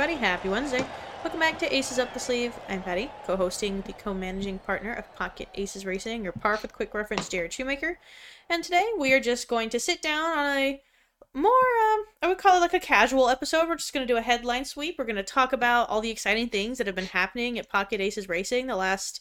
Everybody. 0.00 0.26
Happy 0.26 0.48
Wednesday. 0.48 0.86
Welcome 1.22 1.40
back 1.40 1.58
to 1.58 1.76
Aces 1.76 1.98
Up 1.98 2.14
the 2.14 2.18
Sleeve. 2.18 2.58
I'm 2.70 2.82
Pati, 2.82 3.10
co 3.26 3.36
hosting 3.36 3.82
the 3.82 3.92
co 3.92 4.14
managing 4.14 4.58
partner 4.60 4.94
of 4.94 5.14
Pocket 5.14 5.50
Aces 5.56 5.84
Racing, 5.84 6.24
your 6.24 6.32
par 6.32 6.58
with 6.62 6.72
quick 6.72 6.94
reference, 6.94 7.28
Jared 7.28 7.52
Shoemaker. 7.52 7.98
And 8.48 8.64
today 8.64 8.88
we 8.98 9.12
are 9.12 9.20
just 9.20 9.46
going 9.46 9.68
to 9.68 9.78
sit 9.78 10.00
down 10.00 10.38
on 10.38 10.56
a 10.56 10.80
more, 11.34 11.50
um, 11.52 12.04
I 12.22 12.28
would 12.28 12.38
call 12.38 12.56
it 12.56 12.60
like 12.60 12.72
a 12.72 12.80
casual 12.80 13.28
episode. 13.28 13.68
We're 13.68 13.76
just 13.76 13.92
going 13.92 14.06
to 14.06 14.10
do 14.10 14.16
a 14.16 14.22
headline 14.22 14.64
sweep. 14.64 14.96
We're 14.98 15.04
going 15.04 15.16
to 15.16 15.22
talk 15.22 15.52
about 15.52 15.90
all 15.90 16.00
the 16.00 16.10
exciting 16.10 16.48
things 16.48 16.78
that 16.78 16.86
have 16.86 16.96
been 16.96 17.04
happening 17.04 17.58
at 17.58 17.68
Pocket 17.68 18.00
Aces 18.00 18.26
Racing 18.26 18.68
the 18.68 18.76
last 18.76 19.20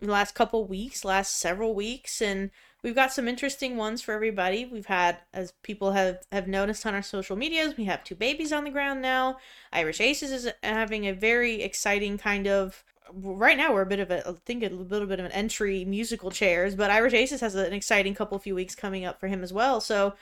last 0.00 0.34
couple 0.34 0.66
weeks, 0.66 1.04
last 1.04 1.38
several 1.38 1.74
weeks, 1.74 2.22
and 2.22 2.50
we've 2.82 2.94
got 2.94 3.12
some 3.12 3.28
interesting 3.28 3.76
ones 3.76 4.02
for 4.02 4.12
everybody. 4.12 4.64
We've 4.64 4.86
had, 4.86 5.18
as 5.32 5.52
people 5.62 5.92
have 5.92 6.20
have 6.32 6.48
noticed 6.48 6.86
on 6.86 6.94
our 6.94 7.02
social 7.02 7.36
medias, 7.36 7.76
we 7.76 7.84
have 7.84 8.04
two 8.04 8.14
babies 8.14 8.52
on 8.52 8.64
the 8.64 8.70
ground 8.70 9.02
now. 9.02 9.38
Irish 9.72 10.00
Aces 10.00 10.30
is 10.30 10.52
having 10.62 11.06
a 11.06 11.12
very 11.12 11.62
exciting 11.62 12.18
kind 12.18 12.46
of. 12.46 12.84
Right 13.12 13.56
now, 13.56 13.72
we're 13.72 13.82
a 13.82 13.86
bit 13.86 14.00
of 14.00 14.10
a, 14.10 14.28
I 14.28 14.32
think 14.44 14.64
a 14.64 14.68
little 14.68 15.06
bit 15.06 15.20
of 15.20 15.26
an 15.26 15.32
entry 15.32 15.84
musical 15.84 16.32
chairs, 16.32 16.74
but 16.74 16.90
Irish 16.90 17.14
Aces 17.14 17.40
has 17.40 17.54
an 17.54 17.72
exciting 17.72 18.16
couple 18.16 18.36
few 18.40 18.56
weeks 18.56 18.74
coming 18.74 19.04
up 19.04 19.20
for 19.20 19.28
him 19.28 19.44
as 19.44 19.52
well. 19.52 19.80
So, 19.80 20.14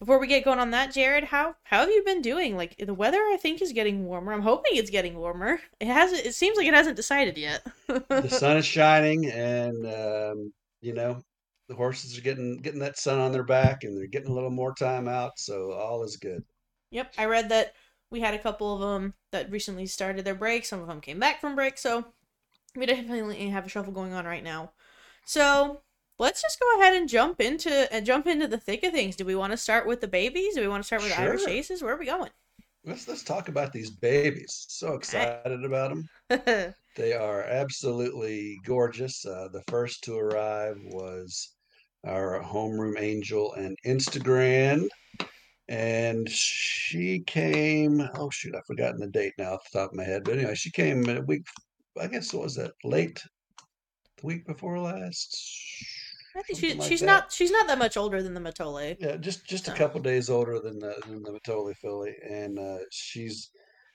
before 0.00 0.18
we 0.18 0.26
get 0.26 0.44
going 0.44 0.58
on 0.58 0.72
that, 0.72 0.92
Jared, 0.92 1.22
how 1.22 1.54
how 1.62 1.80
have 1.80 1.88
you 1.88 2.02
been 2.04 2.20
doing? 2.20 2.56
Like 2.56 2.76
the 2.78 2.94
weather, 2.94 3.18
I 3.18 3.36
think 3.40 3.62
is 3.62 3.72
getting 3.72 4.06
warmer. 4.06 4.32
I'm 4.32 4.42
hoping 4.42 4.72
it's 4.74 4.90
getting 4.90 5.16
warmer. 5.16 5.60
It 5.78 5.86
hasn't. 5.86 6.26
It 6.26 6.34
seems 6.34 6.56
like 6.56 6.66
it 6.66 6.74
hasn't 6.74 6.96
decided 6.96 7.38
yet. 7.38 7.64
the 7.86 8.28
sun 8.28 8.56
is 8.56 8.66
shining, 8.66 9.26
and 9.26 9.86
um, 9.86 10.52
you 10.80 10.94
know 10.94 11.22
the 11.68 11.74
horses 11.74 12.16
are 12.18 12.22
getting 12.22 12.58
getting 12.58 12.80
that 12.80 12.98
sun 12.98 13.18
on 13.18 13.32
their 13.32 13.44
back, 13.44 13.84
and 13.84 13.96
they're 13.96 14.06
getting 14.06 14.30
a 14.30 14.34
little 14.34 14.50
more 14.50 14.74
time 14.74 15.08
out. 15.08 15.38
So 15.38 15.72
all 15.72 16.02
is 16.02 16.16
good. 16.16 16.44
Yep, 16.90 17.14
I 17.18 17.24
read 17.24 17.48
that 17.48 17.74
we 18.10 18.20
had 18.20 18.34
a 18.34 18.38
couple 18.38 18.74
of 18.74 18.80
them 18.80 19.14
that 19.30 19.50
recently 19.50 19.86
started 19.86 20.24
their 20.24 20.34
break. 20.34 20.64
Some 20.64 20.80
of 20.80 20.86
them 20.86 21.00
came 21.00 21.18
back 21.18 21.40
from 21.40 21.54
break, 21.54 21.78
so 21.78 22.04
we 22.76 22.86
definitely 22.86 23.48
have 23.48 23.66
a 23.66 23.68
shuffle 23.68 23.92
going 23.92 24.12
on 24.12 24.24
right 24.26 24.44
now. 24.44 24.72
So 25.24 25.80
let's 26.18 26.42
just 26.42 26.60
go 26.60 26.80
ahead 26.80 26.94
and 26.94 27.08
jump 27.08 27.40
into 27.40 27.92
and 27.92 28.04
jump 28.04 28.26
into 28.26 28.46
the 28.46 28.58
thick 28.58 28.82
of 28.84 28.92
things. 28.92 29.16
Do 29.16 29.24
we 29.24 29.34
want 29.34 29.52
to 29.52 29.56
start 29.56 29.86
with 29.86 30.00
the 30.00 30.08
babies? 30.08 30.54
Do 30.54 30.60
we 30.60 30.68
want 30.68 30.82
to 30.82 30.86
start 30.86 31.02
with 31.02 31.12
Sure. 31.12 31.22
Irish 31.24 31.46
Aces? 31.46 31.82
Where 31.82 31.94
are 31.94 31.98
we 31.98 32.06
going? 32.06 32.30
Let's 32.84 33.06
let's 33.06 33.22
talk 33.22 33.48
about 33.48 33.72
these 33.72 33.90
babies. 33.90 34.66
So 34.68 34.94
excited 34.94 35.64
about 35.64 35.90
them. 36.28 36.74
They 36.94 37.14
are 37.14 37.42
absolutely 37.44 38.58
gorgeous. 38.66 39.24
Uh, 39.24 39.48
the 39.50 39.62
first 39.68 40.04
to 40.04 40.18
arrive 40.18 40.76
was 40.84 41.54
our 42.04 42.42
homeroom 42.42 43.00
angel 43.00 43.54
and 43.54 43.78
Instagrand, 43.86 44.88
and 45.68 46.28
she 46.28 47.20
came. 47.20 48.06
Oh 48.16 48.28
shoot, 48.28 48.54
I've 48.54 48.66
forgotten 48.66 49.00
the 49.00 49.06
date 49.06 49.32
now 49.38 49.54
off 49.54 49.70
the 49.72 49.78
top 49.78 49.90
of 49.92 49.96
my 49.96 50.04
head. 50.04 50.24
But 50.24 50.36
anyway, 50.36 50.54
she 50.54 50.70
came 50.70 51.08
a 51.08 51.22
week. 51.22 51.46
I 51.98 52.08
guess 52.08 52.34
what 52.34 52.42
was 52.42 52.56
that? 52.56 52.72
Late 52.84 53.22
the 54.18 54.26
week 54.26 54.46
before 54.46 54.78
last. 54.78 55.34
I 56.34 56.42
think 56.42 56.58
she, 56.58 56.74
like 56.74 56.88
she's 56.88 57.00
that. 57.00 57.06
not 57.06 57.32
she's 57.32 57.50
not 57.50 57.66
that 57.66 57.78
much 57.78 57.96
older 57.96 58.22
than 58.22 58.34
the 58.34 58.40
Mitole. 58.40 58.96
Yeah, 58.98 59.16
just 59.16 59.44
just 59.44 59.68
a 59.68 59.72
couple 59.72 60.00
days 60.00 60.30
older 60.30 60.58
than 60.60 60.78
the 60.78 60.94
than 61.06 61.22
the 61.22 61.32
Mitole 61.32 61.74
filly, 61.74 62.14
and 62.28 62.58
uh, 62.58 62.78
she's, 62.90 63.50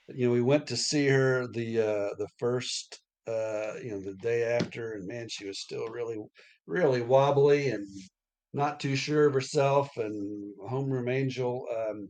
you 0.08 0.28
know, 0.28 0.34
we 0.34 0.42
went 0.42 0.68
to 0.68 0.78
see 0.78 1.08
her 1.08 1.48
the 1.48 1.80
uh, 1.80 2.10
the 2.18 2.28
first, 2.38 3.02
uh, 3.28 3.74
you 3.84 3.92
know, 3.92 4.02
the 4.02 4.16
day 4.22 4.44
after, 4.44 4.94
and 4.94 5.08
man, 5.08 5.28
she 5.30 5.48
was 5.48 5.60
still 5.60 5.88
really, 5.88 6.18
really 6.68 7.02
wobbly 7.02 7.70
and 7.70 7.88
not 8.54 8.80
too 8.80 8.96
sure 8.96 9.26
of 9.28 9.34
herself. 9.34 9.90
And 9.98 10.54
Homeroom 10.70 11.12
Angel 11.12 11.66
um, 11.76 12.08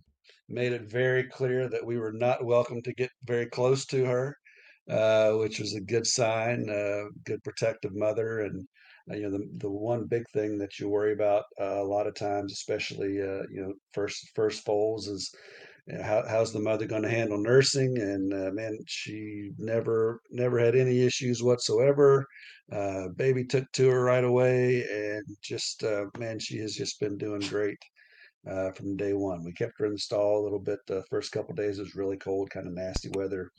made 0.49 0.73
it 0.73 0.91
very 0.91 1.23
clear 1.23 1.69
that 1.69 1.85
we 1.85 1.97
were 1.97 2.13
not 2.13 2.45
welcome 2.45 2.81
to 2.81 2.93
get 2.93 3.11
very 3.23 3.45
close 3.45 3.85
to 3.87 4.05
her, 4.05 4.37
uh, 4.89 5.31
which 5.33 5.59
was 5.59 5.73
a 5.73 5.81
good 5.81 6.05
sign. 6.05 6.69
Uh, 6.69 7.05
good 7.25 7.41
protective 7.43 7.95
mother, 7.95 8.41
and 8.41 8.67
you 9.09 9.23
know 9.23 9.37
the 9.37 9.47
the 9.57 9.69
one 9.69 10.05
big 10.05 10.23
thing 10.33 10.57
that 10.57 10.79
you 10.79 10.89
worry 10.89 11.13
about 11.13 11.43
uh, 11.59 11.81
a 11.81 11.83
lot 11.83 12.07
of 12.07 12.15
times, 12.15 12.53
especially 12.53 13.21
uh, 13.21 13.43
you 13.51 13.61
know 13.61 13.73
first 13.93 14.31
first 14.35 14.65
foals, 14.65 15.07
is 15.07 15.31
you 15.87 15.97
know, 15.97 16.03
how 16.03 16.23
how's 16.27 16.53
the 16.53 16.59
mother 16.59 16.85
going 16.85 17.03
to 17.03 17.09
handle 17.09 17.37
nursing? 17.37 17.97
And 17.97 18.33
uh, 18.33 18.51
man, 18.53 18.77
she 18.87 19.51
never 19.57 20.21
never 20.31 20.59
had 20.59 20.75
any 20.75 21.01
issues 21.01 21.43
whatsoever. 21.43 22.25
Uh, 22.71 23.07
baby 23.15 23.45
took 23.45 23.71
to 23.73 23.87
her 23.89 24.03
right 24.03 24.25
away, 24.25 24.83
and 24.91 25.23
just 25.41 25.83
uh, 25.83 26.05
man, 26.17 26.39
she 26.39 26.57
has 26.59 26.73
just 26.75 26.99
been 26.99 27.17
doing 27.17 27.41
great 27.41 27.77
uh, 28.49 28.71
from 28.71 28.95
day 28.97 29.13
one. 29.13 29.43
We 29.43 29.53
kept 29.53 29.73
her 29.79 29.85
in 29.85 29.93
the 29.93 29.99
stall 29.99 30.41
a 30.41 30.43
little 30.43 30.59
bit. 30.59 30.79
The 30.87 31.03
first 31.09 31.31
couple 31.31 31.55
days 31.55 31.79
it 31.79 31.83
was 31.83 31.95
really 31.95 32.17
cold, 32.17 32.49
kind 32.49 32.67
of 32.67 32.73
nasty 32.73 33.09
weather, 33.09 33.51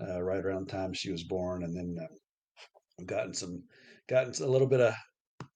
uh, 0.00 0.22
right 0.22 0.44
around 0.44 0.68
the 0.68 0.72
time 0.72 0.92
she 0.92 1.10
was 1.10 1.24
born, 1.24 1.64
and 1.64 1.76
then 1.76 1.96
uh, 2.02 3.04
gotten 3.06 3.34
some, 3.34 3.62
gotten 4.10 4.34
a 4.44 4.50
little 4.50 4.66
bit 4.68 4.80
of, 4.80 4.94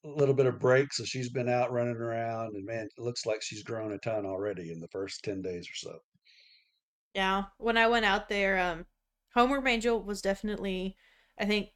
a 0.05 0.09
little 0.09 0.35
bit 0.35 0.47
of 0.47 0.61
break. 0.61 0.93
So 0.95 1.05
she's 1.05 1.31
been 1.31 1.49
out 1.49 1.73
running 1.73 1.97
around, 1.97 2.55
and 2.55 2.65
man, 2.65 2.89
it 2.97 3.03
looks 3.03 3.27
like 3.27 3.43
she's 3.43 3.63
grown 3.65 3.93
a 3.93 3.99
ton 3.99 4.25
already 4.27 4.73
in 4.73 4.81
the 4.81 4.89
first 4.89 5.25
ten 5.25 5.43
days 5.43 5.69
or 5.69 5.75
so. 5.75 5.99
Yeah, 7.15 7.45
when 7.59 7.77
I 7.77 7.87
went 7.87 8.05
out 8.05 8.29
there, 8.29 8.59
um, 8.59 8.87
Homeroom 9.37 9.69
Angel 9.69 10.03
was 10.03 10.21
definitely, 10.23 10.97
I 11.39 11.45
think, 11.45 11.71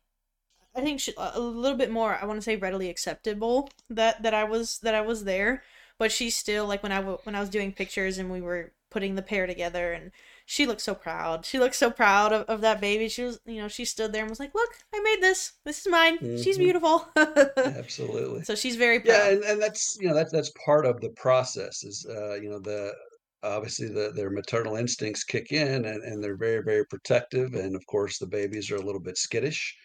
I 0.76 0.82
think 0.82 1.00
she, 1.00 1.14
a 1.16 1.40
little 1.40 1.78
bit 1.78 1.90
more. 1.90 2.16
I 2.20 2.24
want 2.26 2.38
to 2.38 2.42
say 2.42 2.56
readily 2.56 2.88
acceptable 2.90 3.70
that 3.90 4.22
that 4.22 4.34
I 4.34 4.44
was 4.44 4.78
that 4.80 4.94
I 4.94 5.00
was 5.02 5.24
there, 5.24 5.62
but 5.98 6.12
she's 6.12 6.36
still 6.36 6.66
like 6.66 6.82
when 6.82 6.92
I 6.92 6.98
w- 6.98 7.18
when 7.24 7.34
I 7.34 7.40
was 7.40 7.50
doing 7.50 7.72
pictures 7.72 8.18
and 8.18 8.30
we 8.30 8.40
were 8.40 8.72
putting 8.90 9.14
the 9.16 9.22
pair 9.22 9.46
together, 9.46 9.92
and 9.92 10.12
she 10.48 10.66
looked 10.66 10.80
so 10.80 10.94
proud. 10.94 11.44
She 11.46 11.58
looked 11.58 11.74
so 11.76 11.90
proud 11.90 12.32
of, 12.32 12.46
of 12.48 12.60
that 12.62 12.80
baby. 12.80 13.08
She 13.08 13.22
was, 13.24 13.40
you 13.46 13.60
know, 13.60 13.68
she 13.68 13.84
stood 13.84 14.12
there 14.12 14.22
and 14.22 14.30
was 14.30 14.40
like, 14.40 14.54
"Look, 14.54 14.78
I 14.94 15.00
made 15.00 15.22
this. 15.22 15.52
This 15.64 15.80
is 15.80 15.88
mine. 15.88 16.20
She's 16.34 16.56
hmm 16.56 16.58
beautiful." 16.58 17.08
Absolutely. 17.64 18.44
so 18.44 18.54
she's 18.54 18.76
very 18.76 19.00
proud. 19.00 19.04
Yeah, 19.04 19.30
and, 19.30 19.44
and 19.44 19.62
that's 19.62 19.96
you 20.00 20.08
know 20.08 20.14
that's 20.14 20.32
that's 20.32 20.52
part 20.64 20.86
of 20.86 21.00
the 21.00 21.10
process 21.10 21.84
is 21.84 22.06
uh, 22.10 22.34
you 22.36 22.50
know 22.50 22.60
the 22.60 22.94
obviously 23.42 23.88
the 23.88 24.12
their 24.14 24.30
maternal 24.30 24.76
instincts 24.76 25.24
kick 25.24 25.52
in 25.52 25.84
and, 25.86 26.02
and 26.04 26.22
they're 26.24 26.36
very 26.36 26.62
very 26.62 26.86
protective 26.86 27.54
and 27.54 27.76
of 27.76 27.86
course 27.86 28.18
the 28.18 28.26
babies 28.26 28.70
are 28.70 28.76
a 28.76 28.82
little 28.84 29.00
bit 29.00 29.18
skittish 29.18 29.76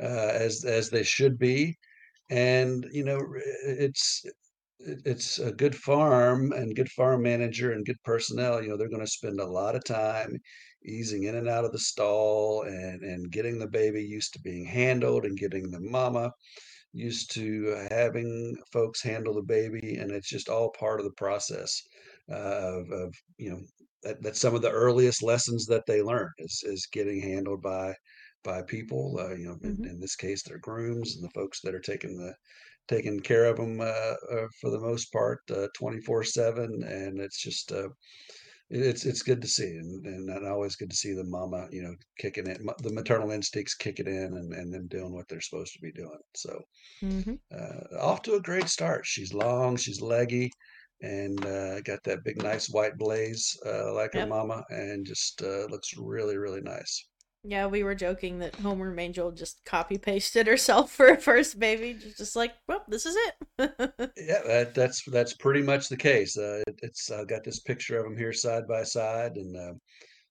uh, 0.00 0.06
as 0.34 0.64
as 0.64 0.90
they 0.90 1.02
should 1.04 1.38
be 1.38 1.78
and 2.30 2.86
you 2.92 3.04
know 3.04 3.20
it's 3.66 4.24
it- 4.80 5.02
it's 5.04 5.38
a 5.38 5.52
good 5.52 5.76
farm 5.76 6.52
and 6.52 6.76
good 6.76 6.90
farm 6.90 7.22
manager 7.22 7.72
and 7.72 7.84
good 7.86 8.02
personnel 8.04 8.62
you 8.62 8.68
know 8.68 8.76
they're 8.76 8.88
going 8.88 9.00
to 9.04 9.06
spend 9.20 9.40
a 9.40 9.46
lot 9.46 9.76
of 9.76 9.84
time 9.84 10.36
easing 10.84 11.24
in 11.24 11.34
and 11.34 11.48
out 11.48 11.64
of 11.64 11.72
the 11.72 11.78
stall 11.78 12.62
and 12.62 13.02
and 13.02 13.30
getting 13.32 13.58
the 13.58 13.68
baby 13.68 14.02
used 14.02 14.32
to 14.32 14.40
being 14.40 14.64
handled 14.66 15.24
and 15.24 15.38
getting 15.38 15.70
the 15.70 15.80
mama 15.80 16.32
used 16.92 17.30
to 17.32 17.86
having 17.90 18.56
folks 18.72 19.02
handle 19.02 19.34
the 19.34 19.42
baby, 19.42 19.96
and 19.96 20.10
it's 20.10 20.28
just 20.28 20.48
all 20.48 20.70
part 20.70 21.00
of 21.00 21.04
the 21.06 21.12
process 21.12 21.82
of, 22.28 22.90
of 22.90 23.14
you 23.36 23.50
know 23.50 23.60
that, 24.02 24.22
that's 24.22 24.40
some 24.40 24.54
of 24.54 24.62
the 24.62 24.70
earliest 24.70 25.22
lessons 25.22 25.66
that 25.66 25.84
they 25.86 26.02
learn 26.02 26.30
is 26.38 26.62
is 26.64 26.86
getting 26.92 27.20
handled 27.20 27.62
by 27.62 27.94
by 28.44 28.62
people. 28.62 29.16
Uh, 29.18 29.34
you 29.34 29.46
know, 29.46 29.58
in, 29.62 29.76
hmm 29.76 29.84
in 29.84 30.00
this 30.00 30.16
case, 30.16 30.42
their 30.42 30.58
grooms 30.58 31.16
and 31.16 31.24
the 31.24 31.30
folks 31.30 31.60
that 31.62 31.74
are 31.74 31.80
taking 31.80 32.16
the 32.18 32.34
taking 32.88 33.20
care 33.20 33.44
of 33.46 33.56
them 33.58 33.80
uh, 33.80 33.84
uh, 33.84 34.48
for 34.60 34.70
the 34.70 34.80
most 34.80 35.12
part, 35.12 35.40
twenty 35.74 36.00
four 36.00 36.24
seven, 36.24 36.82
and 36.84 37.20
it's 37.20 37.40
just. 37.42 37.72
Uh, 37.72 37.88
it's 38.70 39.06
it's 39.06 39.22
good 39.22 39.40
to 39.42 39.48
see, 39.48 39.64
and, 39.76 40.06
and 40.06 40.46
always 40.46 40.76
good 40.76 40.90
to 40.90 40.96
see 40.96 41.14
the 41.14 41.24
mama, 41.24 41.68
you 41.70 41.82
know, 41.82 41.94
kicking 42.18 42.46
it, 42.46 42.60
the 42.82 42.92
maternal 42.92 43.30
instincts 43.30 43.74
kicking 43.74 44.06
in, 44.06 44.34
and 44.36 44.52
and 44.52 44.72
them 44.72 44.86
doing 44.88 45.12
what 45.12 45.26
they're 45.28 45.40
supposed 45.40 45.72
to 45.74 45.80
be 45.80 45.92
doing. 45.92 46.18
So, 46.36 46.62
hmm 47.02 47.38
uh, 47.52 47.98
off 48.00 48.22
to 48.22 48.34
a 48.34 48.42
great 48.42 48.68
start. 48.68 49.06
She's 49.06 49.32
long, 49.34 49.76
she's 49.76 50.00
leggy, 50.00 50.50
and 51.02 51.44
uh, 51.46 51.80
got 51.82 52.02
that 52.04 52.24
big, 52.24 52.38
nice 52.42 52.68
white 52.68 52.96
blaze 52.98 53.56
uh, 53.66 53.94
like 53.94 54.14
her 54.14 54.22
mama, 54.22 54.64
and 54.70 55.06
just 55.06 55.42
uh, 55.42 55.66
looks 55.66 55.96
really, 55.96 56.36
really 56.38 56.60
nice. 56.62 57.07
Yeah, 57.44 57.66
we 57.66 57.82
were 57.82 57.94
joking 57.94 58.40
that 58.40 58.54
Homeroom 58.54 59.00
Angel 59.00 59.30
just 59.30 59.64
copy 59.64 59.96
pasted 59.96 60.46
herself 60.46 60.90
for 60.96 61.08
her 61.14 61.16
first 61.16 61.58
baby. 61.58 61.94
Just, 61.94 62.18
just 62.18 62.36
like, 62.36 62.52
well, 62.66 62.84
this 62.88 63.06
is 63.06 63.16
it. 63.16 63.34
Yeah, 64.16 64.42
that, 64.46 64.74
that's 64.74 65.02
that's 65.04 65.34
pretty 65.34 65.62
much 65.62 65.88
the 65.88 65.96
case. 65.96 66.36
Uh, 66.36 66.62
it, 66.66 66.78
it's 66.82 67.10
I 67.10 67.24
got 67.24 67.44
this 67.44 67.60
picture 67.60 67.98
of 67.98 68.04
them 68.04 68.16
here 68.16 68.32
side 68.32 68.66
by 68.66 68.82
side, 68.82 69.36
and 69.36 69.56
uh, 69.56 69.74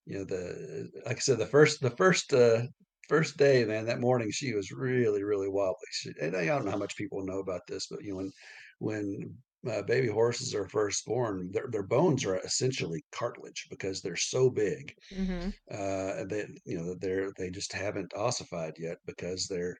you 0.06 0.18
know 0.20 0.26
the 0.26 0.90
like 1.06 1.18
I 1.18 1.20
said, 1.20 1.38
the 1.38 1.46
first 1.46 1.82
the 1.82 1.92
first 1.92 2.34
uh, 2.34 2.64
first 3.08 3.38
day, 3.38 3.64
man, 3.66 3.86
that 3.86 4.02
morning 4.02 4.30
she 4.32 4.54
was 4.54 4.72
really, 4.72 5.24
really 5.24 5.50
wobbly. 5.50 5.88
She, 5.92 6.12
and 6.22 6.36
I 6.36 6.46
don't 6.46 6.66
know 6.66 6.72
how 6.72 6.78
much 6.78 6.98
people 6.98 7.26
know 7.26 7.40
about 7.40 7.62
this, 7.68 7.88
but 7.88 8.04
you 8.04 8.12
know 8.12 8.18
when 8.18 8.32
when 8.80 9.36
uh, 9.70 9.82
baby 9.84 10.08
horses 10.08 10.54
are 10.56 10.68
first 10.70 11.06
born, 11.06 11.52
their 11.52 11.68
their 11.72 11.84
bones 11.84 12.26
are 12.26 12.38
essentially 12.40 13.04
cartilage 13.12 13.68
because 13.70 14.02
they're 14.02 14.16
so 14.16 14.50
big 14.50 14.94
hmm 15.12 15.50
uh, 15.72 16.24
that 16.26 16.48
you 16.66 16.78
know 16.78 16.96
they're 17.00 17.32
they 17.38 17.50
just 17.50 17.74
haven't 17.74 18.14
ossified 18.16 18.74
yet 18.78 18.98
because 19.06 19.48
they're 19.48 19.78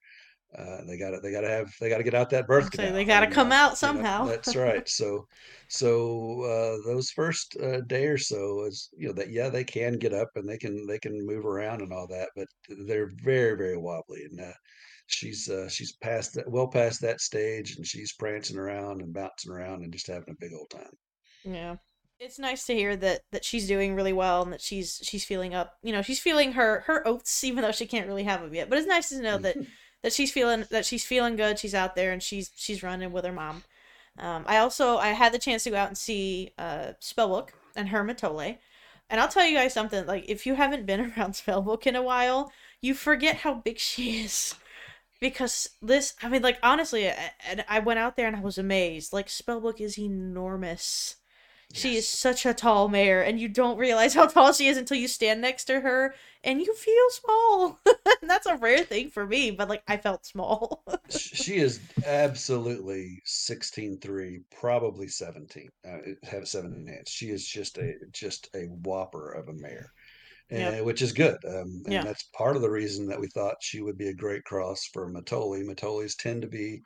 uh, 0.58 0.84
they 0.88 0.98
got 0.98 1.12
to 1.12 1.20
they 1.22 1.32
got 1.32 1.42
to 1.42 1.50
have 1.50 1.72
they 1.82 1.90
got 1.90 2.00
to 2.00 2.04
get 2.06 2.16
out 2.16 2.30
that 2.30 2.48
birth 2.48 2.70
So 2.72 2.92
they 2.92 3.06
got 3.06 3.22
to 3.22 3.28
uh, 3.28 3.28
come 3.28 3.52
out 3.52 3.78
somehow. 3.78 4.30
that's 4.30 4.56
right. 4.56 4.88
So 4.88 5.26
so 5.70 6.42
uh, 6.44 6.78
those 6.88 7.12
first 7.12 7.58
uh, 7.62 7.82
day 7.82 8.08
or 8.08 8.18
so 8.18 8.66
is 8.66 8.90
you 8.98 9.08
know 9.10 9.14
that 9.16 9.32
yeah 9.32 9.50
they 9.50 9.64
can 9.66 9.94
get 10.00 10.14
up 10.14 10.30
and 10.36 10.48
they 10.50 10.58
can 10.58 10.86
they 10.88 11.00
can 11.00 11.26
move 11.26 11.46
around 11.46 11.82
and 11.82 11.94
all 11.94 12.08
that, 12.08 12.30
but 12.36 12.48
they're 12.88 13.12
very 13.24 13.58
very 13.58 13.78
wobbly 13.78 14.24
and. 14.26 14.54
She's 15.08 15.50
uh, 15.50 15.70
she's 15.70 15.94
past 15.94 16.34
that 16.36 16.50
well 16.50 16.68
past 16.68 17.02
that 17.02 17.22
stage 17.22 17.76
and 17.78 17.86
she's 17.86 18.14
prancing 18.14 18.58
around 18.58 19.02
and 19.02 19.14
bouncing 19.14 19.52
around 19.52 19.84
and 19.84 19.94
just 19.94 20.08
having 20.08 20.30
a 20.30 20.38
big 20.40 20.52
old 20.54 20.70
time 20.70 20.92
Yeah. 21.44 21.78
It's 22.20 22.40
nice 22.40 22.66
to 22.66 22.74
hear 22.74 22.96
that 22.98 23.22
that 23.32 23.46
she's 23.46 23.68
doing 23.68 23.94
really 23.96 24.14
well 24.14 24.42
and 24.42 24.52
that 24.52 24.62
she's 24.62 25.00
she's 25.04 25.24
feeling 25.24 25.54
up. 25.54 25.78
You 25.84 25.94
know, 25.94 26.02
she's 26.02 26.20
feeling 26.20 26.54
her 26.54 26.82
her 26.88 27.08
oats 27.08 27.44
even 27.44 27.62
though 27.62 27.72
she 27.72 27.86
can't 27.86 28.08
really 28.08 28.24
have 28.24 28.42
them 28.42 28.54
yet. 28.56 28.70
But 28.70 28.80
it's 28.80 28.88
nice 28.88 29.10
to 29.10 29.22
know 29.22 29.38
that 29.38 29.56
that 30.04 30.14
she's 30.14 30.32
feeling 30.32 30.66
that 30.72 30.86
she's 30.86 31.06
feeling 31.06 31.36
good. 31.36 31.60
She's 31.60 31.76
out 31.76 31.96
there 31.96 32.12
and 32.12 32.22
she's 32.24 32.52
she's 32.56 32.84
running 32.84 33.12
with 33.12 33.26
her 33.26 33.32
mom. 33.32 33.64
Um, 34.20 34.44
I 34.48 34.58
also 34.58 34.98
I 34.98 35.10
had 35.10 35.32
the 35.34 35.40
chance 35.40 35.64
to 35.66 35.70
go 35.70 35.78
out 35.78 35.90
and 35.90 35.98
see 35.98 36.54
uh, 36.58 36.94
Spellbook 37.02 37.50
and 37.76 37.90
her 37.90 38.04
Mitole, 38.04 38.58
and 39.10 39.22
I'll 39.22 39.28
tell 39.28 39.46
you 39.46 39.56
guys 39.56 39.74
something. 39.74 40.06
Like 40.06 40.26
if 40.28 40.46
you 40.46 40.56
haven't 40.56 40.86
been 40.86 41.00
around 41.18 41.34
Spellbook 41.34 41.86
in 41.88 41.96
a 41.96 42.02
while, 42.02 42.52
you 42.82 42.94
forget 42.94 43.38
how 43.38 43.56
big 43.56 43.80
she 43.80 44.22
is. 44.24 44.56
Because 45.20 45.70
this, 45.82 46.14
I 46.22 46.30
mean, 46.30 46.42
like 46.42 46.60
honestly, 46.64 47.10
I- 47.10 47.32
and 47.50 47.66
I 47.68 47.80
went 47.80 48.00
out 48.00 48.16
there 48.16 48.28
and 48.28 48.36
I 48.36 48.42
was 48.42 48.58
amazed. 48.58 49.14
Like 49.14 49.28
Spellbook 49.28 49.82
is 49.82 49.98
enormous. 50.00 51.16
She 51.74 51.96
is 51.98 52.10
such 52.10 52.46
a 52.46 52.54
tall 52.54 52.90
mare, 52.90 53.24
and 53.24 53.40
you 53.40 53.48
don't 53.50 53.78
realize 53.78 54.14
how 54.16 54.28
tall 54.28 54.54
she 54.54 54.68
is 54.68 54.78
until 54.78 54.98
you 54.98 55.08
stand 55.08 55.42
next 55.42 55.66
to 55.66 55.82
her, 55.82 56.16
and 56.44 56.62
you 56.62 56.74
feel 56.76 57.10
small. 57.12 57.80
and 57.86 58.30
that's 58.30 58.48
a 58.48 58.58
rare 58.58 58.84
thing 58.86 59.10
for 59.12 59.26
me, 59.28 59.52
but 59.52 59.70
like 59.70 59.84
I 59.88 59.98
felt 59.98 60.26
small. 60.26 60.84
She 61.10 61.56
is 61.58 61.82
absolutely 62.06 63.22
sixteen 63.26 64.00
three, 64.00 64.44
probably 64.52 65.08
17 65.10 65.70
uh, 65.86 65.98
have 66.24 66.48
17 66.48 66.88
hands 66.88 67.10
she 67.10 67.30
is 67.30 67.46
just 67.46 67.78
a 67.78 67.96
just 68.12 68.50
a 68.54 68.68
whopper 68.68 69.32
of 69.34 69.50
a 69.50 69.54
mare 69.54 69.92
yep. 70.54 70.76
and 70.76 70.86
which 70.86 71.02
is 71.02 71.14
good 71.14 71.38
um, 71.46 71.82
and 71.88 72.04
Yeah. 72.04 72.06
that's 72.06 72.30
part 72.36 72.56
of 72.56 72.62
the 72.62 72.70
reason 72.72 73.08
that 73.08 73.20
we 73.20 73.28
thought 73.34 73.56
she 73.62 73.82
would 73.82 73.98
be 73.98 74.08
a 74.10 74.14
great 74.14 74.44
cross 74.46 74.82
for 74.94 75.10
Mitole 75.10 75.64
Mitoles 75.64 76.16
tend 76.18 76.42
to 76.44 76.48
be 76.50 76.82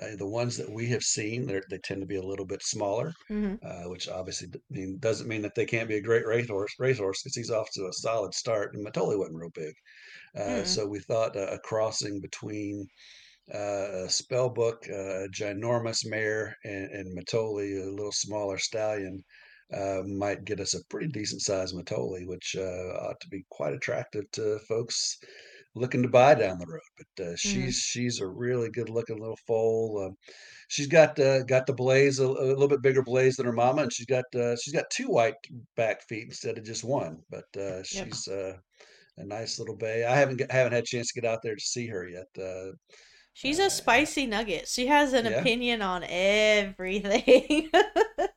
Uh, 0.00 0.16
the 0.16 0.26
ones 0.42 0.56
that 0.56 0.70
we 0.70 0.86
have 0.88 1.02
seen, 1.02 1.46
they 1.46 1.60
they 1.70 1.78
tend 1.78 2.00
to 2.00 2.06
be 2.06 2.16
a 2.16 2.22
little 2.30 2.46
bit 2.46 2.62
smaller, 2.62 3.12
hmm 3.28 3.54
uh, 3.62 3.84
which 3.92 4.08
obviously 4.08 4.48
mean, 4.70 4.98
doesn't 4.98 5.28
mean 5.28 5.42
that 5.42 5.54
they 5.56 5.66
can't 5.66 5.88
be 5.88 5.96
a 5.96 6.02
great 6.10 6.26
racehorse. 6.26 6.74
Racehorse 6.78 7.22
because 7.22 7.36
he's 7.36 7.50
off 7.50 7.68
to 7.72 7.86
a 7.88 7.92
solid 7.92 8.34
start, 8.34 8.74
and 8.74 8.84
Mitole 8.84 9.18
wasn't 9.18 9.36
real 9.38 9.50
big. 9.54 9.74
Uh, 10.36 10.64
Mm-mm. 10.64 10.64
so 10.64 10.86
we 10.86 11.00
thought 11.00 11.36
uh, 11.36 11.48
a 11.50 11.58
crossing 11.60 12.20
between 12.20 12.86
uh, 13.54 14.04
a 14.04 14.08
Spellbook, 14.08 14.88
uh, 14.90 15.24
a 15.24 15.28
ginormous 15.28 16.04
mare, 16.06 16.56
and, 16.64 16.90
and 16.92 17.14
Mitole, 17.16 17.60
a 17.60 17.90
little 17.90 18.12
smaller 18.12 18.58
stallion, 18.58 19.22
uh, 19.72 20.02
might 20.06 20.44
get 20.44 20.60
us 20.60 20.74
a 20.74 20.84
pretty 20.90 21.08
decent 21.08 21.42
sized 21.42 21.74
Mitole, 21.74 22.26
which 22.26 22.56
uh, 22.58 22.62
ought 23.08 23.20
to 23.20 23.28
be 23.28 23.44
quite 23.50 23.74
attractive 23.74 24.30
to 24.32 24.58
folks 24.68 25.18
looking 25.74 26.02
to 26.02 26.08
buy 26.08 26.34
down 26.34 26.58
the 26.58 26.66
road. 26.66 26.80
But 27.16 27.24
uh, 27.26 27.36
hmm 27.44 27.70
she's 27.70 27.76
she's 27.76 28.20
a 28.20 28.26
really 28.26 28.70
good 28.70 28.90
looking 28.90 29.20
little 29.20 29.38
foal. 29.46 30.04
Um, 30.06 30.16
she's 30.68 30.86
got 30.86 31.18
uh, 31.18 31.42
got 31.44 31.66
the 31.66 31.72
blaze 31.74 32.18
a, 32.20 32.26
a 32.26 32.28
little 32.28 32.68
bit 32.68 32.82
bigger 32.82 33.02
blaze 33.02 33.36
than 33.36 33.46
her 33.46 33.52
mama, 33.52 33.82
and 33.82 33.92
she's 33.92 34.06
got 34.06 34.24
uh, 34.34 34.56
she's 34.56 34.74
got 34.74 34.90
two 34.90 35.08
white 35.08 35.34
back 35.76 36.02
feet 36.08 36.24
instead 36.24 36.58
of 36.58 36.64
just 36.64 36.84
one. 36.84 37.18
But 37.30 37.46
uh, 37.60 37.82
Yep. 37.90 38.14
she's 38.14 38.28
uh, 38.28 38.56
a 39.18 39.24
nice 39.24 39.58
little 39.58 39.76
bay. 39.76 40.04
I 40.04 40.16
haven't 40.16 40.40
haven't 40.50 40.72
had 40.74 40.84
a 40.84 40.86
chance 40.86 41.12
to 41.12 41.20
get 41.20 41.30
out 41.30 41.42
there 41.42 41.56
to 41.56 41.62
see 41.64 41.86
her 41.88 42.08
yet. 42.08 42.28
Uh, 42.42 42.72
She's 43.32 43.58
a 43.58 43.68
spicy 43.70 44.26
nugget. 44.26 44.66
She 44.68 44.86
has 44.86 45.12
an 45.12 45.24
yeah, 45.24 45.26
opinion 45.26 45.82
on 45.82 46.04
everything. 46.04 47.70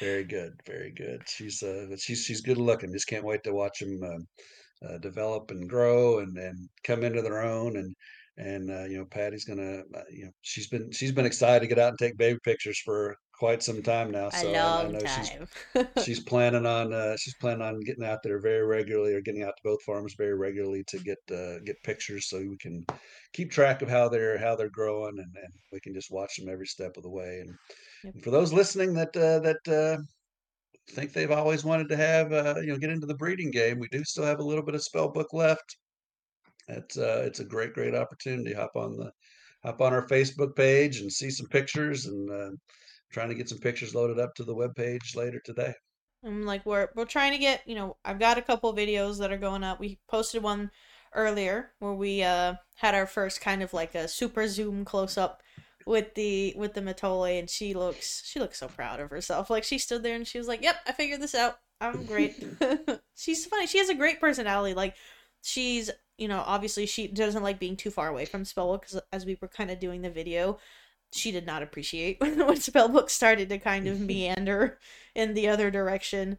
very 0.00 0.24
good, 0.24 0.54
very 0.66 0.92
good. 0.92 1.22
She's 1.28 1.62
uh, 1.62 1.96
she's 1.98 2.24
she's 2.24 2.40
good 2.40 2.58
looking. 2.58 2.92
Just 2.92 3.08
can't 3.08 3.24
wait 3.24 3.42
to 3.44 3.52
watch 3.54 3.78
them 3.80 4.02
um, 4.02 4.26
uh, 4.88 4.98
develop 4.98 5.50
and 5.50 5.68
grow 5.68 6.20
and 6.20 6.36
and 6.38 6.68
come 6.84 7.04
into 7.04 7.22
their 7.22 7.42
own 7.42 7.76
and 7.76 7.94
and 8.38 8.70
uh, 8.70 8.84
you 8.84 8.98
know 8.98 9.06
Pati's 9.06 9.44
gonna 9.44 9.82
uh, 9.94 10.04
you 10.10 10.26
know 10.26 10.32
she's 10.42 10.68
been 10.68 10.90
she's 10.92 11.12
been 11.12 11.26
excited 11.26 11.60
to 11.60 11.68
get 11.68 11.78
out 11.78 11.90
and 11.90 11.98
take 11.98 12.16
baby 12.16 12.38
pictures 12.44 12.80
for 12.84 13.16
quite 13.38 13.62
some 13.62 13.82
time 13.82 14.10
now. 14.10 14.30
a 14.32 14.44
So 14.44 14.56
I, 14.56 14.84
I 14.84 14.86
long 14.86 14.92
know 14.92 15.06
she's 15.06 15.30
time. 15.30 15.48
she's 15.96 16.20
planning 16.24 16.66
on 16.66 16.92
uh, 16.92 17.16
she's 17.16 17.36
planning 17.36 17.62
on 17.62 17.80
getting 17.80 18.04
out 18.04 18.20
there 18.22 18.40
very 18.40 18.64
regularly 18.66 19.14
or 19.14 19.20
getting 19.20 19.42
out 19.42 19.54
to 19.56 19.62
both 19.64 19.82
farms 19.82 20.14
very 20.16 20.34
regularly 20.34 20.84
to 20.88 20.98
get 21.00 21.18
uh, 21.30 21.58
get 21.60 21.82
pictures 21.84 22.28
so 22.28 22.38
we 22.38 22.56
can 22.58 22.84
keep 23.34 23.50
track 23.50 23.82
of 23.82 23.88
how 23.88 24.08
they're 24.08 24.38
how 24.38 24.56
they're 24.56 24.70
growing 24.70 25.18
and, 25.18 25.34
and 25.36 25.52
we 25.72 25.80
can 25.80 25.94
just 25.94 26.10
watch 26.10 26.36
them 26.36 26.48
every 26.48 26.66
step 26.66 26.96
of 26.96 27.02
the 27.02 27.10
way 27.10 27.40
and, 27.40 27.54
yep. 28.04 28.14
for 28.22 28.30
those 28.30 28.52
listening 28.52 28.94
that 28.94 29.16
uh, 29.16 29.38
that 29.40 29.68
uh, 29.68 30.02
think 30.90 31.12
they've 31.12 31.30
always 31.30 31.64
wanted 31.64 31.88
to 31.88 31.96
have 31.96 32.32
uh, 32.32 32.54
you 32.60 32.68
know 32.68 32.78
get 32.78 32.90
into 32.90 33.06
the 33.06 33.14
breeding 33.14 33.50
game 33.50 33.78
we 33.78 33.88
do 33.88 34.04
still 34.04 34.24
have 34.24 34.40
a 34.40 34.44
little 34.44 34.64
bit 34.64 34.74
of 34.74 34.82
spell 34.82 35.10
book 35.10 35.32
left 35.32 35.76
it's 36.68 36.98
uh, 36.98 37.22
it's 37.26 37.40
a 37.40 37.44
great 37.44 37.72
great 37.72 37.94
opportunity 37.94 38.52
hop 38.52 38.72
on 38.76 38.96
the 38.96 39.10
hop 39.64 39.80
on 39.80 39.92
our 39.92 40.06
facebook 40.06 40.54
page 40.56 41.00
and 41.00 41.12
see 41.12 41.30
some 41.30 41.46
pictures 41.46 42.06
and 42.06 42.30
uh, 42.30 42.50
trying 43.12 43.28
to 43.28 43.34
get 43.34 43.48
some 43.48 43.58
pictures 43.58 43.94
loaded 43.94 44.18
up 44.18 44.34
to 44.34 44.44
the 44.44 44.54
web 44.54 44.74
page 44.74 45.14
later 45.14 45.40
today 45.44 45.72
I'm 46.24 46.44
like 46.44 46.64
we're 46.64 46.88
we're 46.94 47.04
trying 47.04 47.32
to 47.32 47.38
get, 47.38 47.62
you 47.66 47.74
know, 47.74 47.96
I've 48.04 48.18
got 48.18 48.38
a 48.38 48.42
couple 48.42 48.74
videos 48.74 49.18
that 49.18 49.32
are 49.32 49.38
going 49.38 49.64
up. 49.64 49.80
We 49.80 49.98
posted 50.08 50.42
one 50.42 50.70
earlier 51.14 51.72
where 51.80 51.92
we 51.92 52.22
uh 52.22 52.54
had 52.76 52.94
our 52.94 53.06
first 53.06 53.40
kind 53.40 53.62
of 53.62 53.74
like 53.74 53.94
a 53.94 54.08
super 54.08 54.46
zoom 54.48 54.84
close 54.84 55.18
up 55.18 55.42
with 55.86 56.14
the 56.14 56.54
with 56.56 56.74
the 56.74 56.80
Mitole 56.80 57.38
and 57.38 57.48
she 57.48 57.74
looks 57.74 58.22
she 58.24 58.40
looks 58.40 58.58
so 58.58 58.68
proud 58.68 59.00
of 59.00 59.10
herself. 59.10 59.50
Like 59.50 59.64
she 59.64 59.78
stood 59.78 60.02
there 60.02 60.14
and 60.14 60.26
she 60.26 60.38
was 60.38 60.48
like, 60.48 60.62
"Yep, 60.62 60.76
I 60.86 60.92
figured 60.92 61.20
this 61.20 61.34
out. 61.34 61.58
I'm 61.80 62.04
great." 62.04 62.42
she's 63.14 63.46
funny. 63.46 63.66
She 63.66 63.78
has 63.78 63.88
a 63.88 63.94
great 63.94 64.20
personality. 64.20 64.74
Like 64.74 64.94
she's, 65.42 65.90
you 66.18 66.28
know, 66.28 66.42
obviously 66.46 66.86
she 66.86 67.08
doesn't 67.08 67.42
like 67.42 67.58
being 67.58 67.76
too 67.76 67.90
far 67.90 68.08
away 68.08 68.24
from 68.24 68.44
Spellbook 68.44 68.82
cuz 68.82 69.00
as 69.12 69.26
we 69.26 69.36
were 69.40 69.48
kind 69.48 69.70
of 69.70 69.80
doing 69.80 70.02
the 70.02 70.10
video, 70.10 70.58
she 71.12 71.30
did 71.32 71.46
not 71.46 71.62
appreciate 71.62 72.16
when, 72.20 72.38
when 72.46 72.56
Spellbook 72.56 73.10
started 73.10 73.48
to 73.48 73.58
kind 73.58 73.86
of 73.88 74.00
meander 74.00 74.78
in 75.14 75.34
the 75.34 75.48
other 75.48 75.70
direction. 75.70 76.38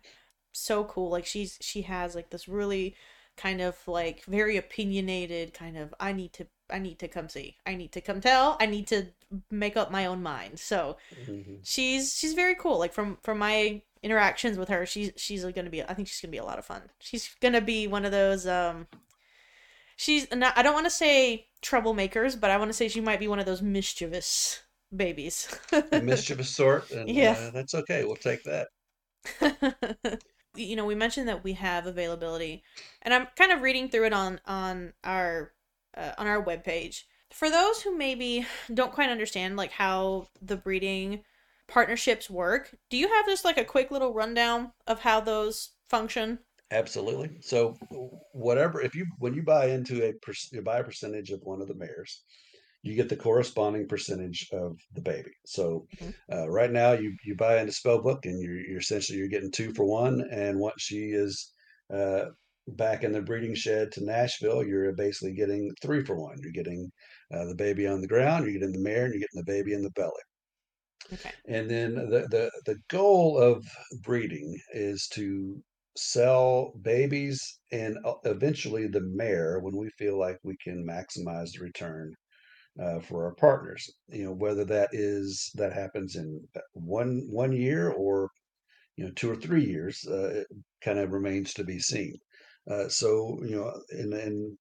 So 0.54 0.84
cool. 0.86 1.10
Like 1.10 1.26
she's 1.26 1.58
she 1.62 1.84
has 1.84 2.16
like 2.16 2.30
this 2.30 2.48
really 2.48 2.96
kind 3.38 3.62
of 3.62 3.78
like 3.88 4.24
very 4.26 4.58
opinionated 4.58 5.54
kind 5.54 5.78
of 5.78 5.94
I 6.00 6.14
need 6.14 6.34
to 6.34 6.48
I 6.70 6.80
need 6.80 7.00
to 7.00 7.08
come 7.08 7.30
see. 7.30 7.58
I 7.66 7.76
need 7.76 7.92
to 7.94 8.02
come 8.02 8.22
tell. 8.22 8.58
I 8.60 8.66
need 8.66 8.88
to 8.88 9.08
make 9.52 9.78
up 9.78 9.92
my 9.92 10.06
own 10.06 10.24
mind. 10.24 10.60
So 10.60 10.98
hmm 11.16 11.64
she's 11.64 12.16
she's 12.18 12.34
very 12.34 12.56
cool. 12.56 12.80
Like 12.80 12.94
from 12.94 13.18
from 13.24 13.40
my 13.40 13.82
interactions 14.04 14.58
with 14.58 14.70
her, 14.70 14.86
she's 14.86 15.12
she's 15.18 15.46
gonna 15.46 15.70
be 15.70 15.84
I 15.84 15.94
think 15.94 16.08
she's 16.08 16.22
gonna 16.22 16.32
be 16.32 16.38
a 16.40 16.46
lot 16.46 16.60
of 16.60 16.66
fun. 16.66 16.84
She's 17.00 17.36
gonna 17.42 17.62
be 17.62 17.88
one 17.88 18.06
of 18.06 18.12
those 18.12 18.48
um 18.48 18.88
she's 19.96 20.28
not 20.32 20.58
I 20.58 20.64
don't 20.64 20.74
want 20.74 20.86
to 20.86 20.90
say 20.92 21.48
troublemakers, 21.62 22.40
but 22.40 22.52
I 22.52 22.58
want 22.58 22.70
to 22.70 22.74
say 22.74 22.88
she 22.88 23.02
might 23.02 23.20
be 23.20 23.28
one 23.28 23.40
of 23.40 23.46
those 23.46 23.62
mischievous 23.62 24.62
babies. 24.96 25.48
mischievous 25.92 26.50
sort 26.50 26.92
and 26.92 27.18
yeah. 27.22 27.38
uh, 27.38 27.50
that's 27.52 27.74
okay 27.74 28.04
we'll 28.04 28.16
take 28.18 28.44
that 28.44 28.68
you 30.56 30.76
know, 30.76 30.86
we 30.86 30.96
mentioned 30.96 31.28
that 31.28 31.44
we 31.44 31.54
have 31.54 31.86
availability, 31.86 32.64
and 33.02 33.14
I'm 33.14 33.28
kind 33.36 33.52
of 33.52 33.62
reading 33.62 33.90
through 33.90 34.06
it 34.06 34.14
on 34.14 34.40
on 34.46 34.94
our 35.04 35.54
uh, 35.96 36.12
on 36.18 36.28
our 36.28 36.44
webpage. 36.44 37.04
For 37.32 37.50
those 37.50 37.82
who 37.82 37.98
maybe 37.98 38.46
don't 38.74 38.92
quite 38.92 39.10
understand 39.10 39.58
like 39.58 39.72
how 39.72 40.28
the 40.42 40.56
breeding 40.58 41.24
partnerships 41.68 42.30
work, 42.30 42.76
do 42.90 42.98
you 42.98 43.08
have 43.08 43.26
just 43.26 43.46
like 43.46 43.58
a 43.58 43.66
quick 43.66 43.90
little 43.90 44.14
rundown 44.14 44.74
of 44.88 45.00
how 45.00 45.20
those 45.20 45.72
function? 45.88 46.40
absolutely 46.72 47.30
so 47.40 47.78
whatever 48.32 48.82
if 48.82 48.96
you 48.96 49.06
when 49.20 49.34
you 49.34 49.44
buy 49.44 49.68
into 49.68 50.04
a 50.04 50.14
you 50.52 50.62
buy 50.62 50.80
a 50.80 50.84
percentage 50.84 51.30
of 51.30 51.40
one 51.44 51.62
of 51.62 51.68
the 51.68 51.76
mares 51.76 52.24
you 52.84 52.96
get 52.96 53.10
the 53.10 53.18
corresponding 53.18 53.88
percentage 53.88 54.48
of 54.54 54.78
the 54.94 55.02
baby. 55.02 55.32
So 55.46 55.88
Mhm. 55.92 56.14
uh, 56.32 56.50
right 56.50 56.72
now, 56.72 56.94
you 56.94 57.16
you 57.26 57.36
buy 57.36 57.60
into 57.60 57.74
Spellbook, 57.74 58.26
and 58.26 58.42
you're, 58.42 58.60
you're 58.60 58.80
essentially 58.80 59.18
you're 59.20 59.28
getting 59.30 59.52
two 59.52 59.74
for 59.74 59.86
one. 59.86 60.24
And 60.32 60.60
once 60.60 60.82
she 60.84 61.12
is 61.12 61.54
uh, 61.94 62.26
back 62.68 63.04
in 63.04 63.12
the 63.12 63.22
breeding 63.22 63.56
shed 63.56 63.92
to 63.94 64.06
Nashville, 64.06 64.66
you're 64.66 64.94
basically 64.94 65.34
getting 65.34 65.72
three 65.82 66.04
for 66.06 66.20
one. 66.20 66.38
You're 66.42 66.52
getting 66.54 66.92
uh, 67.34 67.46
the 67.46 67.56
baby 67.56 67.88
on 67.88 68.02
the 68.02 68.08
ground, 68.08 68.46
you're 68.46 68.54
getting 68.60 68.74
the 68.74 68.80
mare, 68.80 69.06
and 69.06 69.14
you're 69.14 69.22
getting 69.22 69.44
the 69.46 69.52
baby 69.52 69.74
in 69.74 69.84
the 69.84 69.92
belly. 69.92 70.22
Okay. 71.12 71.34
And 71.46 71.70
then 71.70 71.96
the 71.96 72.28
the 72.30 72.52
the 72.66 72.78
goal 72.90 73.38
of 73.40 73.66
breeding 74.02 74.60
is 74.72 75.08
to 75.14 75.64
sell 75.96 76.74
babies 76.82 77.40
and 77.72 77.98
uh, 78.04 78.16
eventually 78.26 78.88
the 78.88 79.00
mare 79.02 79.60
when 79.60 79.78
we 79.78 79.90
feel 79.98 80.18
like 80.20 80.38
we 80.44 80.58
can 80.58 80.86
maximize 80.86 81.54
the 81.54 81.60
return 81.62 82.14
uh, 82.82 83.00
for 83.00 83.26
our 83.26 83.36
partners. 83.36 83.90
You 84.10 84.26
know, 84.26 84.34
whether 84.34 84.66
that 84.66 84.90
is 84.94 85.52
that 85.56 85.74
happens 85.74 86.16
in 86.16 86.42
uh, 86.56 86.62
one 86.74 87.28
one 87.30 87.52
year 87.52 87.90
or 87.90 88.30
you 88.98 89.06
know 89.06 89.12
two 89.16 89.32
or 89.32 89.36
three 89.36 89.66
years, 89.66 90.06
uh, 90.10 90.42
it 90.42 90.48
kind 90.84 91.00
of 91.00 91.12
remains 91.12 91.54
to 91.56 91.64
be 91.64 91.80
seen. 91.80 92.16
Uh, 92.70 92.88
so 92.90 93.40
you 93.44 93.56
know, 93.56 93.74
and 93.92 94.14
and 94.14 94.58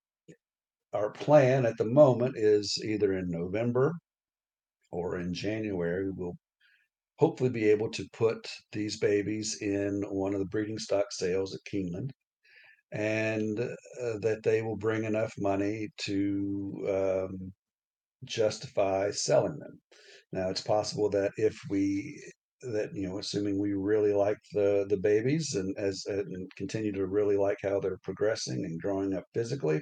our 0.92 1.10
plan 1.10 1.66
at 1.66 1.76
the 1.78 1.84
moment 1.84 2.36
is 2.36 2.78
either 2.84 3.14
in 3.14 3.30
November 3.30 3.92
or 4.90 5.18
in 5.18 5.32
January, 5.32 6.10
we'll 6.10 6.36
hopefully 7.18 7.50
be 7.50 7.70
able 7.70 7.90
to 7.90 8.08
put 8.12 8.48
these 8.72 8.98
babies 8.98 9.58
in 9.60 10.02
one 10.10 10.34
of 10.34 10.40
the 10.40 10.46
breeding 10.46 10.78
stock 10.78 11.06
sales 11.10 11.54
at 11.54 11.60
Keeneland 11.72 12.10
and 12.92 13.58
uh, 13.58 14.18
that 14.20 14.42
they 14.42 14.60
will 14.60 14.76
bring 14.76 15.04
enough 15.04 15.32
money 15.38 15.88
to 15.96 16.74
um, 16.88 17.52
justify 18.24 19.10
selling 19.10 19.58
them. 19.58 19.80
Now, 20.32 20.48
it's 20.50 20.60
possible 20.60 21.10
that 21.10 21.32
if 21.36 21.58
we 21.68 22.22
that 22.62 22.94
you 22.94 23.08
know, 23.08 23.18
assuming 23.18 23.58
we 23.58 23.72
really 23.74 24.12
like 24.12 24.38
the 24.52 24.86
the 24.88 24.96
babies 24.96 25.54
and 25.54 25.76
as 25.78 26.04
and 26.06 26.50
continue 26.56 26.92
to 26.92 27.06
really 27.06 27.36
like 27.36 27.58
how 27.62 27.80
they're 27.80 27.98
progressing 28.04 28.64
and 28.64 28.80
growing 28.80 29.14
up 29.14 29.24
physically, 29.34 29.80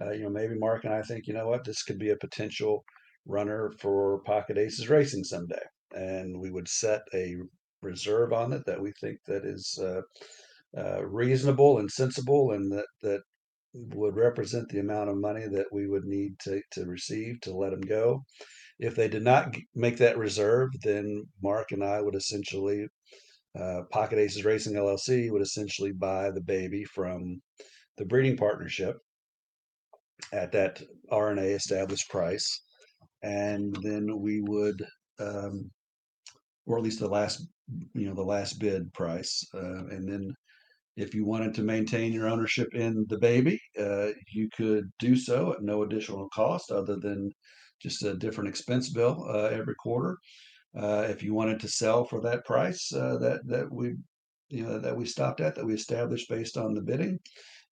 uh, 0.00 0.10
you 0.12 0.22
know, 0.22 0.30
maybe 0.30 0.54
Mark 0.58 0.84
and 0.84 0.94
I 0.94 1.02
think, 1.02 1.26
you 1.26 1.34
know 1.34 1.48
what, 1.48 1.64
this 1.64 1.82
could 1.82 1.98
be 1.98 2.10
a 2.10 2.16
potential 2.16 2.84
runner 3.26 3.72
for 3.78 4.20
Pocket 4.22 4.58
Aces 4.58 4.88
Racing 4.88 5.24
someday, 5.24 5.62
and 5.92 6.38
we 6.40 6.50
would 6.50 6.68
set 6.68 7.02
a 7.14 7.36
reserve 7.82 8.32
on 8.32 8.52
it 8.52 8.62
that 8.66 8.80
we 8.80 8.92
think 9.00 9.18
that 9.26 9.44
is 9.44 9.78
uh, 9.80 10.00
uh, 10.76 11.04
reasonable 11.06 11.78
and 11.78 11.90
sensible, 11.90 12.52
and 12.52 12.72
that 12.72 12.86
that 13.02 13.20
would 13.74 14.16
represent 14.16 14.68
the 14.68 14.80
amount 14.80 15.10
of 15.10 15.16
money 15.16 15.46
that 15.46 15.66
we 15.72 15.86
would 15.86 16.04
need 16.04 16.38
to 16.40 16.60
to 16.72 16.86
receive 16.86 17.40
to 17.42 17.54
let 17.54 17.70
them 17.70 17.80
go. 17.80 18.24
If 18.78 18.94
they 18.94 19.08
did 19.08 19.22
not 19.22 19.56
make 19.74 19.98
that 19.98 20.18
reserve, 20.18 20.70
then 20.82 21.24
Mark 21.42 21.72
and 21.72 21.82
I 21.82 22.00
would 22.00 22.14
essentially 22.14 22.86
uh, 23.58 23.82
Pocket 23.90 24.18
Aces 24.18 24.44
Racing 24.44 24.74
LLC 24.74 25.30
would 25.30 25.42
essentially 25.42 25.92
buy 25.92 26.30
the 26.30 26.40
baby 26.40 26.84
from 26.84 27.40
the 27.96 28.04
breeding 28.04 28.36
partnership 28.36 28.96
at 30.32 30.52
that 30.52 30.82
RNA 31.10 31.56
established 31.56 32.08
price, 32.10 32.62
and 33.22 33.76
then 33.82 34.20
we 34.20 34.40
would, 34.42 34.84
um, 35.18 35.70
or 36.66 36.78
at 36.78 36.84
least 36.84 37.00
the 37.00 37.08
last, 37.08 37.46
you 37.94 38.06
know, 38.06 38.14
the 38.14 38.22
last 38.22 38.60
bid 38.60 38.92
price, 38.92 39.44
uh, 39.54 39.86
and 39.86 40.08
then 40.08 40.34
if 41.04 41.14
you 41.14 41.24
wanted 41.24 41.54
to 41.54 41.62
maintain 41.62 42.12
your 42.12 42.28
ownership 42.28 42.68
in 42.74 43.06
the 43.08 43.18
baby, 43.18 43.58
uh, 43.78 44.10
you 44.32 44.48
could 44.56 44.84
do 44.98 45.16
so 45.16 45.52
at 45.54 45.62
no 45.62 45.82
additional 45.82 46.28
cost 46.30 46.70
other 46.72 46.96
than 46.96 47.30
just 47.80 48.02
a 48.04 48.16
different 48.24 48.50
expense 48.50 48.90
bill 48.90 49.24
uh, 49.28 49.48
every 49.60 49.74
quarter. 49.76 50.16
Uh, 50.76 51.06
if 51.08 51.22
you 51.22 51.34
wanted 51.34 51.60
to 51.60 51.68
sell 51.68 52.04
for 52.04 52.20
that 52.22 52.44
price 52.44 52.92
uh, 52.94 53.16
that 53.18 53.40
that 53.46 53.66
we 53.72 53.94
you 54.48 54.64
know 54.64 54.78
that 54.78 54.96
we 54.96 55.04
stopped 55.06 55.40
at 55.40 55.54
that 55.54 55.64
we 55.66 55.74
established 55.74 56.28
based 56.28 56.56
on 56.56 56.74
the 56.74 56.82
bidding, 56.82 57.18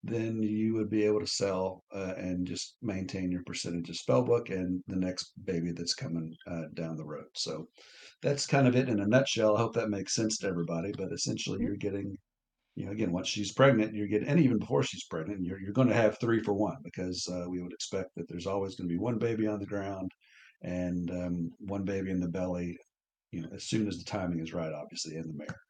then 0.03 0.43
you 0.43 0.75
would 0.75 0.91
be 0.91 1.05
able 1.05 1.21
to 1.21 1.27
sell 1.27 1.83
uh, 1.95 2.15
and 2.17 2.47
just 2.47 2.77
maintain 2.83 3.31
your 3.33 3.43
percentage 3.45 3.89
of 3.91 3.97
spellbook 3.97 4.51
and 4.51 4.83
the 4.87 4.97
next 4.97 5.33
baby 5.45 5.73
that's 5.73 5.95
coming 5.95 6.35
uh, 6.51 6.65
down 6.75 6.97
the 6.97 7.05
road. 7.05 7.27
So 7.35 7.67
that's 8.23 8.47
kind 8.47 8.67
of 8.69 8.77
it 8.77 8.89
in 8.89 9.01
a 9.01 9.07
nutshell. 9.07 9.57
I 9.57 9.61
hope 9.61 9.75
that 9.75 9.91
makes 9.91 10.15
sense 10.15 10.39
to 10.39 10.49
everybody. 10.49 10.93
But 10.97 11.13
essentially, 11.13 11.61
Mhm. 11.61 11.65
you're 11.67 11.77
getting, 11.77 12.17
you 12.77 12.85
know, 12.85 12.93
again, 12.93 13.11
once 13.11 13.27
she's 13.27 13.53
pregnant, 13.53 13.95
you're 13.95 14.07
getting, 14.07 14.29
and 14.29 14.39
even 14.39 14.59
before 14.59 14.83
she's 14.83 15.05
pregnant, 15.05 15.43
you're 15.43 15.59
you're 15.59 15.73
going 15.73 15.89
to 15.89 15.95
have 15.95 16.19
three 16.21 16.43
for 16.43 16.53
one 16.53 16.77
because 16.85 17.27
uh, 17.33 17.49
we 17.49 17.63
would 17.63 17.73
expect 17.73 18.15
that 18.15 18.29
there's 18.29 18.47
always 18.47 18.77
going 18.77 18.87
to 18.87 18.93
be 18.93 18.99
one 18.99 19.19
baby 19.19 19.47
on 19.47 19.59
the 19.59 19.67
ground 19.67 20.13
and 20.63 21.11
um, 21.11 21.51
one 21.59 21.85
baby 21.85 22.11
in 22.11 22.21
the 22.21 22.29
belly. 22.29 22.79
You 23.33 23.43
know, 23.43 23.49
as 23.55 23.65
soon 23.65 23.89
as 23.89 23.99
the 23.99 24.05
timing 24.05 24.41
is 24.41 24.53
right, 24.53 24.73
obviously, 24.73 25.17
in 25.17 25.27
the 25.27 25.33
mare. 25.33 25.61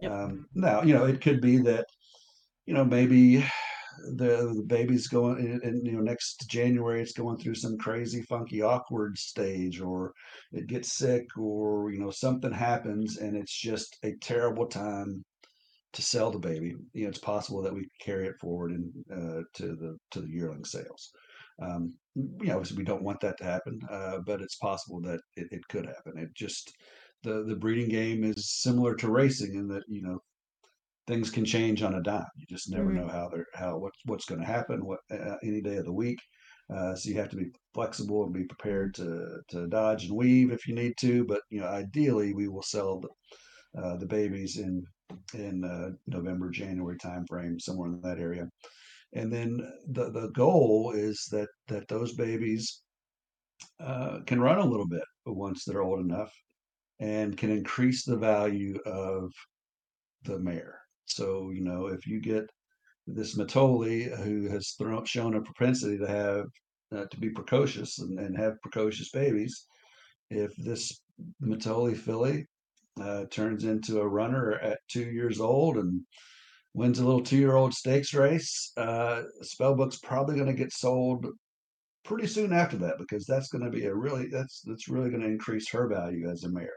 Yep. 0.00 0.12
Um, 0.12 0.46
now, 0.54 0.82
you 0.82 0.94
know, 0.94 1.04
it 1.04 1.20
could 1.20 1.42
be 1.42 1.58
that 1.58 1.84
you 2.64 2.72
know 2.72 2.84
maybe 2.84 3.44
the 4.16 4.52
the 4.56 4.64
baby's 4.66 5.06
going 5.06 5.60
and, 5.62 5.86
you 5.86 5.92
know 5.92 6.00
next 6.00 6.48
January 6.48 7.00
it's 7.00 7.12
going 7.12 7.36
through 7.36 7.54
some 7.54 7.78
crazy 7.78 8.22
funky 8.22 8.62
awkward 8.62 9.16
stage 9.18 9.80
or 9.80 10.12
it 10.52 10.66
gets 10.66 10.94
sick 10.94 11.26
or 11.38 11.92
you 11.92 12.00
know 12.00 12.10
something 12.10 12.50
happens 12.52 13.18
and 13.18 13.36
it's 13.36 13.56
just 13.56 13.96
a 14.02 14.12
terrible 14.20 14.66
time 14.66 15.24
to 15.94 16.02
sell 16.02 16.30
the 16.30 16.38
baby 16.38 16.74
you 16.92 17.04
know 17.04 17.08
it's 17.08 17.18
possible 17.18 17.62
that 17.62 17.74
we 17.74 17.88
carry 18.00 18.26
it 18.26 18.36
forward 18.40 18.72
and 18.72 18.92
uh, 19.12 19.42
to 19.54 19.76
the 19.76 19.96
to 20.10 20.20
the 20.20 20.28
yearling 20.28 20.64
sales 20.64 21.10
um, 21.62 21.94
you 22.16 22.46
know 22.46 22.54
obviously 22.56 22.76
we 22.78 22.84
don't 22.84 23.04
want 23.04 23.20
that 23.20 23.38
to 23.38 23.44
happen 23.44 23.78
uh, 23.90 24.18
but 24.26 24.42
it's 24.42 24.56
possible 24.56 25.00
that 25.00 25.20
it, 25.36 25.48
it 25.50 25.62
could 25.68 25.86
happen 25.86 26.18
it 26.18 26.30
just 26.36 26.72
the 27.22 27.44
the 27.44 27.56
breeding 27.56 27.88
game 27.88 28.24
is 28.24 28.50
similar 28.62 28.94
to 28.94 29.10
racing 29.10 29.54
in 29.54 29.68
that 29.68 29.84
you 29.88 30.02
know 30.02 30.18
things 31.06 31.30
can 31.30 31.44
change 31.44 31.82
on 31.82 31.94
a 31.94 32.02
dime. 32.02 32.24
You 32.36 32.46
just 32.48 32.70
never 32.70 32.90
Mhm. 32.90 33.00
know 33.00 33.08
how 33.08 33.28
they're 33.28 33.46
how 33.54 33.78
what's 33.78 33.98
what's 34.06 34.24
going 34.24 34.40
to 34.40 34.46
happen 34.46 34.84
what 34.86 35.00
uh, 35.10 35.36
any 35.42 35.60
day 35.60 35.76
of 35.76 35.84
the 35.84 35.92
week. 35.92 36.18
Uh, 36.74 36.94
so 36.94 37.10
you 37.10 37.16
have 37.18 37.28
to 37.30 37.36
be 37.36 37.50
flexible 37.74 38.24
and 38.24 38.32
be 38.32 38.44
prepared 38.44 38.94
to 38.94 39.40
to 39.48 39.66
dodge 39.68 40.04
and 40.06 40.16
weave 40.16 40.50
if 40.50 40.66
you 40.66 40.74
need 40.74 40.94
to. 41.00 41.24
But 41.24 41.42
you 41.50 41.60
know, 41.60 41.66
ideally, 41.68 42.32
we 42.34 42.48
will 42.48 42.62
sell 42.62 43.00
the, 43.00 43.08
uh, 43.80 43.96
the 43.98 44.06
babies 44.06 44.58
in 44.58 44.84
in 45.34 45.64
uh, 45.64 45.90
November 46.06 46.50
January 46.50 46.96
timeframe, 46.96 47.60
somewhere 47.60 47.88
in 47.88 48.00
that 48.02 48.18
area. 48.18 48.48
And 49.12 49.32
then 49.32 49.60
the 49.88 50.10
the 50.10 50.30
goal 50.30 50.92
is 50.94 51.26
that 51.30 51.48
that 51.68 51.88
those 51.88 52.14
babies 52.14 52.82
uh, 53.80 54.20
can 54.26 54.40
run 54.40 54.58
a 54.58 54.64
little 54.64 54.88
bit 54.88 55.04
once 55.26 55.64
they're 55.64 55.82
old 55.82 56.00
enough 56.00 56.32
and 57.00 57.36
can 57.36 57.50
increase 57.50 58.04
the 58.04 58.16
value 58.16 58.78
of 58.86 59.30
the 60.24 60.38
mare. 60.38 60.80
So 61.06 61.50
you 61.50 61.62
know, 61.62 61.86
if 61.86 62.06
you 62.06 62.20
get 62.20 62.44
this 63.06 63.36
Mitole 63.36 64.16
who 64.16 64.48
has 64.48 64.74
thrown, 64.78 65.04
shown 65.04 65.34
a 65.34 65.42
propensity 65.42 65.98
to 65.98 66.06
have 66.06 66.46
uh, 66.92 67.06
to 67.10 67.20
be 67.20 67.30
precocious 67.30 67.98
and, 67.98 68.18
and 68.18 68.36
have 68.36 68.60
precocious 68.62 69.10
babies. 69.10 69.66
If 70.30 70.54
this 70.56 71.00
Mitole 71.40 71.94
filly 71.94 72.46
uh, 73.00 73.24
turns 73.30 73.64
into 73.64 74.00
a 74.00 74.08
runner 74.08 74.54
at 74.54 74.78
two 74.88 75.04
years 75.04 75.40
old 75.40 75.76
and 75.76 76.02
wins 76.74 76.98
a 76.98 77.04
little 77.04 77.22
two-year-old 77.22 77.72
stakes 77.72 78.14
race, 78.14 78.72
uh, 78.76 79.22
Spellbook's 79.42 79.98
probably 79.98 80.34
going 80.34 80.48
to 80.48 80.54
get 80.54 80.72
sold 80.72 81.26
pretty 82.04 82.26
soon 82.26 82.52
after 82.52 82.76
that 82.76 82.98
because 82.98 83.24
that's 83.24 83.48
going 83.48 83.64
to 83.64 83.70
be 83.70 83.86
a 83.86 83.94
really 83.94 84.28
that's 84.28 84.60
that's 84.64 84.88
really 84.88 85.10
going 85.10 85.22
to 85.22 85.28
increase 85.28 85.70
her 85.70 85.88
value 85.88 86.28
as 86.28 86.44
a 86.44 86.50
mare. 86.50 86.76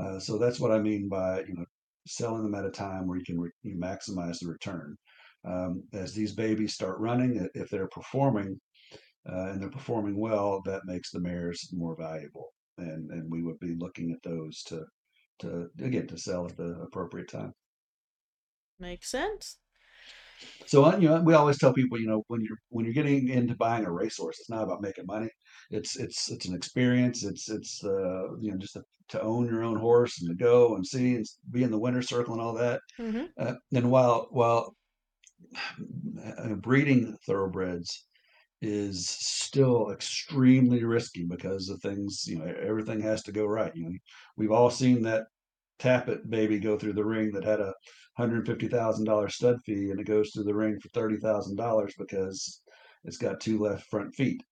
Uh, 0.00 0.18
so 0.18 0.38
that's 0.38 0.60
what 0.60 0.72
I 0.72 0.78
mean 0.78 1.08
by 1.08 1.40
you 1.40 1.54
know 1.54 1.64
selling 2.06 2.42
them 2.42 2.54
at 2.54 2.64
a 2.64 2.70
time 2.70 3.06
where 3.06 3.18
you 3.18 3.24
can 3.24 3.40
re- 3.40 3.50
you 3.62 3.76
maximize 3.76 4.38
the 4.40 4.48
return. 4.48 4.96
Um, 5.44 5.84
as 5.92 6.12
these 6.12 6.34
babies 6.34 6.74
start 6.74 6.98
running, 6.98 7.48
if 7.54 7.70
they're 7.70 7.88
performing 7.88 8.60
uh, 9.30 9.50
and 9.50 9.62
they're 9.62 9.70
performing 9.70 10.18
well, 10.18 10.62
that 10.64 10.84
makes 10.84 11.10
the 11.10 11.20
mares 11.20 11.68
more 11.72 11.96
valuable, 11.96 12.52
and 12.76 13.10
and 13.10 13.30
we 13.30 13.42
would 13.42 13.58
be 13.60 13.74
looking 13.78 14.12
at 14.12 14.22
those 14.22 14.62
to 14.64 14.84
to 15.40 15.70
again 15.80 16.06
to 16.08 16.18
sell 16.18 16.46
at 16.46 16.56
the 16.56 16.80
appropriate 16.82 17.28
time. 17.28 17.54
Makes 18.78 19.10
sense. 19.10 19.58
So 20.66 20.84
uh, 20.84 20.96
you 20.98 21.08
know, 21.08 21.20
we 21.20 21.34
always 21.34 21.58
tell 21.58 21.72
people, 21.72 21.98
you 21.98 22.06
know, 22.06 22.22
when 22.28 22.40
you're 22.42 22.58
when 22.68 22.84
you're 22.84 22.94
getting 22.94 23.28
into 23.28 23.56
buying 23.56 23.84
a 23.84 23.90
racehorse, 23.90 24.38
it's 24.38 24.50
not 24.50 24.62
about 24.62 24.82
making 24.82 25.06
money. 25.06 25.28
It's 25.70 25.96
it's 25.96 26.30
it's 26.30 26.46
an 26.46 26.54
experience. 26.54 27.24
It's 27.24 27.48
it's 27.50 27.82
uh, 27.84 28.36
you 28.40 28.52
know 28.52 28.58
just 28.58 28.74
to, 28.74 28.82
to 29.10 29.22
own 29.22 29.46
your 29.46 29.64
own 29.64 29.78
horse 29.78 30.20
and 30.20 30.28
to 30.30 30.34
go 30.36 30.76
and 30.76 30.86
see 30.86 31.16
and 31.16 31.26
be 31.50 31.62
in 31.62 31.70
the 31.70 31.78
winner's 31.78 32.08
circle 32.08 32.34
and 32.34 32.42
all 32.42 32.54
that. 32.54 32.80
Mhm. 33.00 33.28
Uh, 33.38 33.54
and 33.74 33.90
while 33.90 34.28
while 34.30 34.74
uh, 36.26 36.54
breeding 36.54 37.16
thoroughbreds 37.26 38.07
is 38.60 39.08
still 39.08 39.90
extremely 39.90 40.84
risky 40.84 41.24
because 41.24 41.68
of 41.68 41.80
things, 41.80 42.24
you 42.26 42.38
know, 42.38 42.46
everything 42.46 43.00
has 43.00 43.22
to 43.24 43.32
go 43.32 43.46
right. 43.46 43.74
You 43.74 43.84
know, 43.90 43.96
we've 44.36 44.50
all 44.52 44.70
seen 44.70 45.02
that 45.02 45.26
Tapit 45.78 46.28
baby 46.30 46.58
go 46.60 46.78
through 46.78 46.94
the 46.94 47.04
ring 47.04 47.32
that 47.32 47.44
had 47.44 47.60
a 47.60 47.74
hundred 48.16 48.46
fifty 48.46 48.68
thousand 48.68 49.06
dollar 49.06 49.28
stud 49.28 49.58
fee, 49.64 49.90
and 49.90 50.00
it 50.00 50.04
goes 50.06 50.30
through 50.32 50.44
the 50.44 50.54
ring 50.54 50.78
for 50.80 50.88
thirty 50.90 51.16
thousand 51.18 51.56
dollars 51.56 51.94
because 51.98 52.62
it's 53.04 53.18
got 53.18 53.40
two 53.40 53.58
left 53.58 53.86
front 53.86 54.14
feet. 54.14 54.42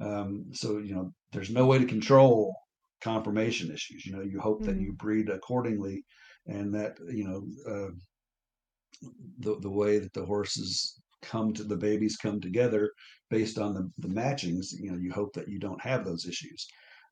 Um, 0.00 0.46
so 0.52 0.78
you 0.78 0.94
know, 0.94 1.12
there's 1.32 1.50
no 1.50 1.66
way 1.66 1.78
to 1.78 1.86
control 1.86 2.56
conformation 3.00 3.70
issues. 3.72 4.06
You 4.06 4.12
know, 4.12 4.22
you 4.22 4.40
hope 4.40 4.64
that 4.64 4.78
Mhm. 4.78 4.80
you 4.80 4.94
breed 4.94 5.28
accordingly, 5.30 6.04
and 6.46 6.74
that 6.74 6.98
you 7.08 7.24
know 7.24 7.46
uh, 7.72 7.90
the 9.38 9.58
the 9.60 9.70
way 9.70 9.98
that 9.98 10.12
the 10.12 10.24
horses 10.24 11.00
come 11.22 11.52
to 11.54 11.64
the 11.64 11.76
babies 11.76 12.16
come 12.16 12.40
together 12.40 12.90
based 13.38 13.58
on 13.58 13.74
the, 13.74 13.84
the 13.98 14.14
matchings. 14.20 14.66
You 14.84 14.92
know, 14.92 14.98
you 15.04 15.12
hope 15.12 15.32
that 15.34 15.48
you 15.48 15.58
don't 15.58 15.82
have 15.90 16.04
those 16.04 16.24
issues, 16.32 16.60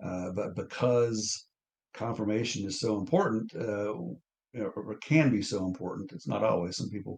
uh, 0.06 0.30
but 0.38 0.54
because 0.54 1.46
conformation 1.94 2.64
is 2.64 2.78
so 2.78 2.90
important, 3.02 3.52
uh, 3.56 3.92
or 4.54 4.96
can 5.02 5.30
be 5.30 5.42
so 5.42 5.66
important. 5.66 6.12
It's 6.12 6.28
not 6.28 6.44
always. 6.44 6.76
Some 6.76 6.90
people 6.90 7.16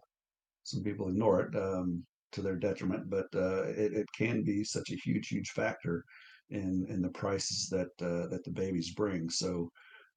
some 0.63 0.81
people 0.81 1.09
ignore 1.09 1.41
it 1.41 1.55
um, 1.67 2.03
to 2.31 2.41
their 2.41 2.55
detriment, 2.55 3.03
but 3.09 3.27
uh, 3.35 3.63
it, 3.83 3.93
it 4.01 4.07
can 4.17 4.43
be 4.43 4.63
such 4.63 4.89
a 4.91 5.01
huge 5.05 5.27
huge 5.27 5.49
factor 5.59 6.03
in 6.49 6.85
in 6.93 6.99
the 7.01 7.15
prices 7.21 7.59
that 7.75 7.91
uh, 8.09 8.25
that 8.31 8.43
the 8.45 8.55
babies 8.63 8.95
bring. 9.01 9.29
So 9.29 9.69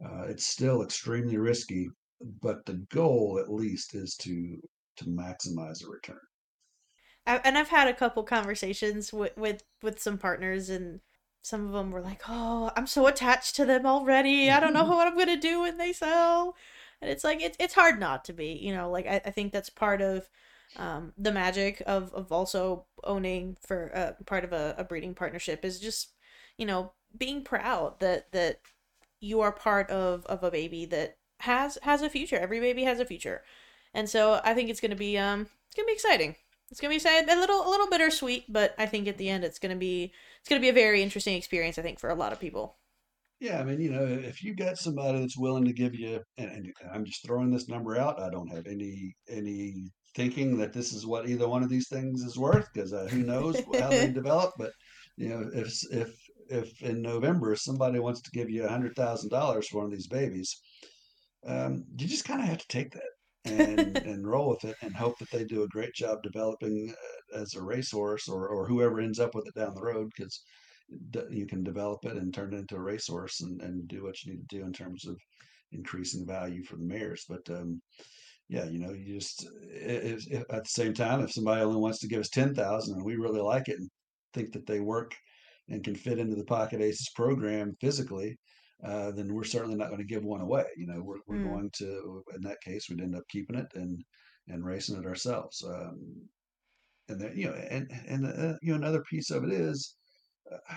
uh, 0.07 0.25
it's 0.33 0.47
still 0.57 0.83
extremely 0.83 1.37
risky, 1.37 1.85
but 2.47 2.65
the 2.65 2.79
goal 3.01 3.39
at 3.43 3.53
least 3.63 3.95
is 3.95 4.17
to 4.25 4.35
to 4.99 5.05
maximize 5.05 5.81
the 5.81 5.91
return. 5.99 6.28
I, 7.29 7.41
and 7.45 7.59
I've 7.59 7.69
had 7.69 7.89
a 7.89 7.95
couple 7.95 8.23
conversations 8.25 9.13
with, 9.13 9.37
with 9.37 9.63
with 9.83 10.01
some 10.01 10.19
partners, 10.19 10.71
and 10.71 11.01
some 11.43 11.67
of 11.67 11.73
them 11.73 11.91
were 11.91 12.01
like, 12.01 12.23
"Oh, 12.29 12.71
I'm 12.77 12.87
so 12.87 13.07
attached 13.07 13.57
to 13.57 13.67
them 13.67 13.87
already. 13.87 14.51
I 14.51 14.61
don't 14.61 14.73
know 14.73 14.85
what 14.87 15.07
I'm 15.07 15.19
gonna 15.19 15.37
do 15.37 15.61
when 15.63 15.77
they 15.79 15.93
sell." 15.93 16.57
And 17.01 17.11
it's 17.11 17.25
like 17.25 17.43
it's 17.43 17.57
it's 17.61 17.75
hard 17.75 18.01
not 18.01 18.25
to 18.27 18.33
be, 18.33 18.53
you 18.55 18.75
know. 18.75 18.91
Like 18.91 19.07
I, 19.07 19.21
I 19.27 19.31
think 19.31 19.53
that's 19.53 19.71
part 19.71 20.01
of 20.01 20.29
um, 20.77 21.13
the 21.19 21.33
magic 21.33 21.83
of 21.87 22.13
of 22.15 22.33
also 22.33 22.87
owning 23.05 23.57
for 23.61 23.93
uh, 23.95 24.13
part 24.25 24.45
of 24.45 24.53
a, 24.53 24.75
a 24.79 24.85
breeding 24.85 25.15
partnership 25.15 25.65
is 25.65 25.81
just 25.81 26.15
you 26.57 26.67
know 26.67 26.93
being 27.17 27.45
proud 27.45 28.01
that 28.01 28.33
that 28.33 28.61
you 29.21 29.41
are 29.41 29.53
part 29.53 29.91
of 29.91 30.25
of 30.27 30.43
a 30.45 30.51
baby 30.51 30.87
that 30.87 31.19
has 31.41 31.79
has 31.83 32.03
a 32.03 32.11
future. 32.11 32.39
Every 32.39 32.61
baby 32.61 32.85
has 32.85 33.01
a 33.01 33.05
future, 33.05 33.43
and 33.95 34.09
so 34.09 34.41
I 34.45 34.55
think 34.55 34.71
it's 34.71 34.81
gonna 34.81 34.97
be 34.97 35.19
um 35.19 35.49
it's 35.67 35.77
gonna 35.77 35.87
be 35.87 35.93
exciting. 35.93 36.37
It's 36.71 36.81
gonna 36.81 36.95
be 36.95 36.99
sad, 36.99 37.29
a 37.29 37.37
little 37.37 37.67
a 37.67 37.71
little 37.71 37.89
bittersweet, 37.89 38.53
but 38.53 38.75
I 38.79 38.87
think 38.87 39.09
at 39.09 39.17
the 39.19 39.29
end 39.29 39.45
it's 39.45 39.59
gonna 39.59 39.77
be 39.77 40.13
it's 40.41 40.49
gonna 40.49 40.61
be 40.61 40.69
a 40.69 40.75
very 40.75 41.03
interesting 41.03 41.37
experience. 41.37 41.79
I 41.79 41.83
think 41.83 41.99
for 41.99 42.11
a 42.11 42.15
lot 42.15 42.33
of 42.33 42.41
people. 42.41 42.77
Yeah, 43.41 43.61
I 43.61 43.65
mean, 43.65 43.81
you 43.81 43.93
know, 43.93 44.05
if 44.05 44.43
you 44.43 44.55
got 44.55 44.79
somebody 44.79 45.21
that's 45.21 45.39
willing 45.39 45.65
to 45.65 45.73
give 45.73 45.95
you, 45.95 46.21
and, 46.39 46.51
and 46.51 46.73
I'm 46.93 47.05
just 47.05 47.25
throwing 47.25 47.53
this 47.53 47.69
number 47.69 47.97
out, 47.97 48.21
I 48.21 48.31
don't 48.31 48.53
have 48.53 48.67
any 48.67 49.15
any 49.29 49.91
thinking 50.15 50.59
that 50.59 50.73
this 50.73 50.93
is 50.93 51.07
what 51.07 51.29
either 51.29 51.49
one 51.49 51.63
of 51.63 51.69
these 51.69 51.89
things 51.89 52.23
is 52.23 52.37
worth 52.37 52.69
because 52.73 52.93
uh, 52.93 53.07
who 53.11 53.23
knows 53.23 53.61
how 53.79 53.91
they 53.91 54.11
develop. 54.13 54.53
But 54.59 54.73
you 55.17 55.29
know, 55.29 55.49
if 55.55 55.73
if 55.93 56.11
if 56.51 56.83
in 56.83 57.01
November 57.01 57.55
somebody 57.57 57.99
wants 57.99 58.21
to 58.23 58.31
give 58.33 58.51
you 58.51 58.65
a 58.65 58.69
hundred 58.69 58.95
thousand 58.97 59.31
dollars 59.31 59.69
for 59.69 59.79
one 59.79 59.87
of 59.87 59.93
these 59.93 60.09
babies, 60.09 60.61
um, 61.47 61.85
you 61.97 62.09
just 62.09 62.25
kind 62.25 62.41
of 62.41 62.49
have 62.49 62.59
to 62.59 62.69
take 62.69 62.93
that 62.93 63.11
and 63.51 63.97
and 64.07 64.27
roll 64.27 64.49
with 64.51 64.65
it 64.65 64.77
and 64.83 64.95
hope 64.95 65.19
that 65.19 65.31
they 65.31 65.45
do 65.45 65.63
a 65.63 65.69
great 65.69 65.95
job 65.95 66.19
developing 66.23 66.93
uh, 67.35 67.41
as 67.41 67.55
a 67.55 67.63
racehorse 67.63 68.29
or 68.29 68.49
or 68.49 68.67
whoever 68.67 69.01
ends 69.01 69.19
up 69.19 69.35
with 69.35 69.47
it 69.47 69.55
down 69.55 69.75
the 69.75 69.83
road 69.83 70.11
because 70.17 70.43
you 71.31 71.47
can 71.47 71.63
develop 71.63 72.05
it 72.05 72.17
and 72.17 72.33
turn 72.33 72.55
it 72.55 72.59
into 72.59 72.77
a 72.77 72.81
racehorse 72.81 73.43
and, 73.43 73.61
and 73.61 73.89
do 73.89 74.03
what 74.03 74.23
you 74.23 74.33
need 74.33 74.49
to 74.49 74.59
do 74.59 74.65
in 74.65 74.73
terms 74.73 75.07
of 75.07 75.17
increasing 75.73 76.27
value 76.27 76.65
for 76.65 76.77
the 76.77 76.85
mares. 76.85 77.25
But 77.29 77.49
um, 77.51 77.81
yeah, 78.49 78.65
you 78.65 78.79
know, 78.79 78.93
you 78.93 79.19
just 79.19 79.47
if, 79.71 80.27
if, 80.31 80.43
at 80.51 80.65
the 80.65 80.71
same 80.71 80.95
time, 80.95 81.21
if 81.21 81.33
somebody 81.33 81.63
only 81.63 81.79
wants 81.79 81.99
to 82.01 82.09
give 82.09 82.21
us 82.21 82.31
ten 82.31 82.55
thousand 82.55 82.97
and 82.97 83.05
we 83.05 83.17
really 83.17 83.41
like 83.41 83.69
it 83.69 83.79
and 83.79 83.89
think 84.35 84.53
that 84.53 84.67
they 84.67 84.81
work 84.81 85.15
and 85.69 85.85
can 85.85 85.95
fit 85.95 86.19
into 86.19 86.35
the 86.35 86.45
Pocket 86.45 86.81
Aces 86.81 87.11
program 87.15 87.77
physically, 87.81 88.39
uh, 88.85 89.11
then 89.11 89.35
we're 89.35 89.45
certainly 89.45 89.77
not 89.77 89.89
going 89.89 89.99
to 90.01 90.05
give 90.05 90.25
one 90.25 90.41
away. 90.41 90.65
You 90.77 90.87
know, 90.87 91.03
we're, 91.03 91.19
we're 91.27 91.43
mm. 91.43 91.51
going 91.51 91.71
to, 91.79 92.23
in 92.35 92.43
that 92.43 92.61
case, 92.61 92.89
we'd 92.89 93.01
end 93.01 93.17
up 93.17 93.25
keeping 93.29 93.57
it 93.57 93.67
and, 93.75 94.03
and 94.49 94.65
racing 94.65 94.97
it 94.99 95.07
ourselves. 95.07 95.65
Um, 95.67 95.99
and 97.09 97.21
then, 97.21 97.33
you 97.35 97.47
know, 97.47 97.55
and, 97.55 97.91
and, 98.07 98.27
uh, 98.27 98.57
you 98.63 98.71
know, 98.71 98.77
another 98.77 99.03
piece 99.11 99.31
of 99.31 99.45
it 99.45 99.53
is, 99.53 99.97
uh, 100.53 100.77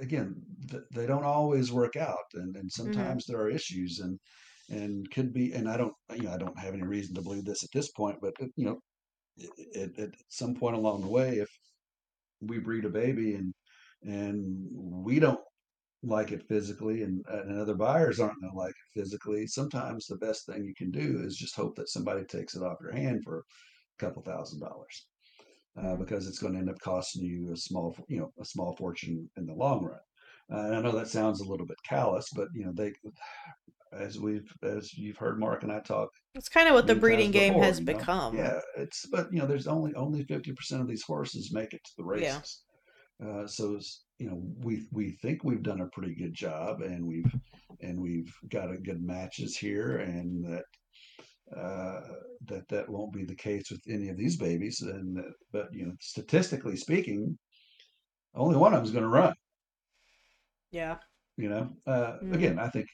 again, 0.00 0.34
th- 0.70 0.82
they 0.94 1.06
don't 1.06 1.24
always 1.24 1.72
work 1.72 1.96
out 1.96 2.16
and, 2.34 2.56
and 2.56 2.66
mm-hmm. 2.66 2.68
sometimes 2.68 3.24
mm-hmm. 3.24 3.32
there 3.32 3.42
are 3.42 3.50
issues 3.50 4.00
and, 4.00 4.18
and 4.68 5.10
could 5.10 5.32
be, 5.32 5.52
and 5.52 5.68
I 5.68 5.76
don't, 5.76 5.94
you 6.14 6.24
know, 6.24 6.32
I 6.32 6.38
don't 6.38 6.58
have 6.58 6.74
any 6.74 6.82
reason 6.82 7.14
to 7.14 7.22
believe 7.22 7.44
this 7.44 7.64
at 7.64 7.70
this 7.72 7.90
point, 7.92 8.16
but 8.20 8.34
uh, 8.40 8.46
you 8.56 8.66
know, 8.66 8.78
at, 9.74 9.98
at 9.98 10.10
some 10.28 10.54
point 10.54 10.76
along 10.76 11.00
the 11.00 11.08
way, 11.08 11.38
if 11.38 11.48
we 12.40 12.58
breed 12.58 12.84
a 12.84 12.90
baby 12.90 13.34
and, 13.34 13.54
and 14.02 14.66
we 14.72 15.20
don't 15.20 15.40
like 16.02 16.32
it 16.32 16.42
physically 16.48 17.02
and, 17.02 17.24
and 17.28 17.58
other 17.58 17.74
buyers 17.74 18.18
aren't 18.18 18.40
going 18.40 18.52
to 18.52 18.58
like 18.58 18.70
it 18.70 19.00
physically 19.00 19.46
sometimes 19.46 20.06
the 20.06 20.16
best 20.16 20.46
thing 20.46 20.64
you 20.64 20.74
can 20.74 20.90
do 20.90 21.22
is 21.24 21.36
just 21.36 21.54
hope 21.54 21.76
that 21.76 21.88
somebody 21.88 22.24
takes 22.24 22.56
it 22.56 22.62
off 22.62 22.78
your 22.80 22.92
hand 22.92 23.22
for 23.22 23.38
a 23.38 24.04
couple 24.04 24.22
thousand 24.22 24.60
dollars 24.60 25.06
uh, 25.80 25.96
because 25.96 26.26
it's 26.26 26.38
going 26.38 26.52
to 26.52 26.58
end 26.58 26.70
up 26.70 26.80
costing 26.80 27.24
you 27.24 27.52
a 27.52 27.56
small 27.56 27.96
you 28.08 28.18
know 28.18 28.32
a 28.40 28.44
small 28.44 28.74
fortune 28.76 29.28
in 29.36 29.46
the 29.46 29.54
long 29.54 29.84
run 29.84 29.98
uh, 30.52 30.66
and 30.66 30.74
i 30.74 30.80
know 30.80 30.92
that 30.92 31.08
sounds 31.08 31.40
a 31.40 31.48
little 31.48 31.66
bit 31.66 31.78
callous 31.88 32.28
but 32.34 32.48
you 32.54 32.64
know 32.64 32.72
they 32.74 32.92
as 33.92 34.18
we've 34.18 34.50
as 34.64 34.92
you've 34.94 35.18
heard 35.18 35.38
mark 35.38 35.62
and 35.62 35.72
i 35.72 35.78
talk 35.80 36.08
it's 36.34 36.48
kind 36.48 36.68
of 36.68 36.74
what 36.74 36.86
the 36.86 36.94
breeding 36.94 37.30
game 37.30 37.52
before, 37.52 37.64
has 37.64 37.78
you 37.78 37.84
know? 37.84 37.92
become 37.92 38.36
yeah 38.36 38.58
it's 38.76 39.06
but 39.06 39.28
you 39.32 39.38
know 39.38 39.46
there's 39.46 39.66
only 39.66 39.94
only 39.94 40.24
50% 40.24 40.80
of 40.80 40.88
these 40.88 41.02
horses 41.02 41.52
make 41.52 41.72
it 41.72 41.80
to 41.84 41.92
the 41.96 42.04
races 42.04 42.64
yeah. 43.20 43.28
uh, 43.28 43.46
so 43.46 43.78
you 44.22 44.30
know 44.30 44.40
we 44.60 44.86
we 44.92 45.10
think 45.20 45.42
we've 45.42 45.64
done 45.64 45.80
a 45.80 45.88
pretty 45.88 46.14
good 46.14 46.32
job 46.32 46.80
and 46.80 47.04
we've 47.04 47.34
and 47.80 48.00
we've 48.00 48.32
got 48.50 48.70
a 48.70 48.76
good 48.76 49.02
matches 49.02 49.56
here 49.56 49.96
and 49.96 50.44
that 50.44 50.64
uh, 51.58 52.00
that 52.46 52.68
that 52.68 52.88
won't 52.88 53.12
be 53.12 53.24
the 53.24 53.34
case 53.34 53.68
with 53.68 53.82
any 53.88 54.08
of 54.10 54.16
these 54.16 54.36
babies 54.36 54.80
and 54.80 55.20
but 55.52 55.66
you 55.72 55.84
know 55.84 55.92
statistically 56.00 56.76
speaking 56.76 57.36
only 58.36 58.56
one 58.56 58.72
of 58.72 58.78
them 58.78 58.84
is 58.84 58.92
going 58.92 59.02
to 59.02 59.08
run 59.08 59.34
yeah 60.70 60.98
you 61.36 61.48
know 61.48 61.68
uh, 61.88 62.18
mm. 62.22 62.32
again 62.32 62.60
i 62.60 62.68
think 62.68 62.86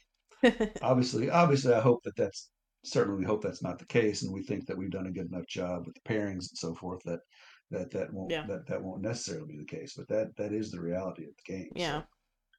obviously 0.81 1.29
obviously 1.29 1.75
i 1.75 1.81
hope 1.81 2.03
that 2.05 2.17
that's 2.17 2.49
certainly 2.85 3.25
hope 3.25 3.43
that's 3.43 3.63
not 3.63 3.79
the 3.79 3.85
case 3.85 4.23
and 4.23 4.33
we 4.33 4.43
think 4.43 4.65
that 4.65 4.79
we've 4.79 4.91
done 4.91 5.09
a 5.09 5.13
good 5.13 5.31
enough 5.31 5.47
job 5.47 5.85
with 5.85 5.95
the 5.95 6.11
pairings 6.11 6.49
and 6.49 6.57
so 6.57 6.75
forth 6.75 7.03
that 7.05 7.21
that 7.71 7.91
that 7.91 8.13
won't 8.13 8.31
yeah. 8.31 8.47
that 8.47 8.67
that 8.67 8.83
won't 8.83 9.03
necessarily 9.03 9.47
be 9.47 9.59
the 9.59 9.65
case, 9.65 9.95
but 9.97 10.09
that 10.09 10.37
that 10.37 10.53
is 10.53 10.71
the 10.71 10.81
reality 10.81 11.25
of 11.25 11.31
the 11.37 11.53
game. 11.53 11.71
Yeah. 11.75 12.01
So. 12.01 12.07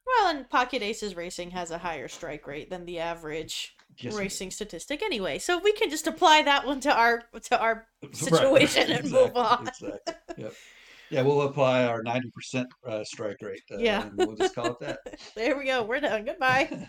Well, 0.06 0.36
and 0.36 0.48
Pocket 0.48 0.82
Aces 0.82 1.14
Racing 1.14 1.50
has 1.50 1.70
a 1.70 1.78
higher 1.78 2.08
strike 2.08 2.46
rate 2.46 2.70
than 2.70 2.84
the 2.84 2.98
average 2.98 3.76
yes, 3.98 4.14
racing 4.14 4.50
statistic 4.50 5.02
anyway, 5.02 5.38
so 5.38 5.58
we 5.58 5.72
can 5.72 5.90
just 5.90 6.06
apply 6.06 6.42
that 6.42 6.66
one 6.66 6.80
to 6.80 6.94
our 6.94 7.22
to 7.42 7.60
our 7.60 7.86
situation 8.12 8.82
right. 8.82 8.90
and 8.90 9.06
exactly. 9.06 9.26
move 9.26 9.36
on. 9.36 9.68
exactly. 9.68 10.14
Yep. 10.38 10.54
Yeah, 11.10 11.22
we'll 11.22 11.42
apply 11.42 11.84
our 11.86 12.04
ninety 12.04 12.30
percent 12.30 12.68
uh, 12.86 13.02
strike 13.02 13.38
rate. 13.42 13.62
Uh, 13.70 13.78
yeah, 13.78 14.08
we'll 14.14 14.36
just 14.36 14.54
call 14.54 14.66
it 14.66 14.80
that. 14.80 15.00
there 15.34 15.58
we 15.58 15.64
go. 15.64 15.82
We're 15.82 15.98
done. 15.98 16.24
Goodbye. 16.24 16.86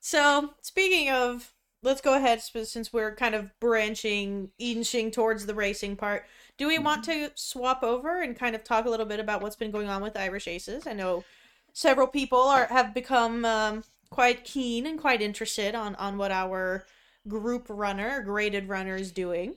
so, 0.00 0.54
speaking 0.62 1.10
of, 1.10 1.52
let's 1.82 2.00
go 2.00 2.14
ahead 2.14 2.40
since 2.40 2.92
we're 2.92 3.14
kind 3.14 3.34
of 3.34 3.50
branching, 3.60 4.50
inching 4.58 5.10
towards 5.10 5.46
the 5.46 5.54
racing 5.54 5.96
part. 5.96 6.24
Do 6.56 6.66
we 6.66 6.78
want 6.78 7.06
mm-hmm. 7.06 7.26
to 7.26 7.32
swap 7.34 7.82
over 7.82 8.20
and 8.22 8.36
kind 8.36 8.54
of 8.54 8.64
talk 8.64 8.86
a 8.86 8.90
little 8.90 9.06
bit 9.06 9.20
about 9.20 9.42
what's 9.42 9.56
been 9.56 9.70
going 9.70 9.88
on 9.88 10.02
with 10.02 10.16
Irish 10.16 10.48
Aces? 10.48 10.86
I 10.86 10.92
know 10.92 11.24
several 11.72 12.06
people 12.06 12.40
are 12.40 12.66
have 12.66 12.94
become 12.94 13.44
um, 13.44 13.84
quite 14.10 14.44
keen 14.44 14.86
and 14.86 14.98
quite 14.98 15.22
interested 15.22 15.74
on 15.74 15.94
on 15.96 16.18
what 16.18 16.32
our 16.32 16.84
group 17.26 17.66
runner, 17.68 18.22
graded 18.22 18.68
runner, 18.68 18.96
is 18.96 19.12
doing. 19.12 19.54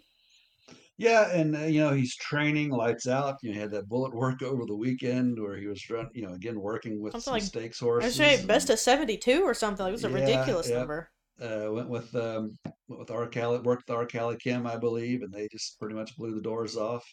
Yeah, 0.97 1.31
and 1.31 1.55
uh, 1.55 1.59
you 1.61 1.79
know 1.79 1.93
he's 1.93 2.15
training 2.15 2.69
lights 2.69 3.07
out. 3.07 3.37
You 3.41 3.49
know, 3.49 3.55
he 3.55 3.59
had 3.59 3.71
that 3.71 3.89
bullet 3.89 4.13
work 4.13 4.43
over 4.43 4.65
the 4.67 4.75
weekend 4.75 5.41
where 5.41 5.57
he 5.57 5.65
was 5.65 5.89
run, 5.89 6.09
you 6.13 6.21
know, 6.21 6.33
again 6.33 6.59
working 6.59 7.01
with 7.01 7.13
something 7.13 7.23
some 7.23 7.33
like, 7.33 7.43
stakes 7.43 7.79
horses. 7.79 8.19
I 8.19 8.35
say 8.35 8.45
best 8.45 8.69
of 8.69 8.77
seventy 8.77 9.17
two 9.17 9.41
or 9.41 9.55
something. 9.55 9.87
It 9.87 9.91
was 9.91 10.05
a 10.05 10.09
yeah, 10.09 10.15
ridiculous 10.15 10.69
yeah. 10.69 10.77
number 10.77 11.09
uh, 11.41 11.71
went 11.71 11.89
with 11.89 12.13
um, 12.15 12.57
went 12.87 12.99
with 12.99 13.09
Arcali, 13.09 13.63
worked 13.63 13.89
with 13.89 13.97
Arcali 13.97 14.39
Kim, 14.39 14.67
I 14.67 14.77
believe, 14.77 15.21
and 15.21 15.33
they 15.33 15.47
just 15.51 15.79
pretty 15.79 15.95
much 15.95 16.15
blew 16.15 16.35
the 16.35 16.41
doors 16.41 16.77
off. 16.77 17.05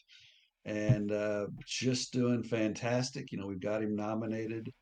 And 0.64 1.12
uh, 1.12 1.46
just 1.66 2.12
doing 2.12 2.42
fantastic. 2.42 3.32
You 3.32 3.38
know, 3.38 3.46
we've 3.46 3.60
got 3.60 3.82
him 3.82 3.96
nominated 3.96 4.72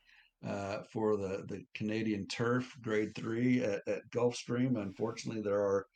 uh, 0.46 0.78
for 0.92 1.16
the 1.16 1.44
the 1.48 1.62
Canadian 1.74 2.26
Turf 2.26 2.72
Grade 2.82 3.14
Three 3.14 3.62
at, 3.62 3.82
at 3.86 4.10
Gulfstream. 4.10 4.80
Unfortunately, 4.80 5.42
there 5.42 5.60
are 5.60 5.86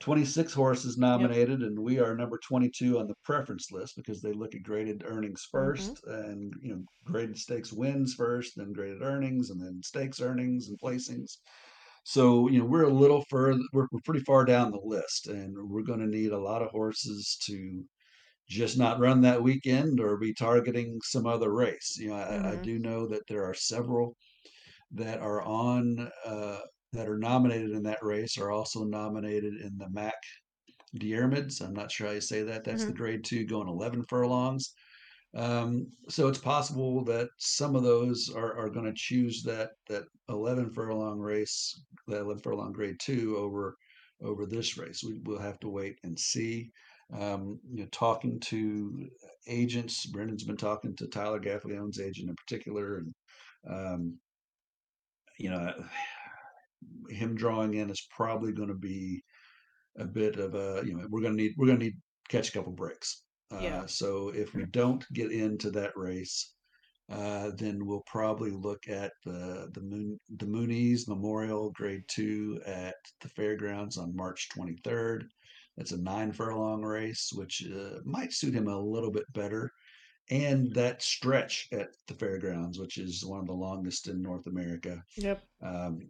26 0.00 0.52
horses 0.52 0.98
nominated, 0.98 1.60
yep. 1.60 1.68
and 1.68 1.78
we 1.78 1.98
are 1.98 2.14
number 2.14 2.38
22 2.38 2.98
on 2.98 3.06
the 3.06 3.14
preference 3.24 3.70
list 3.70 3.96
because 3.96 4.20
they 4.20 4.32
look 4.32 4.54
at 4.54 4.62
graded 4.62 5.04
earnings 5.06 5.48
1st 5.54 6.02
mm-hmm. 6.02 6.10
and 6.10 6.52
you 6.60 6.74
know 6.74 6.82
graded 7.04 7.38
stakes 7.38 7.72
wins 7.72 8.14
first, 8.14 8.54
then 8.56 8.72
graded 8.72 9.02
earnings, 9.02 9.50
and 9.50 9.60
then 9.60 9.80
stakes 9.82 10.20
earnings 10.20 10.68
and 10.68 10.78
placings. 10.78 11.38
So, 12.04 12.48
you 12.48 12.58
know, 12.58 12.66
we're 12.66 12.84
a 12.84 12.92
little 12.92 13.24
further, 13.30 13.60
we're, 13.72 13.86
we're 13.90 14.00
pretty 14.04 14.24
far 14.24 14.44
down 14.44 14.70
the 14.70 14.80
list, 14.82 15.26
and 15.26 15.56
we're 15.70 15.82
going 15.82 16.00
to 16.00 16.06
need 16.06 16.32
a 16.32 16.38
lot 16.38 16.62
of 16.62 16.70
horses 16.70 17.38
to 17.46 17.82
just 18.46 18.76
not 18.76 19.00
run 19.00 19.22
that 19.22 19.42
weekend 19.42 20.00
or 20.00 20.18
be 20.18 20.34
targeting 20.34 21.00
some 21.02 21.26
other 21.26 21.50
race. 21.52 21.96
You 21.98 22.10
know, 22.10 22.16
I, 22.16 22.20
I 22.20 22.38
mm-hmm. 22.52 22.62
do 22.62 22.78
know 22.78 23.06
that 23.08 23.26
there 23.26 23.44
are 23.44 23.54
several 23.54 24.16
that 24.92 25.20
are 25.20 25.40
on, 25.42 26.10
uh, 26.26 26.58
that 26.92 27.08
are 27.08 27.18
nominated 27.18 27.70
in 27.70 27.82
that 27.84 28.02
race, 28.02 28.36
are 28.36 28.50
also 28.50 28.84
nominated 28.84 29.54
in 29.62 29.78
the 29.78 29.88
MAC 29.88 30.14
Diarmids. 30.98 31.62
I'm 31.62 31.72
not 31.72 31.90
sure 31.90 32.08
how 32.08 32.12
you 32.12 32.20
say 32.20 32.42
that. 32.42 32.64
That's 32.64 32.84
the 32.84 32.92
mm-hmm. 32.92 32.98
grade 32.98 33.24
two 33.24 33.46
going 33.46 33.68
11 33.68 34.04
furlongs. 34.10 34.74
Um, 35.36 35.88
so 36.08 36.28
it's 36.28 36.38
possible 36.38 37.02
that 37.04 37.28
some 37.38 37.74
of 37.74 37.82
those 37.82 38.30
are, 38.34 38.56
are 38.56 38.70
going 38.70 38.86
to 38.86 38.92
choose 38.94 39.42
that 39.42 39.72
that 39.88 40.04
11 40.28 40.70
furlong 40.70 41.18
race, 41.18 41.80
that 42.06 42.20
11 42.20 42.42
furlong 42.42 42.72
grade 42.72 43.00
two 43.00 43.36
over 43.36 43.76
over 44.22 44.46
this 44.46 44.78
race. 44.78 45.02
We, 45.02 45.20
will 45.24 45.40
have 45.40 45.58
to 45.60 45.68
wait 45.68 45.98
and 46.04 46.18
see. 46.18 46.70
Um, 47.12 47.58
you 47.70 47.82
know, 47.82 47.88
talking 47.90 48.38
to 48.40 49.08
agents, 49.48 50.06
Brendan's 50.06 50.44
been 50.44 50.56
talking 50.56 50.94
to 50.96 51.08
Tyler 51.08 51.40
Gaffalione's 51.40 52.00
agent 52.00 52.30
in 52.30 52.36
particular, 52.36 52.98
and 52.98 53.14
um, 53.68 54.18
you 55.38 55.50
know, 55.50 55.74
him 57.10 57.34
drawing 57.34 57.74
in 57.74 57.90
is 57.90 58.06
probably 58.16 58.52
going 58.52 58.68
to 58.68 58.74
be 58.74 59.22
a 59.98 60.04
bit 60.04 60.36
of 60.36 60.54
a 60.54 60.82
you 60.84 60.96
know 60.96 61.06
we're 61.10 61.20
going 61.20 61.36
to 61.36 61.42
need 61.42 61.54
we're 61.56 61.66
going 61.66 61.78
to 61.78 61.84
need 61.86 61.96
catch 62.28 62.48
a 62.48 62.52
couple 62.52 62.72
breaks 62.72 63.22
Yeah. 63.60 63.80
Uh, 63.82 63.86
so 63.86 64.28
if 64.30 64.54
we 64.54 64.64
don't 64.66 65.04
get 65.12 65.30
into 65.32 65.70
that 65.72 65.96
race, 65.96 66.54
uh, 67.10 67.50
then 67.56 67.84
we'll 67.84 68.04
probably 68.06 68.50
look 68.50 68.88
at 68.88 69.12
the 69.24 69.68
the 69.74 69.80
Moon 69.82 70.18
the 70.36 70.46
Muniz 70.46 71.06
Memorial 71.06 71.70
Grade 71.72 72.04
Two 72.08 72.60
at 72.66 72.94
the 73.20 73.28
fairgrounds 73.28 73.98
on 73.98 74.16
March 74.16 74.48
23rd. 74.56 75.24
That's 75.76 75.92
a 75.92 75.98
nine 75.98 76.32
furlong 76.32 76.82
race, 76.82 77.30
which 77.34 77.64
uh, 77.70 77.98
might 78.04 78.32
suit 78.32 78.54
him 78.54 78.68
a 78.68 78.78
little 78.78 79.10
bit 79.10 79.30
better. 79.32 79.70
And 80.30 80.72
that 80.74 81.02
stretch 81.02 81.68
at 81.72 81.88
the 82.06 82.14
fairgrounds, 82.14 82.78
which 82.78 82.96
is 82.96 83.24
one 83.26 83.40
of 83.40 83.46
the 83.46 83.52
longest 83.52 84.08
in 84.08 84.22
North 84.22 84.46
America, 84.46 85.02
Yep. 85.16 85.42
um, 85.60 86.08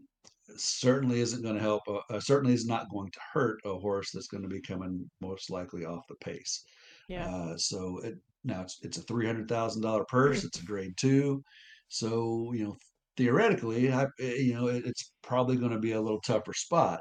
certainly 0.57 1.21
isn't 1.21 1.43
going 1.43 1.57
to 1.57 1.61
help. 1.61 1.83
Uh, 1.89 2.01
uh, 2.11 2.21
certainly 2.21 2.55
is 2.55 2.67
not 2.67 2.91
going 2.91 3.11
to 3.11 3.19
hurt 3.33 3.61
a 3.65 3.75
horse 3.75 4.11
that's 4.13 4.29
going 4.29 4.43
to 4.43 4.49
be 4.49 4.61
coming 4.61 5.11
most 5.21 5.51
likely 5.51 5.85
off 5.85 6.07
the 6.09 6.15
pace. 6.17 6.65
Yeah. 7.09 7.29
Uh, 7.29 7.57
so 7.57 7.99
it, 7.99 8.15
now 8.45 8.63
it's 8.63 8.79
it's 8.83 8.99
a 8.99 9.03
three 9.03 9.27
hundred 9.27 9.49
thousand 9.49 9.83
dollar 9.83 10.05
purse. 10.05 10.45
It's 10.45 10.61
a 10.61 10.65
grade 10.65 10.95
two, 10.97 11.43
so 11.89 12.53
you 12.55 12.65
know 12.65 12.77
theoretically, 13.17 13.93
I, 13.93 14.05
eh, 14.21 14.37
you 14.37 14.55
know 14.55 14.69
it, 14.69 14.85
it's 14.87 15.13
probably 15.23 15.57
going 15.57 15.73
to 15.73 15.79
be 15.79 15.93
a 15.93 16.01
little 16.01 16.21
tougher 16.21 16.53
spot. 16.55 17.01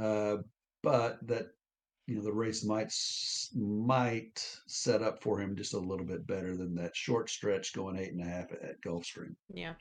Uh, 0.00 0.36
but 0.82 1.18
that 1.26 1.48
you 2.06 2.16
know 2.16 2.22
the 2.22 2.32
race 2.32 2.64
might 2.64 2.92
might 3.54 4.44
set 4.66 5.02
up 5.02 5.22
for 5.22 5.40
him 5.40 5.56
just 5.56 5.74
a 5.74 5.78
little 5.78 6.06
bit 6.06 6.26
better 6.26 6.56
than 6.56 6.74
that 6.74 6.96
short 6.96 7.30
stretch 7.30 7.72
going 7.72 7.96
eight 7.96 8.12
and 8.12 8.22
a 8.22 8.28
half 8.28 8.52
at, 8.52 8.80
Gulfstream. 8.84 9.34
Yeah. 9.52 9.74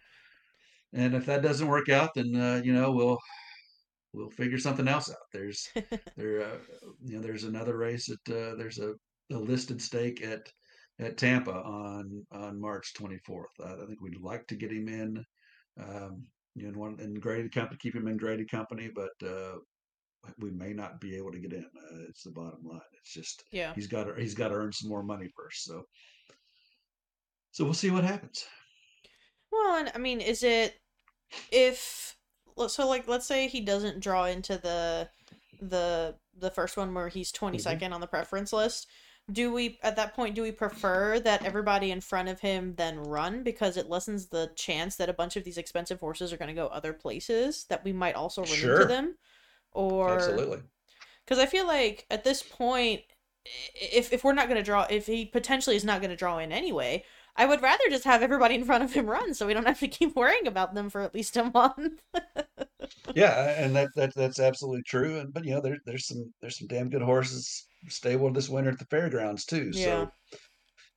And 0.94 1.16
if 1.16 1.26
that 1.28 1.42
doesn't 1.42 1.68
work 1.68 1.90
out, 1.90 2.12
then 2.16 2.36
uh, 2.36 2.62
you 2.64 2.74
know 2.74 2.92
we'll 2.92 3.18
we'll 4.14 4.30
figure 4.32 4.58
something 4.58 4.88
else 4.88 5.10
out. 5.10 5.18
There's 5.32 5.68
there 6.18 6.44
uh, 6.44 6.58
you 7.04 7.16
know 7.16 7.22
there's 7.22 7.46
another 7.46 7.78
race 7.78 8.10
at 8.10 8.34
uh, 8.34 8.56
there's 8.56 8.80
a, 8.80 8.94
a 9.32 9.38
listed 9.38 9.82
stake 9.82 10.22
at 10.24 10.52
at 11.00 11.18
Tampa 11.18 11.54
on 11.54 12.26
on 12.32 12.60
March 12.60 12.94
24th. 12.94 13.46
I, 13.64 13.74
I 13.74 13.86
think 13.86 14.02
we'd 14.02 14.22
like 14.22 14.48
to 14.48 14.56
get 14.56 14.72
him 14.72 14.88
in, 14.88 15.26
um, 15.82 16.24
you 16.56 16.64
know, 16.64 16.70
in 16.70 16.80
one 16.80 17.00
in 17.00 17.14
graded 17.16 17.54
company, 17.54 17.78
keep 17.82 17.96
him 17.96 18.08
in 18.08 18.18
graded 18.18 18.50
company, 18.50 18.90
but 18.94 19.28
uh, 19.28 19.58
we 20.40 20.52
may 20.52 20.74
not 20.74 21.00
be 21.00 21.16
able 21.16 21.32
to 21.32 21.40
get 21.40 21.54
in. 21.54 21.66
Uh, 21.66 22.04
it's 22.10 22.24
the 22.24 22.32
bottom 22.32 22.64
line. 22.64 22.82
It's 23.00 23.14
just 23.14 23.44
yeah. 23.52 23.74
he's 23.74 23.88
got 23.88 24.06
to 24.06 24.22
he's 24.22 24.36
got 24.36 24.50
to 24.50 24.56
earn 24.56 24.74
some 24.74 24.90
more 24.90 25.04
money 25.04 25.30
first. 25.36 25.64
So 25.64 25.84
so 27.52 27.64
we'll 27.64 27.74
see 27.74 27.92
what 27.92 28.04
happens. 28.04 28.46
Well, 29.52 29.78
and 29.78 29.92
I 29.96 29.98
mean, 29.98 30.22
is 30.22 30.44
it 30.44 30.80
if 31.52 32.16
so? 32.68 32.88
Like, 32.88 33.08
let's 33.08 33.26
say 33.26 33.48
he 33.48 33.62
doesn't 33.62 34.02
draw 34.02 34.26
into 34.26 34.58
the 34.58 35.10
the 35.62 36.16
the 36.38 36.52
first 36.52 36.78
one 36.78 36.94
where 36.94 37.10
he's 37.10 37.32
22nd 37.32 37.80
mm-hmm. 37.80 37.94
on 37.94 38.02
the 38.02 38.08
preference 38.08 38.54
list. 38.54 38.88
Do 39.32 39.54
we 39.54 39.80
at 39.84 39.96
that 39.96 40.16
point 40.16 40.36
do 40.36 40.42
we 40.42 40.52
prefer 40.52 41.20
that 41.20 41.46
everybody 41.46 41.92
in 41.92 42.02
front 42.02 42.30
of 42.30 42.40
him 42.40 42.74
then 42.78 43.00
run 43.00 43.44
because 43.44 43.78
it 43.78 43.90
lessens 43.90 44.28
the 44.28 44.52
chance 44.56 44.96
that 44.96 45.10
a 45.10 45.14
bunch 45.14 45.36
of 45.36 45.44
these 45.44 45.58
expensive 45.58 46.00
horses 46.00 46.34
are 46.34 46.38
going 46.38 46.50
to 46.50 46.62
go 46.62 46.68
other 46.68 46.94
places 46.94 47.66
that 47.66 47.84
we 47.84 47.94
might 47.94 48.16
also 48.16 48.44
run 48.44 48.52
sure. 48.52 48.76
into 48.76 48.88
them? 48.88 49.18
Or 49.72 50.16
Absolutely. 50.16 50.62
Cuz 51.28 51.38
I 51.38 51.46
feel 51.46 51.68
like 51.68 52.06
at 52.10 52.24
this 52.24 52.42
point 52.42 53.02
if 53.76 54.12
if 54.12 54.24
we're 54.24 54.34
not 54.34 54.48
going 54.48 54.58
to 54.58 54.64
draw 54.64 54.86
if 54.90 55.06
he 55.08 55.26
potentially 55.26 55.76
is 55.76 55.86
not 55.86 56.02
going 56.02 56.12
to 56.12 56.16
draw 56.16 56.40
in 56.40 56.52
anyway, 56.52 57.04
I 57.36 57.46
would 57.46 57.62
rather 57.62 57.84
just 57.90 58.04
have 58.04 58.22
everybody 58.22 58.56
in 58.56 58.66
front 58.66 58.84
of 58.84 58.94
him 58.94 59.10
run 59.10 59.34
so 59.34 59.48
we 59.48 59.54
don't 59.54 59.68
have 59.68 59.80
to 59.80 59.88
keep 59.88 60.16
worrying 60.16 60.48
about 60.48 60.74
them 60.74 60.90
for 60.90 61.02
at 61.02 61.14
least 61.14 61.38
a 61.38 61.46
month. 61.54 62.02
yeah, 63.16 63.62
and 63.64 63.76
that, 63.76 63.90
that 63.96 64.14
that's 64.16 64.40
absolutely 64.40 64.84
true. 64.84 65.20
And 65.20 65.34
but 65.34 65.46
you 65.46 65.54
know, 65.54 65.62
there, 65.62 65.78
there's 65.86 66.08
some 66.08 66.34
there's 66.42 66.58
some 66.60 66.68
damn 66.68 66.90
good 66.90 67.02
horses 67.02 67.68
stable 67.88 68.32
this 68.32 68.50
winter 68.50 68.72
at 68.72 68.80
the 68.80 68.86
fairgrounds 68.86 69.46
too. 69.46 69.72
Yeah. 69.74 69.84
So 69.84 70.12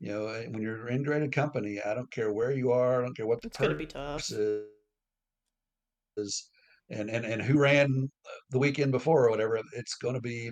you 0.01 0.11
know, 0.11 0.27
eh, 0.29 0.47
when 0.49 0.63
you're 0.63 0.89
in 0.89 1.05
graded 1.05 1.33
company, 1.33 1.81
I 1.85 1.95
don't 1.95 2.11
care 2.11 2.33
where 2.33 2.51
you 2.53 2.73
are, 2.73 3.01
I 3.01 3.05
don't 3.05 3.17
care 3.17 3.27
what 3.27 3.41
the 3.41 3.49
it's 3.49 3.57
gonna 3.57 3.75
be 3.75 3.87
tough. 3.87 4.31
Is, 6.17 6.51
and, 6.91 7.09
and 7.09 7.25
and 7.25 7.41
who 7.41 7.59
ran 7.59 8.11
the 8.51 8.59
weekend 8.59 8.93
before 8.93 9.27
or 9.27 9.31
whatever, 9.31 9.59
it's 9.75 9.95
going 9.95 10.15
to 10.15 10.21
be 10.21 10.51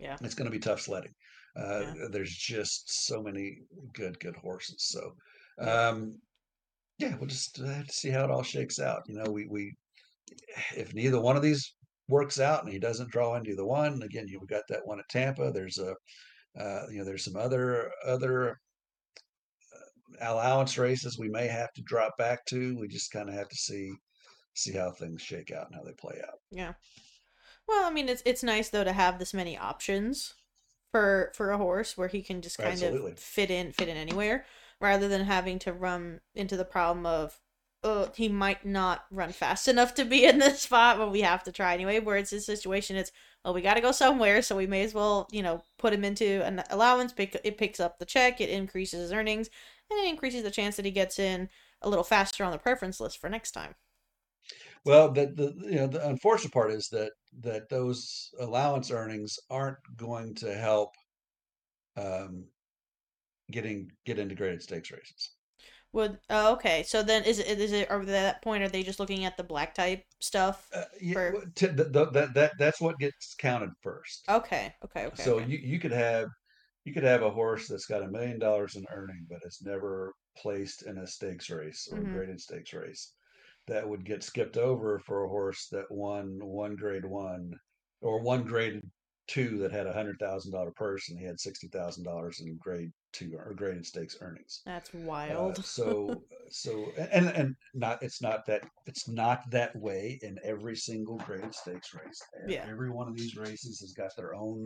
yeah, 0.00 0.16
it's 0.22 0.34
going 0.34 0.50
to 0.50 0.56
be 0.56 0.58
tough 0.58 0.80
sledding. 0.80 1.12
Uh, 1.56 1.80
yeah. 1.80 2.06
There's 2.10 2.34
just 2.34 3.06
so 3.06 3.22
many 3.22 3.58
good, 3.92 4.18
good 4.20 4.36
horses. 4.36 4.76
So, 4.88 5.14
um, 5.60 6.16
yeah, 6.98 7.16
we'll 7.16 7.28
just 7.28 7.56
have 7.58 7.86
to 7.86 7.92
see 7.92 8.10
how 8.10 8.24
it 8.24 8.30
all 8.30 8.42
shakes 8.42 8.78
out. 8.78 9.02
You 9.06 9.16
know, 9.16 9.30
we, 9.30 9.46
we, 9.50 9.74
if 10.76 10.94
neither 10.94 11.20
one 11.20 11.36
of 11.36 11.42
these 11.42 11.74
works 12.08 12.38
out 12.38 12.62
and 12.62 12.72
he 12.72 12.78
doesn't 12.78 13.10
draw 13.10 13.36
into 13.36 13.56
the 13.56 13.66
one, 13.66 14.02
again, 14.02 14.26
you 14.28 14.38
have 14.38 14.48
got 14.48 14.62
that 14.68 14.86
one 14.86 15.00
at 15.00 15.08
Tampa. 15.08 15.50
There's 15.50 15.78
a, 15.78 15.94
uh, 16.60 16.86
you 16.90 16.98
know, 16.98 17.04
there's 17.04 17.24
some 17.24 17.36
other, 17.36 17.90
other 18.06 18.50
uh, 20.20 20.32
allowance 20.32 20.78
races 20.78 21.18
we 21.18 21.28
may 21.28 21.48
have 21.48 21.72
to 21.72 21.82
drop 21.82 22.16
back 22.16 22.44
to. 22.46 22.76
We 22.78 22.86
just 22.86 23.10
kind 23.12 23.28
of 23.28 23.34
have 23.34 23.48
to 23.48 23.56
see, 23.56 23.90
see 24.54 24.72
how 24.72 24.92
things 24.92 25.20
shake 25.20 25.50
out 25.50 25.66
and 25.66 25.74
how 25.74 25.82
they 25.82 25.94
play 25.98 26.20
out. 26.26 26.38
Yeah. 26.50 26.72
Well, 27.70 27.86
I 27.86 27.90
mean, 27.90 28.08
it's 28.08 28.22
it's 28.26 28.42
nice 28.42 28.68
though 28.68 28.82
to 28.82 28.92
have 28.92 29.20
this 29.20 29.32
many 29.32 29.56
options 29.56 30.34
for 30.90 31.30
for 31.36 31.52
a 31.52 31.56
horse 31.56 31.96
where 31.96 32.08
he 32.08 32.20
can 32.20 32.42
just 32.42 32.58
kind 32.58 32.72
Absolutely. 32.72 33.12
of 33.12 33.18
fit 33.18 33.48
in 33.48 33.70
fit 33.70 33.88
in 33.88 33.96
anywhere 33.96 34.44
rather 34.80 35.06
than 35.06 35.24
having 35.24 35.60
to 35.60 35.72
run 35.72 36.20
into 36.34 36.56
the 36.56 36.64
problem 36.64 37.06
of 37.06 37.38
oh 37.84 38.10
he 38.16 38.28
might 38.28 38.66
not 38.66 39.04
run 39.12 39.30
fast 39.30 39.68
enough 39.68 39.94
to 39.94 40.04
be 40.04 40.24
in 40.24 40.38
this 40.38 40.62
spot 40.62 40.98
but 40.98 41.12
we 41.12 41.20
have 41.20 41.44
to 41.44 41.52
try 41.52 41.72
anyway 41.72 42.00
where 42.00 42.16
it's 42.16 42.32
a 42.32 42.40
situation 42.40 42.96
it's 42.96 43.12
well 43.44 43.54
we 43.54 43.62
got 43.62 43.74
to 43.74 43.80
go 43.80 43.92
somewhere 43.92 44.42
so 44.42 44.56
we 44.56 44.66
may 44.66 44.82
as 44.82 44.92
well 44.92 45.28
you 45.30 45.42
know 45.42 45.62
put 45.78 45.92
him 45.92 46.04
into 46.04 46.44
an 46.44 46.62
allowance 46.70 47.12
pick 47.12 47.40
it 47.44 47.56
picks 47.56 47.78
up 47.78 47.98
the 47.98 48.04
check 48.04 48.40
it 48.40 48.50
increases 48.50 49.00
his 49.00 49.12
earnings 49.12 49.48
and 49.90 50.04
it 50.04 50.08
increases 50.08 50.42
the 50.42 50.50
chance 50.50 50.74
that 50.74 50.84
he 50.84 50.90
gets 50.90 51.20
in 51.20 51.48
a 51.82 51.88
little 51.88 52.04
faster 52.04 52.42
on 52.42 52.50
the 52.50 52.58
preference 52.58 53.00
list 53.00 53.18
for 53.18 53.30
next 53.30 53.52
time 53.52 53.76
well, 54.84 55.12
the, 55.12 55.26
the 55.26 55.54
you 55.70 55.76
know 55.76 55.86
the 55.86 56.06
unfortunate 56.06 56.52
part 56.52 56.70
is 56.70 56.88
that 56.88 57.12
that 57.40 57.68
those 57.68 58.30
allowance 58.38 58.90
earnings 58.90 59.38
aren't 59.50 59.78
going 59.96 60.34
to 60.36 60.54
help 60.54 60.90
um, 61.96 62.44
getting 63.50 63.90
get 64.06 64.18
into 64.18 64.34
graded 64.34 64.62
stakes 64.62 64.90
races. 64.90 65.30
Would 65.92 66.18
oh, 66.30 66.52
okay. 66.52 66.84
So 66.84 67.02
then 67.02 67.24
is 67.24 67.40
it 67.40 67.58
is 67.58 67.72
it 67.72 67.90
are 67.90 68.00
at 68.00 68.06
that 68.06 68.42
point 68.42 68.62
are 68.62 68.68
they 68.68 68.82
just 68.82 69.00
looking 69.00 69.24
at 69.24 69.36
the 69.36 69.42
black 69.42 69.74
type 69.74 70.04
stuff? 70.20 70.68
Uh, 70.72 70.84
yeah, 71.00 71.14
for... 71.14 71.44
to, 71.56 71.68
the, 71.68 71.84
the, 71.84 72.10
that 72.10 72.34
that 72.34 72.52
that's 72.58 72.80
what 72.80 72.98
gets 72.98 73.34
counted 73.34 73.70
first. 73.82 74.24
Okay, 74.28 74.72
okay, 74.84 75.06
okay. 75.06 75.22
So 75.22 75.36
okay. 75.36 75.46
you 75.46 75.58
you 75.58 75.78
could 75.80 75.92
have 75.92 76.28
you 76.84 76.94
could 76.94 77.02
have 77.02 77.22
a 77.22 77.30
horse 77.30 77.68
that's 77.68 77.86
got 77.86 78.02
a 78.02 78.08
million 78.08 78.38
dollars 78.38 78.76
in 78.76 78.86
earning, 78.92 79.26
but 79.28 79.40
it's 79.44 79.62
never 79.62 80.14
placed 80.38 80.86
in 80.86 80.98
a 80.98 81.06
stakes 81.06 81.50
race 81.50 81.88
or 81.90 81.98
mm-hmm. 81.98 82.12
a 82.12 82.14
graded 82.14 82.40
stakes 82.40 82.72
race 82.72 83.12
that 83.70 83.88
would 83.88 84.04
get 84.04 84.22
skipped 84.22 84.56
over 84.56 84.98
for 84.98 85.24
a 85.24 85.28
horse 85.28 85.68
that 85.70 85.90
won 85.90 86.38
one 86.42 86.76
grade 86.76 87.04
one 87.04 87.54
or 88.02 88.20
one 88.20 88.42
grade 88.42 88.82
two 89.28 89.58
that 89.58 89.70
had 89.70 89.86
a 89.86 89.92
hundred 89.92 90.18
thousand 90.18 90.50
dollar 90.50 90.72
purse 90.72 91.08
and 91.08 91.18
he 91.18 91.24
had 91.24 91.38
sixty 91.38 91.68
thousand 91.68 92.04
dollars 92.04 92.40
in 92.40 92.56
grade 92.56 92.90
two 93.12 93.32
or 93.36 93.54
graded 93.54 93.86
stakes 93.86 94.16
earnings. 94.20 94.60
That's 94.66 94.92
wild. 94.92 95.58
Uh, 95.58 95.62
so 95.62 96.22
so 96.50 96.86
and 97.12 97.28
and 97.28 97.54
not 97.72 98.02
it's 98.02 98.20
not 98.20 98.44
that 98.46 98.62
it's 98.86 99.08
not 99.08 99.48
that 99.50 99.74
way 99.76 100.18
in 100.22 100.38
every 100.44 100.76
single 100.76 101.18
graded 101.18 101.54
stakes 101.54 101.94
race. 101.94 102.20
Yeah. 102.48 102.66
Every 102.68 102.90
one 102.90 103.08
of 103.08 103.16
these 103.16 103.36
races 103.36 103.80
has 103.80 103.92
got 103.92 104.16
their 104.16 104.34
own 104.34 104.64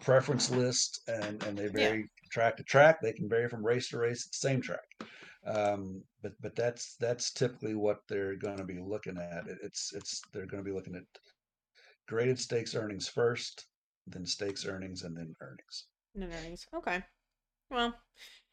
preference 0.00 0.50
list 0.50 1.00
and 1.08 1.42
and 1.44 1.56
they 1.56 1.68
vary 1.68 2.00
yeah. 2.00 2.28
track 2.30 2.58
to 2.58 2.62
track. 2.62 3.00
They 3.00 3.12
can 3.12 3.28
vary 3.28 3.48
from 3.48 3.64
race 3.64 3.88
to 3.88 3.98
race. 3.98 4.26
The 4.26 4.36
same 4.36 4.60
track. 4.60 4.84
Um, 5.46 6.02
but 6.22 6.32
but 6.40 6.56
that's 6.56 6.96
that's 6.96 7.30
typically 7.30 7.74
what 7.74 8.00
they're 8.08 8.36
going 8.36 8.56
to 8.56 8.64
be 8.64 8.78
looking 8.78 9.18
at. 9.18 9.46
It, 9.46 9.58
it's 9.62 9.92
it's 9.94 10.22
they're 10.32 10.46
going 10.46 10.62
to 10.62 10.68
be 10.68 10.74
looking 10.74 10.94
at 10.94 11.02
graded 12.08 12.38
stakes 12.38 12.74
earnings 12.74 13.08
first, 13.08 13.66
then 14.06 14.24
stakes 14.26 14.64
earnings, 14.64 15.02
and 15.02 15.16
then 15.16 15.34
earnings. 15.40 15.86
And 16.14 16.24
earnings. 16.24 16.66
Okay. 16.74 17.02
Well, 17.70 17.94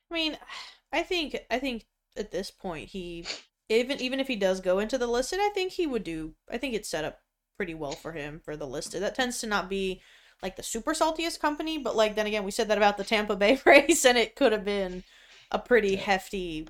I 0.09 0.13
mean, 0.13 0.37
I 0.93 1.03
think 1.03 1.37
I 1.49 1.59
think 1.59 1.85
at 2.17 2.31
this 2.31 2.51
point 2.51 2.89
he 2.89 3.25
even 3.69 4.01
even 4.01 4.19
if 4.19 4.27
he 4.27 4.35
does 4.35 4.59
go 4.59 4.79
into 4.79 4.97
the 4.97 5.07
listed, 5.07 5.39
I 5.41 5.49
think 5.49 5.73
he 5.73 5.87
would 5.87 6.03
do. 6.03 6.33
I 6.49 6.57
think 6.57 6.73
it's 6.73 6.89
set 6.89 7.05
up 7.05 7.19
pretty 7.55 7.73
well 7.73 7.93
for 7.93 8.11
him 8.11 8.41
for 8.43 8.57
the 8.57 8.67
listed. 8.67 9.01
That 9.01 9.15
tends 9.15 9.39
to 9.39 9.47
not 9.47 9.69
be 9.69 10.01
like 10.41 10.55
the 10.55 10.63
super 10.63 10.93
saltiest 10.93 11.39
company, 11.39 11.77
but 11.77 11.95
like 11.95 12.15
then 12.15 12.27
again, 12.27 12.43
we 12.43 12.51
said 12.51 12.67
that 12.67 12.77
about 12.77 12.97
the 12.97 13.03
Tampa 13.03 13.35
Bay 13.35 13.59
race, 13.65 14.03
and 14.05 14.17
it 14.17 14.35
could 14.35 14.51
have 14.51 14.65
been 14.65 15.03
a 15.51 15.59
pretty 15.59 15.95
hefty 15.95 16.67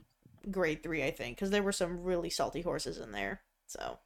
grade 0.49 0.83
three, 0.83 1.03
I 1.03 1.11
think, 1.11 1.37
because 1.37 1.51
there 1.51 1.63
were 1.63 1.71
some 1.71 2.01
really 2.01 2.29
salty 2.29 2.61
horses 2.61 2.97
in 2.97 3.11
there. 3.11 3.41
So 3.67 3.99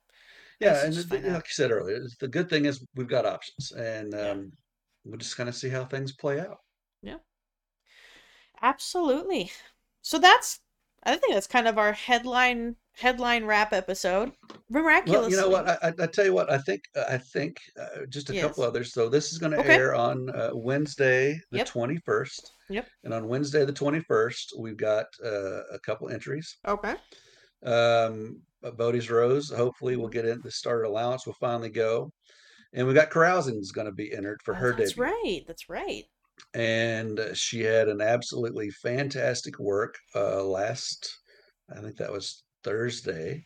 yeah, 0.60 0.86
and 0.86 0.94
the, 0.94 1.18
like 1.18 1.48
you 1.48 1.54
said 1.54 1.72
earlier, 1.72 2.00
the 2.20 2.28
good 2.28 2.50
thing 2.50 2.66
is 2.66 2.86
we've 2.96 3.08
got 3.08 3.26
options, 3.26 3.72
and 3.72 4.14
um, 4.14 4.20
yeah. 4.20 4.36
we'll 5.04 5.18
just 5.18 5.38
kind 5.38 5.50
of 5.50 5.56
see 5.56 5.70
how 5.70 5.86
things 5.86 6.14
play 6.14 6.40
out. 6.40 6.58
Yeah, 7.02 7.18
absolutely. 8.62 9.52
So 10.02 10.20
that's 10.20 10.60
I 11.06 11.16
think 11.18 11.34
that's 11.34 11.48
kind 11.48 11.68
of 11.68 11.78
our 11.78 11.94
headline 11.94 12.76
headline 12.94 13.46
wrap 13.46 13.74
episode. 13.74 14.32
Miraculously. 14.70 15.22
Well, 15.22 15.30
you 15.30 15.38
know 15.38 15.50
what? 15.50 15.68
I, 15.84 15.94
I, 16.02 16.08
tell 16.08 16.26
you 16.26 16.34
what. 16.34 16.52
I 16.52 16.58
think 16.58 16.82
I 17.10 17.18
think 17.18 17.58
uh, 17.80 18.06
just 18.10 18.30
a 18.30 18.40
couple 18.42 18.64
others. 18.64 18.94
So 18.94 19.10
this 19.10 19.32
is 19.32 19.38
going 19.38 19.52
to 19.52 19.60
Okay. 19.60 19.76
air 19.76 19.94
on 19.94 20.30
uh, 20.30 20.50
Wednesday, 20.54 21.40
the 21.52 21.58
Yep. 21.60 21.68
twenty 21.68 21.98
first. 22.06 22.52
Yep. 22.70 22.88
And 23.04 23.14
on 23.14 23.28
Wednesday, 23.28 23.66
the 23.66 23.74
twenty 23.74 24.00
first, 24.00 24.54
we've 24.58 24.78
got 24.78 25.06
uh, 25.24 25.62
a 25.72 25.80
couple 25.86 26.10
entries. 26.10 26.58
Okay. 26.68 26.96
Um, 27.66 28.42
Bodie's 28.78 29.12
Rose. 29.12 29.52
Hopefully, 29.52 29.96
we'll 29.96 30.08
get 30.10 30.26
in 30.26 30.42
the 30.44 30.52
starter 30.52 30.84
allowance. 30.84 31.26
We'll 31.28 31.36
finally 31.40 31.70
go, 31.70 32.12
and 32.74 32.88
we 32.88 32.94
got 32.94 33.12
carousing 33.12 33.58
is 33.60 33.72
going 33.72 33.86
to 33.88 33.94
be 33.94 34.12
entered 34.14 34.40
for 34.44 34.54
Oh, 34.56 34.58
her 34.58 34.74
that's 34.76 34.92
debut. 34.94 35.04
right. 35.04 35.42
That's 35.48 35.70
right. 35.70 36.04
And 36.54 37.20
uh, 37.20 37.34
she 37.34 37.62
had 37.62 37.88
an 37.88 38.02
absolutely 38.02 38.70
fantastic 38.70 39.60
work 39.60 39.96
uh, 40.16 40.44
last 40.44 41.20
i 41.76 41.82
think 41.82 41.96
that 41.98 42.12
was 42.12 42.44
thursday 42.64 43.44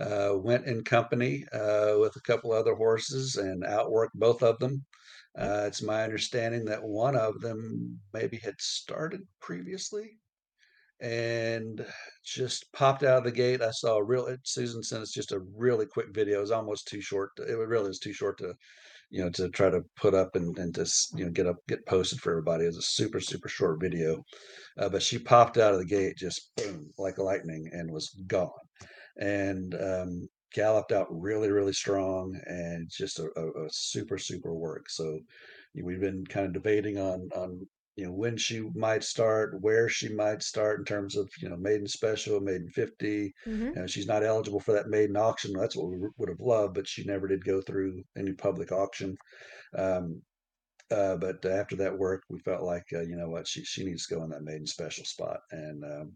uh, 0.00 0.32
went 0.34 0.66
in 0.66 0.82
company 0.82 1.44
uh, 1.52 1.94
with 1.98 2.14
a 2.16 2.20
couple 2.26 2.52
other 2.52 2.74
horses 2.74 3.36
and 3.36 3.62
outworked 3.64 4.14
both 4.14 4.42
of 4.42 4.58
them 4.58 4.84
uh, 5.38 5.64
it's 5.66 5.82
my 5.82 6.04
understanding 6.04 6.64
that 6.64 6.82
one 6.82 7.16
of 7.16 7.40
them 7.40 7.98
maybe 8.12 8.36
had 8.38 8.54
started 8.58 9.20
previously 9.40 10.18
and 11.00 11.84
just 12.24 12.72
popped 12.72 13.02
out 13.02 13.18
of 13.18 13.24
the 13.24 13.32
gate. 13.32 13.60
I 13.60 13.70
saw 13.72 13.96
a 13.96 14.04
real 14.04 14.34
Susan 14.44 14.82
sent 14.82 15.02
us 15.02 15.10
just 15.10 15.32
a 15.32 15.42
really 15.56 15.86
quick 15.86 16.14
video. 16.14 16.38
It 16.38 16.42
was 16.42 16.50
almost 16.50 16.86
too 16.86 17.00
short. 17.00 17.30
To, 17.36 17.42
it 17.42 17.68
really 17.68 17.90
is 17.90 17.98
too 17.98 18.12
short 18.12 18.38
to 18.38 18.54
you 19.14 19.22
know 19.22 19.30
to 19.30 19.48
try 19.50 19.70
to 19.70 19.84
put 19.96 20.12
up 20.12 20.34
and, 20.34 20.58
and 20.58 20.74
just 20.74 21.16
you 21.16 21.24
know 21.24 21.30
get 21.30 21.46
up 21.46 21.56
get 21.68 21.86
posted 21.86 22.20
for 22.20 22.32
everybody 22.32 22.64
It's 22.64 22.76
a 22.76 22.82
super 22.82 23.20
super 23.20 23.48
short 23.48 23.80
video 23.80 24.24
uh, 24.76 24.88
but 24.88 25.04
she 25.04 25.18
popped 25.18 25.56
out 25.56 25.72
of 25.72 25.78
the 25.78 25.86
gate 25.86 26.16
just 26.16 26.50
boom 26.56 26.90
like 26.98 27.18
lightning 27.18 27.70
and 27.72 27.88
was 27.92 28.10
gone. 28.26 28.50
And 29.16 29.76
um, 29.80 30.28
galloped 30.52 30.90
out 30.90 31.06
really 31.10 31.52
really 31.52 31.72
strong 31.72 32.36
and 32.46 32.90
just 32.90 33.20
a, 33.20 33.28
a, 33.36 33.66
a 33.66 33.68
super 33.70 34.18
super 34.18 34.52
work. 34.52 34.90
So 34.90 35.20
we've 35.80 36.00
been 36.00 36.24
kind 36.26 36.46
of 36.46 36.52
debating 36.52 36.98
on 36.98 37.28
on 37.36 37.64
you 37.96 38.04
know 38.04 38.12
when 38.12 38.36
she 38.36 38.60
might 38.74 39.04
start 39.04 39.60
where 39.60 39.88
she 39.88 40.08
might 40.12 40.42
start 40.42 40.78
in 40.78 40.84
terms 40.84 41.16
of 41.16 41.28
you 41.40 41.48
know 41.48 41.56
maiden 41.56 41.86
special 41.86 42.40
maiden 42.40 42.68
50 42.70 43.32
Mm-hmm. 43.46 43.66
you 43.66 43.72
know, 43.74 43.86
she's 43.86 44.06
not 44.06 44.24
eligible 44.24 44.60
for 44.60 44.72
that 44.72 44.88
maiden 44.88 45.16
auction. 45.16 45.52
That's 45.52 45.76
what 45.76 45.88
we 45.88 45.98
would 46.18 46.28
have 46.28 46.40
loved, 46.40 46.74
but 46.74 46.88
she 46.88 47.04
never 47.04 47.28
did 47.28 47.44
go 47.44 47.60
through 47.60 48.02
any 48.16 48.32
public 48.32 48.72
auction. 48.72 49.16
Um, 49.76 50.22
uh, 50.90 51.16
but 51.16 51.44
after 51.44 51.76
that 51.76 51.96
work, 51.96 52.22
we 52.28 52.38
felt 52.40 52.62
like, 52.62 52.84
uh, 52.92 53.00
you 53.00 53.16
know 53.16 53.28
what, 53.28 53.46
she 53.48 53.64
she 53.64 53.84
needs 53.84 54.06
to 54.06 54.14
go 54.16 54.22
in 54.24 54.30
that 54.30 54.42
maiden 54.44 54.66
special 54.66 55.04
spot, 55.04 55.40
and 55.50 55.84
um, 55.84 56.12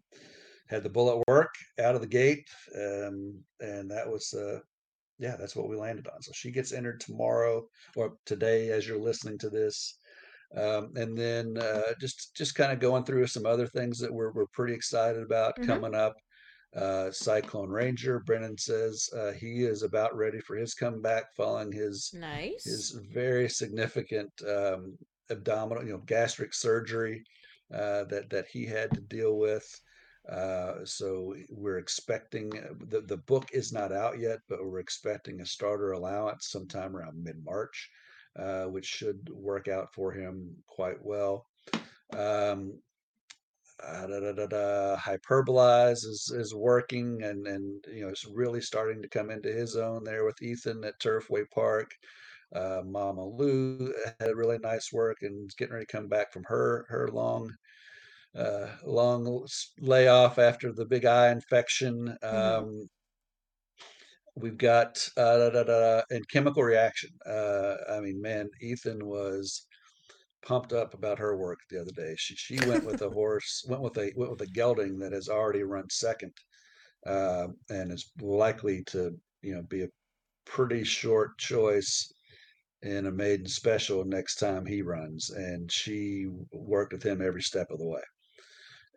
had 0.68 0.82
the 0.82 0.90
bullet 0.90 1.22
work 1.28 1.54
out 1.80 1.94
of 1.94 2.00
the 2.00 2.06
gate, 2.06 2.48
um, 2.76 3.42
and 3.60 3.90
that 3.90 4.08
was, 4.08 4.32
uh, 4.34 4.60
yeah, 5.18 5.36
that's 5.36 5.56
what 5.56 5.68
we 5.68 5.76
landed 5.76 6.06
on. 6.08 6.22
So 6.22 6.32
she 6.34 6.50
gets 6.50 6.72
entered 6.72 7.00
tomorrow 7.00 7.66
or 7.96 8.16
today, 8.26 8.70
as 8.70 8.86
you're 8.86 9.00
listening 9.00 9.38
to 9.38 9.50
this. 9.50 9.98
Um, 10.56 10.92
and 10.96 11.16
then 11.16 11.58
uh, 11.58 11.92
just 12.00 12.34
just 12.34 12.54
kind 12.54 12.72
of 12.72 12.80
going 12.80 13.04
through 13.04 13.26
some 13.26 13.44
other 13.46 13.66
things 13.66 13.98
that 13.98 14.12
we're 14.12 14.32
we're 14.32 14.46
pretty 14.54 14.74
excited 14.74 15.22
about 15.22 15.54
Mhm. 15.58 15.66
coming 15.66 15.94
up. 15.94 16.14
Uh, 16.76 17.10
Cyclone 17.10 17.70
Ranger, 17.70 18.20
Brennan 18.20 18.58
says 18.58 19.08
uh, 19.16 19.32
he 19.32 19.64
is 19.64 19.82
about 19.82 20.16
ready 20.16 20.40
for 20.40 20.56
his 20.56 20.74
comeback 20.74 21.24
following 21.36 21.72
his 21.72 22.10
Nice. 22.12 22.64
his 22.64 22.90
very 23.12 23.48
significant 23.48 24.30
um, 24.46 24.98
abdominal, 25.30 25.84
you 25.84 25.92
know, 25.92 25.98
gastric 26.06 26.54
surgery 26.54 27.24
uh, 27.72 28.04
that 28.04 28.30
that 28.30 28.46
he 28.48 28.66
had 28.66 28.92
to 28.94 29.00
deal 29.02 29.38
with. 29.38 29.66
Uh, 30.30 30.84
so 30.84 31.34
we're 31.50 31.78
expecting 31.78 32.50
the 32.50 33.00
the 33.06 33.16
book 33.26 33.46
is 33.52 33.72
not 33.72 33.92
out 33.92 34.18
yet, 34.18 34.38
but 34.48 34.62
we're 34.62 34.78
expecting 34.80 35.40
a 35.40 35.46
starter 35.46 35.92
allowance 35.92 36.48
sometime 36.50 36.94
around 36.96 37.22
mid 37.22 37.42
March, 37.44 37.88
uh, 38.38 38.64
which 38.64 38.86
should 38.86 39.28
work 39.30 39.68
out 39.68 39.92
for 39.94 40.12
him 40.12 40.56
quite 40.66 41.02
well. 41.02 41.46
Um, 42.12 42.80
uh, 43.84 44.06
da, 44.06 44.20
da, 44.20 44.32
da, 44.32 44.46
da, 44.46 44.96
hyperbolize 44.96 46.04
is 46.04 46.32
is 46.34 46.54
working 46.54 47.22
and 47.22 47.46
and 47.46 47.84
you 47.92 48.02
know 48.02 48.08
it's 48.08 48.24
really 48.24 48.60
starting 48.60 49.00
to 49.02 49.08
come 49.08 49.30
into 49.30 49.52
his 49.52 49.76
own 49.76 50.02
there 50.02 50.24
with 50.24 50.42
Ethan 50.42 50.84
at 50.84 50.98
Turfway 51.00 51.44
Park. 51.54 51.90
Uh, 52.54 52.82
Mama 52.84 53.24
Lou 53.24 53.92
had 54.18 54.30
a 54.30 54.36
really 54.36 54.58
nice 54.58 54.92
work 54.92 55.18
and 55.22 55.48
is 55.48 55.54
getting 55.54 55.74
ready 55.74 55.86
to 55.86 55.92
come 55.92 56.08
back 56.08 56.32
from 56.32 56.44
her 56.44 56.86
her 56.88 57.08
long 57.08 57.52
uh, 58.36 58.68
long 58.84 59.46
layoff 59.80 60.38
after 60.38 60.72
the 60.72 60.84
big 60.86 61.04
eye 61.04 61.30
infection. 61.30 62.16
Mhm. 62.22 62.34
Um, 62.34 62.88
we've 64.40 64.58
got 64.58 65.08
uh, 65.16 65.36
da, 65.36 65.50
da, 65.50 65.64
da, 65.64 66.02
and 66.10 66.28
chemical 66.28 66.62
reaction. 66.62 67.10
Uh, 67.26 67.76
I 67.90 68.00
mean, 68.00 68.20
man, 68.20 68.48
Ethan 68.60 69.04
was 69.04 69.66
pumped 70.42 70.72
up 70.72 70.94
about 70.94 71.18
her 71.18 71.36
work 71.36 71.58
the 71.68 71.80
other 71.80 71.92
day. 71.92 72.14
She 72.16 72.34
she 72.36 72.58
went 72.66 72.84
with 72.84 73.02
a 73.02 73.10
horse, 73.20 73.64
went 73.68 73.82
with 73.82 73.96
a 73.98 74.12
went 74.16 74.30
with 74.30 74.42
a 74.42 74.46
gelding 74.46 74.98
that 74.98 75.12
has 75.12 75.28
already 75.28 75.62
run 75.62 75.88
second, 75.90 76.32
uh, 77.06 77.48
and 77.70 77.92
is 77.92 78.12
likely 78.20 78.84
to 78.84 79.18
you 79.42 79.54
know 79.54 79.62
be 79.62 79.82
a 79.82 79.88
pretty 80.44 80.84
short 80.84 81.36
choice 81.38 82.12
in 82.82 83.06
a 83.06 83.10
maiden 83.10 83.46
special 83.46 84.04
next 84.04 84.36
time 84.36 84.64
he 84.64 84.82
runs. 84.82 85.30
And 85.30 85.70
she 85.70 86.26
worked 86.52 86.92
with 86.92 87.02
him 87.02 87.20
every 87.20 87.42
step 87.42 87.70
of 87.70 87.78
the 87.78 87.86
way, 87.86 88.02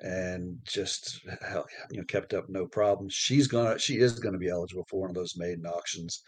and 0.01 0.57
just 0.63 1.21
you 1.91 1.97
know 1.97 2.03
kept 2.07 2.33
up 2.33 2.49
no 2.49 2.65
problems. 2.65 3.13
She's 3.13 3.47
gonna 3.47 3.77
she 3.79 3.99
is 3.99 4.19
gonna 4.19 4.37
be 4.37 4.49
eligible 4.49 4.85
for 4.89 5.01
one 5.01 5.09
of 5.09 5.15
those 5.15 5.37
maiden 5.37 5.65
auctions. 5.65 6.23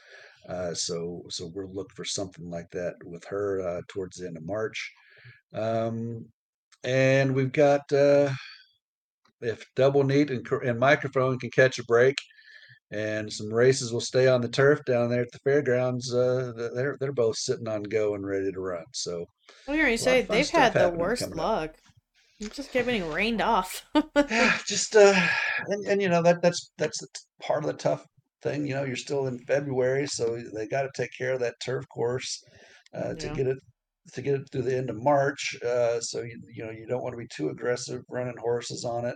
Uh, 0.47 0.73
so 0.73 1.23
so 1.29 1.51
we're 1.53 1.67
looking 1.67 1.95
for 1.95 2.05
something 2.05 2.49
like 2.49 2.69
that 2.71 2.95
with 3.03 3.23
her 3.25 3.61
uh, 3.61 3.81
towards 3.87 4.17
the 4.17 4.27
end 4.27 4.37
of 4.37 4.45
March. 4.45 4.91
Um, 5.53 6.25
and 6.83 7.33
we've 7.33 7.51
got 7.51 7.81
uh, 7.93 8.29
if 9.41 9.65
double 9.75 10.03
neat 10.03 10.31
and, 10.31 10.45
and 10.65 10.79
microphone 10.79 11.39
can 11.39 11.49
catch 11.49 11.79
a 11.79 11.83
break, 11.85 12.17
and 12.91 13.31
some 13.31 13.51
races 13.51 13.91
will 13.93 14.01
stay 14.01 14.27
on 14.27 14.41
the 14.41 14.49
turf 14.49 14.81
down 14.85 15.09
there 15.09 15.21
at 15.21 15.31
the 15.31 15.39
fairgrounds. 15.39 16.13
Uh, 16.13 16.51
they're 16.75 16.97
they're 16.99 17.11
both 17.11 17.37
sitting 17.37 17.67
on 17.67 17.83
go 17.83 18.15
and 18.15 18.25
ready 18.25 18.51
to 18.51 18.59
run. 18.59 18.83
So 18.93 19.25
Well, 19.67 19.77
you're 19.77 19.85
gonna 19.85 19.97
say 19.97 20.21
they've 20.21 20.49
had 20.49 20.73
the 20.73 20.89
worst 20.89 21.35
luck. 21.35 21.71
up. 21.71 21.92
You 22.43 22.49
just 22.49 22.73
kept 22.73 22.87
getting 22.87 23.09
rained 23.09 23.41
off. 23.41 23.85
yeah, 24.29 24.57
just 24.67 24.97
uh, 24.97 25.15
and, 25.67 25.85
and 25.87 26.01
you 26.01 26.09
know 26.09 26.21
that 26.21 26.41
that's 26.41 26.71
that's 26.77 26.99
part 27.41 27.63
of 27.63 27.67
the 27.67 27.77
tough 27.77 28.05
thing. 28.41 28.67
You 28.67 28.75
know, 28.75 28.83
you're 28.83 28.97
still 28.97 29.27
in 29.27 29.39
February, 29.47 30.07
so 30.07 30.37
they 30.53 30.67
got 30.67 30.81
to 30.81 30.89
take 30.93 31.11
care 31.17 31.31
of 31.31 31.39
that 31.39 31.55
turf 31.63 31.85
course 31.87 32.43
uh, 32.93 33.13
to 33.13 33.29
get 33.29 33.47
it 33.47 33.57
to 34.11 34.21
get 34.21 34.35
it 34.35 34.41
through 34.51 34.63
the 34.63 34.75
end 34.75 34.89
of 34.89 35.01
March. 35.01 35.55
Uh, 35.65 36.01
so 36.01 36.21
you 36.21 36.37
you 36.53 36.65
know 36.65 36.71
you 36.71 36.85
don't 36.85 37.01
want 37.01 37.13
to 37.13 37.17
be 37.17 37.27
too 37.33 37.47
aggressive 37.47 38.01
running 38.09 38.35
horses 38.37 38.83
on 38.83 39.05
it 39.05 39.15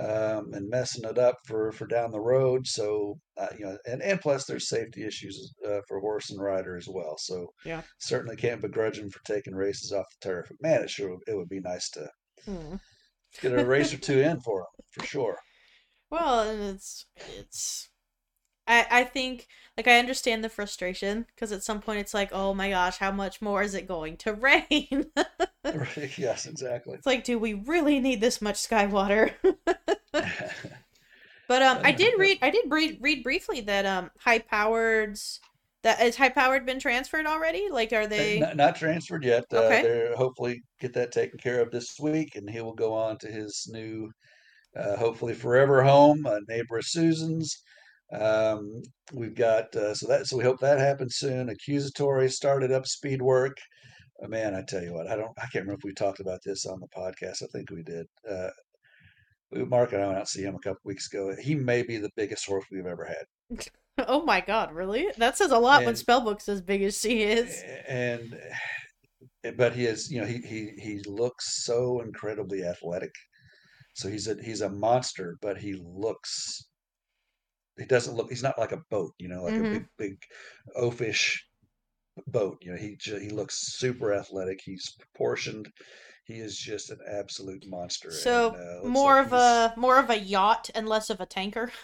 um, 0.00 0.52
and 0.52 0.68
messing 0.68 1.04
it 1.04 1.18
up 1.18 1.36
for 1.46 1.70
for 1.70 1.86
down 1.86 2.10
the 2.10 2.20
road. 2.20 2.66
So 2.66 3.14
uh, 3.36 3.46
you 3.56 3.64
know, 3.64 3.78
and 3.86 4.02
and 4.02 4.20
plus 4.20 4.44
there's 4.44 4.68
safety 4.68 5.04
issues 5.04 5.52
uh, 5.64 5.82
for 5.86 6.00
horse 6.00 6.30
and 6.30 6.42
rider 6.42 6.76
as 6.76 6.88
well. 6.88 7.14
So 7.18 7.46
Yeah. 7.64 7.82
certainly 7.98 8.34
can't 8.34 8.60
begrudge 8.60 8.98
them 8.98 9.10
for 9.10 9.20
taking 9.24 9.54
races 9.54 9.92
off 9.92 10.06
the 10.20 10.28
turf. 10.28 10.50
Man, 10.60 10.82
it 10.82 10.90
sure 10.90 11.16
it 11.28 11.36
would 11.36 11.48
be 11.48 11.60
nice 11.60 11.88
to 11.90 12.08
Hmm. 12.44 12.76
get 13.40 13.58
a 13.58 13.64
race 13.64 13.92
or 13.92 13.98
two 13.98 14.20
in 14.20 14.40
for 14.40 14.60
him 14.60 14.66
for 14.90 15.06
sure. 15.06 15.38
Well, 16.10 16.48
and 16.48 16.62
it's 16.62 17.06
it's. 17.38 17.88
I 18.66 18.86
I 18.90 19.04
think 19.04 19.46
like 19.76 19.88
I 19.88 19.98
understand 19.98 20.44
the 20.44 20.48
frustration 20.48 21.26
because 21.34 21.52
at 21.52 21.62
some 21.62 21.80
point 21.80 22.00
it's 22.00 22.14
like, 22.14 22.30
oh 22.32 22.54
my 22.54 22.70
gosh, 22.70 22.98
how 22.98 23.12
much 23.12 23.40
more 23.40 23.62
is 23.62 23.74
it 23.74 23.88
going 23.88 24.16
to 24.18 24.32
rain? 24.34 25.06
Yes, 26.16 26.46
exactly. 26.46 26.94
it's 26.94 27.06
like, 27.06 27.24
do 27.24 27.38
we 27.38 27.54
really 27.54 28.00
need 28.00 28.20
this 28.20 28.42
much 28.42 28.56
sky 28.56 28.86
water? 28.86 29.34
But 31.50 31.62
um, 31.62 31.80
I 31.82 31.90
did 31.90 32.16
read. 32.16 32.38
I 32.42 32.50
did 32.50 32.66
read 32.68 32.98
read 33.00 33.24
briefly 33.24 33.60
that 33.62 33.84
um, 33.84 34.12
high 34.20 34.38
powered's 34.38 35.40
that 35.82 36.00
is 36.02 36.16
high 36.16 36.28
powered 36.28 36.66
been 36.66 36.78
transferred 36.80 37.26
already. 37.26 37.68
Like, 37.70 37.92
are 37.92 38.06
they? 38.06 38.38
not, 38.40 38.56
not 38.56 38.76
transferred 38.76 39.24
yet. 39.24 39.44
Uh, 39.52 39.58
Okay. 39.58 39.82
They're 39.82 40.16
hopefully 40.16 40.62
get 40.80 40.92
that 40.94 41.12
taken 41.12 41.38
care 41.38 41.60
of 41.60 41.70
this 41.70 41.98
week, 42.00 42.36
and 42.36 42.48
he 42.48 42.60
will 42.60 42.74
go 42.74 42.92
on 42.92 43.18
to 43.18 43.28
his 43.28 43.66
new, 43.70 44.10
uh, 44.76 44.96
hopefully 44.96 45.34
forever 45.34 45.82
home, 45.82 46.24
a 46.26 46.40
neighbor 46.48 46.78
of 46.78 46.84
Susan's. 46.86 47.56
Um, 48.12 48.82
we've 49.12 49.36
got 49.36 49.74
uh, 49.76 49.94
so 49.94 50.08
that 50.08 50.26
so 50.26 50.36
we 50.36 50.42
hope 50.44 50.58
that 50.60 50.78
happens 50.80 51.16
soon. 51.16 51.48
Accusatory 51.48 52.28
started 52.28 52.72
up 52.72 52.86
speed 52.86 53.22
work. 53.22 53.56
Uh, 54.22 54.28
man, 54.28 54.54
I 54.54 54.62
tell 54.62 54.82
you 54.82 54.92
what, 54.92 55.06
I 55.06 55.16
don't, 55.16 55.30
I 55.38 55.42
can't 55.42 55.64
remember 55.64 55.78
if 55.78 55.84
we 55.84 55.94
talked 55.94 56.20
about 56.20 56.40
this 56.44 56.66
on 56.66 56.80
the 56.80 56.88
podcast. 56.88 57.42
I 57.42 57.46
think 57.52 57.70
we 57.70 57.82
did. 57.82 58.06
Uh, 58.28 58.50
we, 59.52 59.64
Mark 59.64 59.92
and 59.92 60.02
I 60.02 60.06
went 60.06 60.18
out 60.18 60.26
to 60.26 60.30
see 60.30 60.42
him 60.42 60.56
a 60.56 60.58
couple 60.58 60.80
weeks 60.84 61.06
ago. 61.06 61.34
He 61.40 61.54
may 61.54 61.82
be 61.82 61.96
the 61.98 62.10
biggest 62.16 62.46
horse 62.46 62.64
we've 62.70 62.86
ever 62.86 63.04
had. 63.04 63.58
Oh 64.08 64.22
my 64.24 64.40
god, 64.40 64.72
really? 64.72 65.08
That 65.18 65.36
says 65.38 65.50
a 65.50 65.58
lot 65.58 65.84
when 65.84 65.88
And- 65.90 65.98
Spellbook's 65.98 66.48
as 66.48 66.60
big 66.60 66.82
as 66.82 66.98
she 67.00 67.22
is. 67.22 67.62
and 67.88 68.34
eh, 69.44 69.50
but 69.56 69.74
he 69.74 69.86
is 69.86 70.10
you 70.10 70.20
know 70.20 70.26
he 70.26 70.38
he 70.38 70.70
he 70.78 71.00
looks 71.06 71.64
so 71.64 72.00
incredibly 72.00 72.64
athletic 72.64 73.12
So 73.94 74.08
he's 74.08 74.28
a 74.28 74.36
he's 74.42 74.62
a 74.62 74.70
monster, 74.70 75.38
but 75.42 75.58
he 75.58 75.74
looks 75.74 76.64
he 77.78 77.84
doesn't 77.84 78.14
look 78.14 78.28
he's 78.28 78.42
not 78.42 78.58
like 78.58 78.72
a 78.72 78.82
boat, 78.90 79.12
you 79.18 79.28
know, 79.28 79.42
like 79.42 79.58
a 79.58 79.62
Mm-hmm. 79.62 79.72
big 79.72 79.86
big 79.98 80.16
oafish 80.76 81.38
boat. 82.28 82.58
You 82.62 82.72
know, 82.72 82.78
he 82.78 82.96
he 83.04 83.30
looks 83.30 83.76
super 83.78 84.12
athletic. 84.14 84.60
He's 84.64 84.92
proportioned. 84.98 85.70
He 86.24 86.34
is 86.40 86.56
just 86.56 86.90
an 86.90 86.98
absolute 87.08 87.64
monster, 87.68 88.08
and 88.08 88.16
So 88.18 88.56
uh, 88.56 88.82
looks 88.84 88.84
like 88.84 88.92
more 88.92 89.18
of 89.20 89.32
a 89.32 89.74
more 89.76 89.98
of 89.98 90.10
a 90.10 90.18
yacht 90.18 90.70
and 90.74 90.88
less 90.88 91.10
of 91.10 91.20
a 91.20 91.26
tanker. 91.26 91.72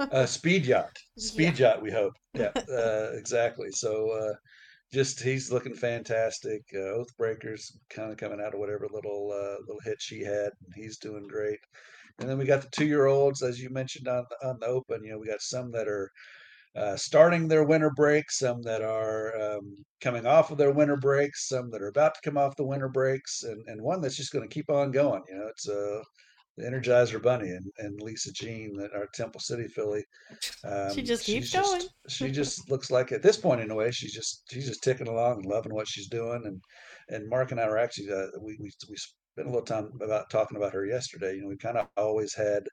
a 0.00 0.26
speed 0.26 0.66
yacht. 0.66 0.96
Yeah, 1.16 1.28
Speed 1.28 1.58
yacht. 1.58 1.82
We 1.82 1.90
hope. 1.90 2.14
Yeah, 2.34 2.52
uh, 2.56 3.10
exactly. 3.14 3.70
So 3.70 4.10
uh, 4.10 4.34
just 4.92 5.22
he's 5.22 5.52
looking 5.52 5.74
fantastic. 5.74 6.62
Uh, 6.74 6.98
Oathbreakers 6.98 7.72
kind 7.90 8.10
of 8.12 8.18
coming 8.18 8.40
out 8.40 8.54
of 8.54 8.60
whatever 8.60 8.86
little 8.92 9.32
uh, 9.32 9.60
little 9.66 9.80
hit 9.84 9.96
she 10.00 10.22
had. 10.22 10.50
He's 10.74 10.98
doing 10.98 11.26
great. 11.28 11.58
And 12.18 12.28
then 12.28 12.38
we 12.38 12.44
got 12.44 12.62
the 12.62 12.68
two 12.70 12.86
year 12.86 13.06
olds, 13.06 13.42
as 13.42 13.60
you 13.60 13.70
mentioned 13.70 14.06
on 14.06 14.24
the, 14.28 14.48
on 14.48 14.58
the 14.60 14.66
open. 14.66 15.02
You 15.02 15.12
know, 15.12 15.18
we 15.18 15.26
got 15.26 15.40
some 15.40 15.70
that 15.72 15.88
are 15.88 16.10
uh, 16.76 16.96
starting 16.96 17.48
their 17.48 17.64
winter 17.64 17.90
break, 17.90 18.30
some 18.30 18.62
that 18.62 18.82
are 18.82 19.34
um, 19.40 19.76
coming 20.00 20.26
off 20.26 20.50
of 20.50 20.58
their 20.58 20.72
winter 20.72 20.96
breaks, 20.96 21.48
some 21.48 21.70
that 21.70 21.82
are 21.82 21.88
about 21.88 22.14
to 22.14 22.20
come 22.22 22.38
off 22.38 22.56
the 22.56 22.64
winter 22.64 22.88
breaks, 22.88 23.42
and, 23.42 23.62
and 23.66 23.80
one 23.80 24.00
that's 24.00 24.16
just 24.16 24.32
going 24.32 24.46
to 24.46 24.54
keep 24.54 24.70
on 24.70 24.90
going. 24.90 25.22
You 25.28 25.38
know, 25.38 25.46
it's 25.48 25.68
uh, 25.68 26.02
the 26.56 26.64
Energizer 26.64 27.22
Bunny 27.22 27.48
and, 27.50 27.64
and 27.78 28.00
Lisa 28.00 28.32
Jean, 28.32 28.76
that 28.76 28.92
our 28.94 29.06
Temple 29.14 29.40
City 29.40 29.66
filly. 29.68 30.04
she 30.40 30.68
Um, 30.68 31.04
just 31.04 31.24
keeps 31.24 31.52
going. 31.52 31.80
just 31.80 31.90
she 32.08 32.30
just 32.30 32.70
looks 32.70 32.90
like 32.90 33.10
at 33.12 33.22
this 33.22 33.36
point 33.38 33.60
in 33.60 33.70
a 33.70 33.74
way 33.74 33.90
she's 33.90 34.12
just 34.12 34.42
she's 34.50 34.66
just 34.68 34.82
ticking 34.82 35.08
along 35.08 35.36
and 35.36 35.46
loving 35.46 35.74
what 35.74 35.88
she's 35.88 36.08
doing. 36.08 36.42
And 36.44 36.60
and 37.08 37.28
Mark 37.28 37.50
and 37.52 37.60
I 37.60 37.68
were 37.68 37.78
actually 37.78 38.10
uh, 38.12 38.26
we 38.40 38.56
we 38.60 38.70
we 38.90 38.96
spent 38.96 39.48
a 39.48 39.50
little 39.50 39.62
time 39.64 39.90
about 40.02 40.28
talking 40.30 40.56
about 40.56 40.74
her 40.74 40.84
yesterday. 40.86 41.36
You 41.36 41.42
know, 41.42 41.48
we 41.48 41.56
kind 41.56 41.78
of 41.78 41.86
always 41.96 42.34
had 42.34 42.64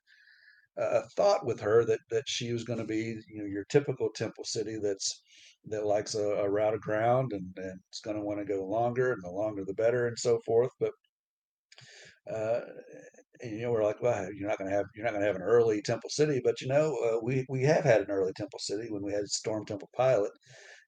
a 0.78 1.02
thought 1.16 1.46
with 1.46 1.60
her 1.60 1.84
that 1.86 2.00
that 2.10 2.24
she 2.28 2.54
was 2.54 2.64
going 2.64 2.80
to 2.80 2.86
be 2.86 3.20
you 3.28 3.42
know 3.42 3.46
your 3.46 3.66
typical 3.66 4.10
Temple 4.10 4.44
City 4.46 4.78
that's 4.82 5.22
that 5.66 5.86
likes 5.86 6.16
a, 6.16 6.24
a 6.24 6.50
route 6.50 6.74
of 6.74 6.82
ground 6.82 7.34
and, 7.34 7.46
and 7.58 7.80
it's 7.90 8.00
going 8.00 8.16
to 8.16 8.24
want 8.24 8.40
to 8.40 8.46
go 8.46 8.66
longer 8.66 9.12
and 9.12 9.22
the 9.24 9.30
longer 9.30 9.66
the 9.66 9.74
better 9.74 10.08
and 10.08 10.18
so 10.18 10.40
forth. 10.46 10.72
But 10.80 10.92
uh, 12.32 12.62
and, 13.42 13.52
you 13.52 13.62
know 13.62 13.72
we're 13.72 13.84
like, 13.84 14.02
well, 14.02 14.28
you're 14.34 14.50
not 14.50 14.58
going 14.58 14.70
to 14.70 14.76
have 14.76 14.86
you're 14.96 15.06
not 15.06 15.12
going 15.12 15.22
to 15.22 15.28
have 15.28 15.36
an 15.36 15.42
early 15.42 15.82
Temple 15.82 16.10
City, 16.10 16.42
but 16.44 16.62
you 16.62 16.68
know 16.68 16.96
uh, 17.06 17.20
we 17.24 17.46
we 17.50 17.64
have 17.64 17.84
had 17.84 18.02
an 18.02 18.12
early 18.12 18.34
Temple 18.34 18.60
City 18.60 18.88
when 18.90 19.04
we 19.04 19.14
had 19.14 19.28
Storm 19.28 19.66
Temple 19.66 19.90
Pilot, 19.96 20.32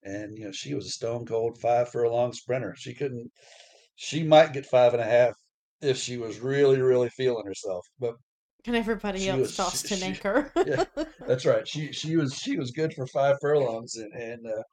and 0.04 0.38
you 0.38 0.46
know 0.46 0.52
she 0.52 0.74
was 0.74 0.86
a 0.86 0.90
stone 0.90 1.26
cold 1.26 1.58
five 1.62 1.90
furlong 1.90 2.34
sprinter. 2.34 2.76
She 2.78 2.94
couldn't. 2.94 3.32
She 3.96 4.24
might 4.24 4.54
get 4.54 4.66
five 4.66 4.94
and 4.94 5.02
a 5.02 5.06
half 5.06 5.34
if 5.82 5.98
she 5.98 6.18
was 6.18 6.40
really 6.40 6.82
really 6.82 7.10
feeling 7.10 7.46
herself, 7.46 7.86
but 8.00 8.16
And 8.66 8.76
everybody 8.76 9.30
else 9.30 9.40
was 9.40 9.52
she, 9.52 9.58
tossed 9.58 9.92
an 9.92 10.04
anchor. 10.04 10.52
yeah, 10.66 10.86
that's 11.28 11.46
right. 11.46 11.68
She 11.68 11.92
she 11.92 12.16
was 12.18 12.36
she 12.36 12.58
was 12.58 12.72
good 12.72 12.94
for 12.94 13.08
five 13.08 13.38
furlongs, 13.42 13.96
and 13.96 14.14
and 14.14 14.46
uh, 14.48 14.64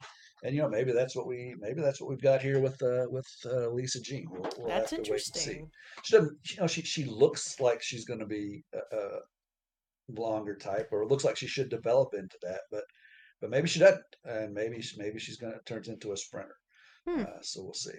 and 0.45 0.55
you 0.55 0.63
know 0.63 0.69
maybe 0.69 0.93
that's 0.93 1.17
what 1.17 1.27
we 1.27 1.55
maybe 1.59 1.81
that's 1.81 2.01
what 2.01 2.11
we've 2.11 2.23
got 2.23 2.43
here 2.43 2.61
with 2.61 2.81
uh, 2.83 3.07
with 3.11 3.27
uh, 3.47 3.69
Lisa 3.71 4.01
Jean. 4.01 4.27
We'll, 4.31 4.51
we'll 4.59 4.69
That's 4.69 4.91
have 4.91 5.03
to 5.03 5.11
wait 5.11 5.23
and 5.27 5.37
see. 5.37 5.51
interesting. 5.51 5.71
She 6.05 6.17
doesn't, 6.17 6.39
you 6.51 6.61
know, 6.61 6.67
she 6.67 6.83
she 6.83 7.05
looks 7.05 7.59
like 7.61 7.83
she's 7.83 8.05
going 8.05 8.21
to 8.21 8.27
be 8.27 8.65
a, 8.75 8.97
a 8.97 9.09
longer 10.09 10.57
type, 10.57 10.89
or 10.93 11.03
it 11.03 11.09
looks 11.09 11.25
like 11.25 11.37
she 11.37 11.47
should 11.47 11.69
develop 11.69 12.15
into 12.15 12.37
that, 12.43 12.61
but 12.71 12.85
but 13.41 13.51
maybe 13.51 13.69
she 13.69 13.81
doesn't, 13.81 14.03
and 14.25 14.55
maybe 14.55 14.83
maybe 14.97 15.19
she's 15.19 15.37
going 15.37 15.53
to 15.53 15.61
turns 15.65 15.89
into 15.89 16.13
a 16.13 16.17
sprinter. 16.17 16.57
Hmm. 17.07 17.23
Uh, 17.23 17.43
so 17.43 17.63
we'll 17.63 17.75
see. 17.75 17.99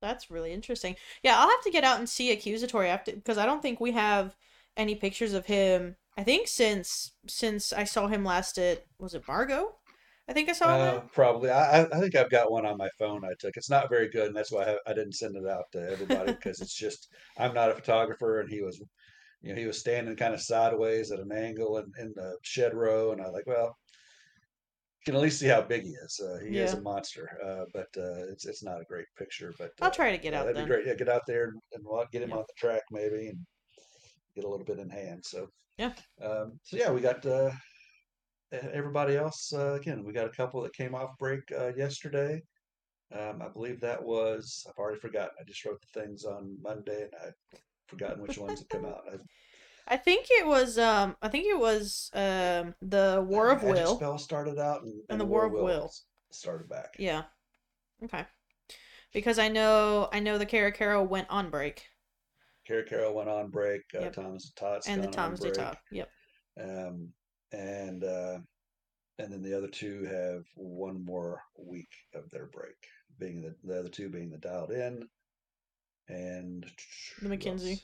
That's 0.00 0.30
really 0.30 0.52
interesting. 0.52 0.96
Yeah, 1.22 1.38
I'll 1.38 1.50
have 1.50 1.62
to 1.64 1.70
get 1.70 1.84
out 1.84 1.98
and 1.98 2.08
see 2.08 2.30
Accusatory 2.30 2.88
after 2.88 3.12
because 3.12 3.38
I 3.38 3.46
don't 3.46 3.62
think 3.62 3.80
we 3.80 3.92
have 3.92 4.36
any 4.76 4.94
pictures 4.94 5.32
of 5.32 5.46
him. 5.46 5.96
I 6.16 6.22
think 6.22 6.48
since 6.48 7.12
since 7.26 7.72
I 7.72 7.84
saw 7.84 8.06
him 8.08 8.24
last 8.24 8.58
at 8.58 8.84
was 8.98 9.14
it 9.14 9.26
Margot? 9.26 9.76
I 10.28 10.32
think 10.32 10.48
I 10.48 10.52
saw 10.52 10.76
Uh, 10.76 11.00
probably. 11.12 11.50
I, 11.50 11.82
I 11.84 12.00
think 12.00 12.14
I've 12.16 12.30
got 12.30 12.50
one 12.50 12.66
on 12.66 12.76
my 12.76 12.88
phone 12.98 13.24
I 13.24 13.32
took. 13.38 13.56
It's 13.56 13.70
not 13.70 13.88
very 13.88 14.08
good, 14.10 14.26
and 14.28 14.36
that's 14.36 14.50
why 14.52 14.64
I, 14.64 14.76
I 14.90 14.94
didn't 14.94 15.14
send 15.14 15.36
it 15.36 15.46
out 15.48 15.64
to 15.72 15.88
everybody 15.90 16.32
because 16.32 16.60
it's 16.60 16.74
just 16.74 17.08
I'm 17.38 17.54
not 17.54 17.70
a 17.70 17.74
photographer, 17.74 18.40
and 18.40 18.50
he 18.50 18.62
was, 18.62 18.80
you 19.42 19.54
know, 19.54 19.60
he 19.60 19.66
was 19.66 19.78
standing 19.80 20.16
kind 20.16 20.34
of 20.34 20.42
sideways 20.42 21.12
at 21.12 21.20
an 21.20 21.32
angle 21.32 21.78
in, 21.78 21.92
in 21.98 22.12
the 22.16 22.38
shed 22.42 22.74
row, 22.74 23.12
and 23.12 23.20
I 23.22 23.26
was 23.26 23.34
like, 23.34 23.46
well, 23.46 23.76
you 25.00 25.12
can 25.12 25.14
at 25.16 25.22
least 25.22 25.40
see 25.40 25.46
how 25.46 25.62
big 25.62 25.84
he 25.84 25.90
is. 25.90 26.20
Uh, 26.20 26.38
he 26.44 26.58
is 26.58 26.74
a 26.74 26.80
monster, 26.80 27.28
uh, 27.44 27.64
but 27.72 27.88
uh, 27.96 28.26
it's 28.32 28.46
it's 28.46 28.62
not 28.62 28.80
a 28.80 28.84
great 28.84 29.06
picture. 29.16 29.54
But 29.58 29.70
I'll 29.80 29.90
uh, 29.90 29.90
try 29.90 30.10
to 30.12 30.18
get 30.18 30.34
yeah, 30.34 30.40
out 30.40 30.44
that'd 30.44 30.56
be 30.56 30.64
great. 30.64 30.86
Yeah, 30.86 30.94
get 30.94 31.08
out 31.08 31.22
there 31.26 31.44
and, 31.44 31.60
and 31.72 31.84
wa- 31.84 32.06
get 32.12 32.22
him 32.22 32.32
Yep. 32.32 32.40
on 32.40 32.44
the 32.46 32.54
track 32.58 32.82
maybe, 32.90 33.28
and 33.28 33.38
get 34.34 34.44
a 34.44 34.48
little 34.48 34.66
bit 34.66 34.78
in 34.80 34.90
hand. 34.90 35.24
So, 35.24 35.48
Yeah. 35.78 35.92
um, 36.22 36.60
so 36.64 36.76
yeah, 36.76 36.90
we 36.92 37.00
got 37.00 37.24
uh, 37.26 37.52
everybody 38.52 39.16
else. 39.16 39.52
Uh, 39.52 39.74
again, 39.74 40.04
we 40.04 40.12
got 40.12 40.26
a 40.26 40.30
couple 40.30 40.62
that 40.62 40.72
came 40.74 40.94
off 40.94 41.16
break 41.18 41.40
uh, 41.56 41.72
yesterday. 41.76 42.42
Um, 43.12 43.40
I 43.42 43.48
believe 43.48 43.80
that 43.80 44.02
was, 44.02 44.66
I've 44.68 44.76
already 44.78 45.00
forgotten. 45.00 45.30
I 45.40 45.44
just 45.44 45.64
wrote 45.64 45.80
the 45.80 46.00
things 46.00 46.24
on 46.24 46.56
Monday 46.62 47.02
and 47.02 47.12
I've 47.26 47.60
forgotten 47.86 48.20
which 48.22 48.36
ones 48.38 48.58
have 48.60 48.68
come 48.68 48.84
out. 48.84 49.02
I, 49.10 49.16
I 49.90 49.96
think 49.96 50.26
it 50.30 50.46
was 50.46 50.78
um 50.78 51.16
I 51.22 51.28
think 51.28 51.46
it 51.46 51.58
was 51.58 52.10
um 52.12 52.74
the 52.82 53.24
War 53.26 53.50
of 53.50 53.62
Magic 53.62 53.74
Will 53.76 53.96
Spell 53.96 54.18
started 54.18 54.58
out 54.58 54.82
and, 54.82 54.92
and 54.92 55.02
and 55.08 55.20
the 55.20 55.24
War 55.24 55.42
War 55.42 55.46
of 55.46 55.52
Will 55.52 55.64
Will. 55.64 55.92
started 56.30 56.68
back. 56.68 56.94
Yeah. 56.98 57.22
Okay. 58.04 58.26
Because 59.14 59.38
I 59.38 59.48
know 59.48 60.10
I 60.12 60.20
know 60.20 60.36
the 60.36 60.44
Cara 60.44 60.72
Carol 60.72 61.06
went 61.06 61.28
on 61.30 61.48
break 61.48 61.88
Kara 62.66 62.84
Carroll 62.84 63.14
went 63.14 63.30
on 63.30 63.48
break. 63.48 63.80
Uh, 63.94 64.00
Yep. 64.00 64.12
Thomas 64.12 64.52
Todd's 64.54 64.86
and 64.86 65.02
the 65.02 65.06
gone 65.06 65.14
on 65.18 65.30
Tom's 65.30 65.40
de 65.40 65.46
break. 65.46 65.58
Top. 65.58 65.78
Yep. 65.90 66.10
Um, 66.60 67.08
and, 67.52 68.04
uh, 68.04 68.38
and 69.18 69.32
then 69.32 69.42
the 69.42 69.56
other 69.56 69.68
two 69.68 70.04
have 70.04 70.44
one 70.54 71.04
more 71.04 71.40
week 71.56 71.90
of 72.14 72.30
their 72.30 72.46
break, 72.46 72.76
being 73.18 73.42
the, 73.42 73.54
the 73.64 73.78
other 73.78 73.88
two 73.88 74.08
being 74.08 74.30
the 74.30 74.38
Dialed 74.38 74.70
In 74.70 75.02
and 76.08 76.66
The 77.20 77.28
McKinsey. 77.28 77.80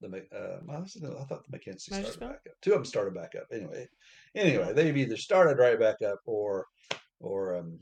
The 0.00 0.26
uh, 0.34 0.58
I, 0.68 1.24
thought 1.24 1.44
the 1.48 1.56
McKinsey 1.58 1.90
Magic 1.90 2.06
started 2.06 2.12
Spell? 2.12 2.28
back 2.30 2.40
up. 2.48 2.54
Two 2.60 2.72
of 2.72 2.78
them 2.78 2.84
started 2.84 3.14
back 3.14 3.34
up. 3.36 3.46
Anyway, 3.52 3.86
anyway, 4.34 4.66
Yeah. 4.68 4.72
they've 4.72 4.96
either 4.96 5.16
started 5.16 5.58
right 5.58 5.78
back 5.78 6.02
up 6.02 6.18
or 6.26 6.66
or 7.20 7.56
um, 7.56 7.78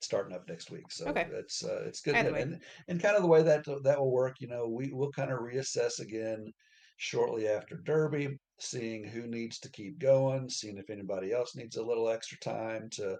starting 0.00 0.34
up 0.34 0.48
next 0.48 0.72
week. 0.72 0.90
So 0.90 1.06
Okay. 1.06 1.28
it's 1.32 1.64
uh, 1.64 1.84
it's 1.86 2.00
good, 2.00 2.16
and, 2.16 2.34
and 2.36 2.60
and 2.88 3.00
kind 3.00 3.14
of 3.14 3.22
the 3.22 3.28
way 3.28 3.42
that 3.44 3.64
that 3.84 3.98
will 3.98 4.10
work. 4.10 4.40
You 4.40 4.48
know, 4.48 4.66
we 4.66 4.90
will 4.92 5.12
kind 5.12 5.30
of 5.30 5.38
reassess 5.38 6.00
again 6.00 6.52
shortly 6.96 7.46
after 7.46 7.76
Derby, 7.76 8.36
seeing 8.58 9.04
who 9.04 9.26
needs 9.26 9.58
to 9.60 9.70
keep 9.70 9.98
going, 9.98 10.48
seeing 10.48 10.78
if 10.78 10.90
anybody 10.90 11.32
else 11.32 11.54
needs 11.56 11.76
a 11.76 11.84
little 11.84 12.08
extra 12.08 12.38
time 12.38 12.88
to 12.90 13.18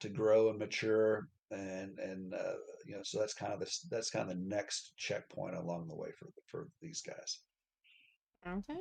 to 0.00 0.08
grow 0.08 0.50
and 0.50 0.58
mature, 0.58 1.28
and 1.50 1.98
and 1.98 2.34
uh, 2.34 2.54
you 2.86 2.94
know, 2.94 3.02
so 3.02 3.18
that's 3.18 3.34
kind 3.34 3.52
of 3.52 3.60
this 3.60 3.86
that's 3.90 4.10
kind 4.10 4.30
of 4.30 4.36
the 4.36 4.42
next 4.42 4.92
checkpoint 4.96 5.56
along 5.56 5.88
the 5.88 5.96
way 5.96 6.10
for 6.18 6.28
for 6.46 6.68
these 6.80 7.02
guys. 7.02 7.40
Okay. 8.46 8.80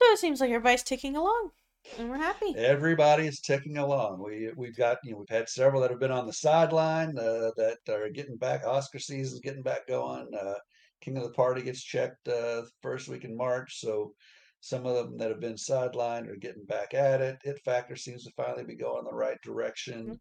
So 0.00 0.12
it 0.12 0.18
seems 0.18 0.40
like 0.40 0.50
everybody's 0.50 0.84
ticking 0.84 1.16
along, 1.16 1.50
and 1.98 2.08
we're 2.08 2.18
happy. 2.18 2.54
Everybody 2.56 3.26
is 3.26 3.40
ticking 3.40 3.78
along. 3.78 4.22
We 4.22 4.50
we've 4.56 4.76
got 4.76 4.98
you 5.04 5.12
know 5.12 5.18
we've 5.18 5.28
had 5.28 5.48
several 5.48 5.82
that 5.82 5.90
have 5.90 6.00
been 6.00 6.10
on 6.10 6.26
the 6.26 6.32
sideline 6.32 7.18
uh, 7.18 7.50
that 7.56 7.78
are 7.88 8.08
getting 8.10 8.36
back. 8.36 8.66
Oscar 8.66 8.98
season's 8.98 9.40
getting 9.40 9.62
back 9.62 9.86
going. 9.86 10.28
Uh, 10.34 10.54
King 11.00 11.16
of 11.16 11.22
the 11.22 11.30
Party 11.30 11.62
gets 11.62 11.82
checked 11.82 12.26
uh, 12.28 12.62
first 12.82 13.08
week 13.08 13.24
in 13.24 13.36
March, 13.36 13.80
so 13.80 14.14
some 14.60 14.86
of 14.86 14.94
them 14.96 15.16
that 15.18 15.30
have 15.30 15.40
been 15.40 15.54
sidelined 15.54 16.28
are 16.28 16.36
getting 16.36 16.64
back 16.64 16.94
at 16.94 17.20
it. 17.20 17.38
It 17.44 17.60
Factor 17.64 17.96
seems 17.96 18.24
to 18.24 18.32
finally 18.36 18.64
be 18.64 18.76
going 18.76 19.04
the 19.04 19.14
right 19.14 19.38
direction. 19.42 20.12
Mhm. 20.12 20.18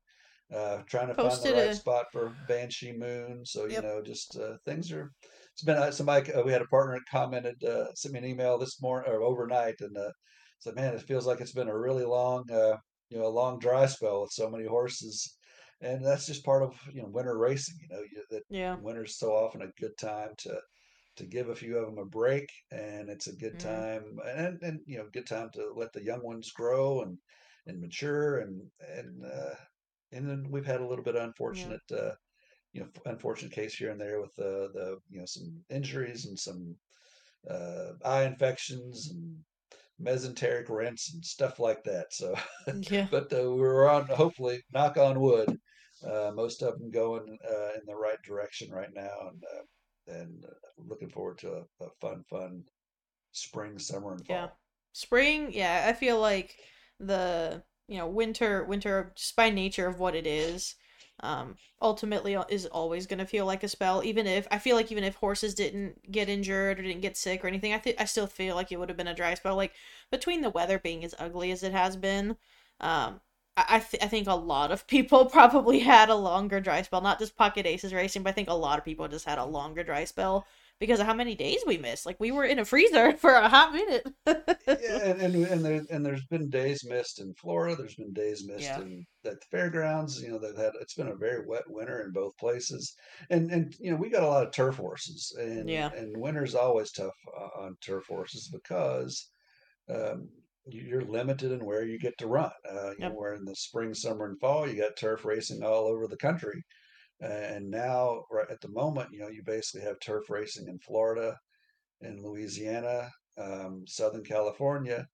Uh, 0.54 0.82
trying 0.90 1.08
to 1.10 1.14
find 1.16 1.42
the 1.42 1.50
right 1.50 1.74
a 1.74 1.76
spot 1.76 2.06
for 2.14 2.36
Banshee 2.40 2.94
Moon. 2.94 3.46
So 3.46 3.66
you 3.66 3.80
yep. 3.80 3.84
know, 3.84 4.02
just 4.02 4.38
uh, 4.38 4.58
things 4.66 4.92
are. 4.94 5.12
It's 5.52 5.64
been 5.64 5.76
uh, 5.78 5.92
somebody. 5.92 6.32
Uh, 6.32 6.44
we 6.44 6.54
had 6.54 6.62
a 6.62 6.68
partner 6.68 7.00
commented, 7.12 7.62
uh, 7.66 7.94
sent 7.96 8.14
me 8.14 8.20
an 8.20 8.26
email 8.26 8.58
this 8.58 8.82
morning 8.82 9.12
or 9.12 9.22
overnight, 9.24 9.76
and 9.82 9.98
uh, 9.98 10.12
said, 10.60 10.76
"Man, 10.76 10.94
it 10.94 11.02
feels 11.02 11.28
like 11.28 11.42
it's 11.42 11.52
been 11.52 11.68
a 11.68 11.78
really 11.78 12.06
long, 12.06 12.50
uh, 12.50 12.78
you 13.10 13.18
know, 13.18 13.26
a 13.26 13.30
long 13.30 13.60
dry 13.60 13.88
spell 13.88 14.22
with 14.22 14.32
so 14.32 14.50
many 14.50 14.66
horses." 14.66 15.38
And 15.82 16.04
that's 16.06 16.26
just 16.28 16.46
part 16.46 16.64
of 16.64 16.80
you 16.94 17.02
know 17.02 17.10
winter 17.10 17.38
racing. 17.38 17.78
You 17.82 17.90
know, 17.90 18.04
you, 18.04 18.24
that 18.30 18.44
Yeah. 18.50 18.80
winter's 18.80 19.18
so 19.18 19.34
often 19.34 19.62
a 19.62 19.72
good 19.82 19.98
time 20.00 20.32
to 20.40 20.62
to 21.18 21.26
give 21.28 21.50
a 21.50 21.56
few 21.56 21.78
of 21.78 21.86
them 21.88 21.98
a 22.00 22.06
break, 22.06 22.50
and 22.72 23.10
it's 23.10 23.28
a 23.28 23.36
good 23.36 23.60
Mm. 23.60 23.60
time 23.60 24.20
and 24.26 24.62
and 24.64 24.82
you 24.86 24.98
know 24.98 25.10
good 25.12 25.28
time 25.28 25.50
to 25.54 25.74
let 25.76 25.94
the 25.94 26.04
young 26.04 26.24
ones 26.24 26.52
grow 26.52 27.02
and 27.02 27.20
and 27.68 27.82
mature 27.82 28.40
and 28.40 28.72
and 28.80 29.26
uh, 29.26 29.56
and 30.12 30.30
then 30.30 30.50
we've 30.52 30.66
had 30.66 30.82
a 30.82 30.88
little 30.88 31.04
bit 31.04 31.16
of 31.16 31.24
Yeah. 31.50 31.78
unfortunate 31.78 31.82
uh, 31.92 32.16
you 32.74 32.82
know 32.82 32.90
unfortunate 33.06 33.52
case 33.54 33.76
here 33.76 33.92
and 33.92 34.02
there 34.02 34.22
with 34.22 34.36
the 34.38 34.70
the 34.74 35.00
you 35.10 35.20
know 35.20 35.26
some 35.28 35.66
injuries 35.70 36.26
and 36.28 36.40
some 36.40 36.78
uh, 37.50 37.94
eye 38.04 38.24
infections 38.26 39.10
and 39.10 39.44
mesenteric 40.02 40.70
rents 40.70 41.14
and 41.14 41.24
stuff 41.26 41.60
like 41.60 41.84
that. 41.84 42.14
So, 42.14 42.36
Yeah. 42.72 43.08
but 43.12 43.32
uh, 43.34 43.52
we're 43.54 43.90
on 43.90 44.08
hopefully 44.10 44.62
knock 44.74 44.98
on 44.98 45.20
wood. 45.22 45.58
Uh, 46.04 46.32
most 46.36 46.64
of 46.64 46.80
them 46.80 46.92
going 46.92 47.38
uh, 47.50 47.74
in 47.76 47.82
the 47.86 47.96
right 47.96 48.22
direction 48.24 48.72
right 48.72 48.92
now, 48.94 49.30
and 49.30 49.44
uh, 49.46 49.64
and 50.08 50.46
uh, 50.46 50.54
looking 50.78 51.10
forward 51.10 51.38
to 51.40 51.52
a, 51.54 51.86
a 51.86 51.90
fun, 52.02 52.24
fun 52.30 52.64
spring, 53.32 53.80
summer, 53.80 54.14
and 54.14 54.26
fall. 54.26 54.36
Yeah. 54.36 54.48
Spring, 54.94 55.52
yeah, 55.52 55.86
I 55.88 55.94
feel 55.94 56.20
like 56.20 56.58
the 57.00 57.64
you 57.88 57.98
know 57.98 58.08
winter 58.08 58.64
winter 58.66 59.12
just 59.16 59.36
by 59.36 59.50
nature 59.50 59.88
of 59.88 60.00
what 60.00 60.16
it 60.16 60.28
is 60.28 60.76
um 61.22 61.56
ultimately 61.82 62.38
is 62.50 62.66
always 62.68 63.08
going 63.08 63.20
to 63.20 63.26
feel 63.26 63.46
like 63.46 63.64
a 63.64 63.68
spell 63.68 64.04
even 64.04 64.28
if 64.28 64.48
i 64.52 64.58
feel 64.58 64.76
like 64.76 64.92
even 64.92 65.04
if 65.04 65.16
horses 65.16 65.56
didn't 65.56 66.12
get 66.12 66.30
injured 66.30 66.80
or 66.80 66.84
didn't 66.84 67.02
get 67.02 67.18
sick 67.18 67.44
or 67.44 67.48
anything 67.48 67.74
i 67.74 67.78
think 67.78 68.00
i 68.00 68.06
still 68.06 68.28
feel 68.28 68.56
like 68.56 68.72
it 68.72 68.78
would 68.78 68.90
have 68.90 68.98
been 68.98 69.08
a 69.08 69.16
dry 69.16 69.34
spell 69.34 69.56
like 69.56 69.74
between 70.12 70.42
the 70.42 70.50
weather 70.50 70.78
being 70.80 71.04
as 71.04 71.16
ugly 71.18 71.52
as 71.52 71.64
it 71.64 71.72
has 71.72 71.96
been 71.96 72.36
um 72.82 73.20
i 73.58 73.66
I, 73.78 73.80
th- 73.80 74.04
I 74.04 74.08
think 74.08 74.28
a 74.28 74.36
lot 74.36 74.72
of 74.72 74.88
people 74.88 75.26
probably 75.40 75.80
had 75.80 76.10
a 76.10 76.16
longer 76.16 76.60
dry 76.62 76.82
spell 76.84 77.02
not 77.02 77.20
just 77.20 77.36
pocket 77.36 77.66
aces 77.66 77.94
racing 77.94 78.24
but 78.24 78.30
i 78.30 78.34
think 78.34 78.50
a 78.50 78.54
lot 78.54 78.80
of 78.80 78.86
people 78.86 79.08
just 79.08 79.26
had 79.26 79.38
a 79.40 79.46
longer 79.46 79.84
dry 79.84 80.06
spell 80.06 80.48
because 80.80 81.00
of 81.00 81.06
how 81.08 81.14
many 81.14 81.36
days 81.36 81.62
we 81.68 81.78
missed 81.78 82.06
like 82.06 82.20
we 82.20 82.32
were 82.32 82.46
in 82.46 82.60
a 82.60 82.66
freezer 82.66 83.14
for 83.18 83.34
a 83.34 83.50
hot 83.50 83.74
minute 83.74 84.08
yeah, 84.80 85.00
and 85.06 85.22
and 85.22 85.36
and, 85.46 85.66
there, 85.66 85.82
and 85.90 86.06
there's 86.06 86.26
been 86.26 86.50
days 86.50 86.84
missed 86.86 87.20
in 87.20 87.34
Florida. 87.36 87.76
There's 87.76 87.96
been 87.96 88.14
days 88.14 88.46
missed 88.46 88.64
Yeah. 88.64 88.78
in 88.78 89.06
at 89.26 89.40
the 89.40 89.46
fairgrounds. 89.50 90.22
You 90.22 90.32
know, 90.32 90.40
they've 90.40 90.56
had 90.58 90.74
it's 90.82 90.94
been 90.94 91.08
a 91.08 91.16
very 91.16 91.46
wet 91.48 91.64
winter 91.68 92.04
in 92.04 92.12
both 92.12 92.38
places, 92.38 92.94
and 93.30 93.52
and 93.52 93.74
you 93.80 93.92
know 93.92 93.98
we 93.98 94.10
got 94.10 94.24
a 94.24 94.28
lot 94.28 94.46
of 94.46 94.54
turf 94.54 94.76
horses, 94.78 95.36
and 95.40 95.68
Yeah. 95.68 95.92
and 95.92 96.16
winter's 96.18 96.56
always 96.56 96.92
tough 96.92 97.16
uh, 97.40 97.62
on 97.62 97.78
turf 97.82 98.06
horses 98.08 98.50
because 98.52 99.30
um, 99.90 100.30
you're 100.70 101.02
limited 101.02 101.52
in 101.52 101.66
where 101.66 101.86
you 101.86 102.00
get 102.00 102.18
to 102.20 102.28
run. 102.28 102.52
Uh, 102.70 102.92
you 102.98 103.06
know, 103.06 103.12
Yep. 103.12 103.16
where 103.16 103.34
in 103.34 103.46
the 103.46 103.56
spring, 103.56 103.94
summer, 103.94 104.26
and 104.26 104.40
fall 104.40 104.68
you 104.70 104.76
got 104.78 104.98
turf 104.98 105.26
racing 105.26 105.64
all 105.64 105.88
over 105.88 106.08
the 106.08 106.18
country, 106.18 106.64
and 107.22 107.70
now 107.70 108.26
right 108.32 108.50
at 108.52 108.62
the 108.62 108.70
moment, 108.70 109.12
you 109.14 109.20
know, 109.20 109.30
you 109.30 109.44
basically 109.44 109.82
have 109.88 110.00
turf 110.00 110.30
racing 110.30 110.68
in 110.70 110.80
Florida, 110.80 111.38
in 112.02 112.24
Louisiana, 112.24 113.12
um, 113.38 113.86
Southern 113.88 114.24
California, 114.24 115.08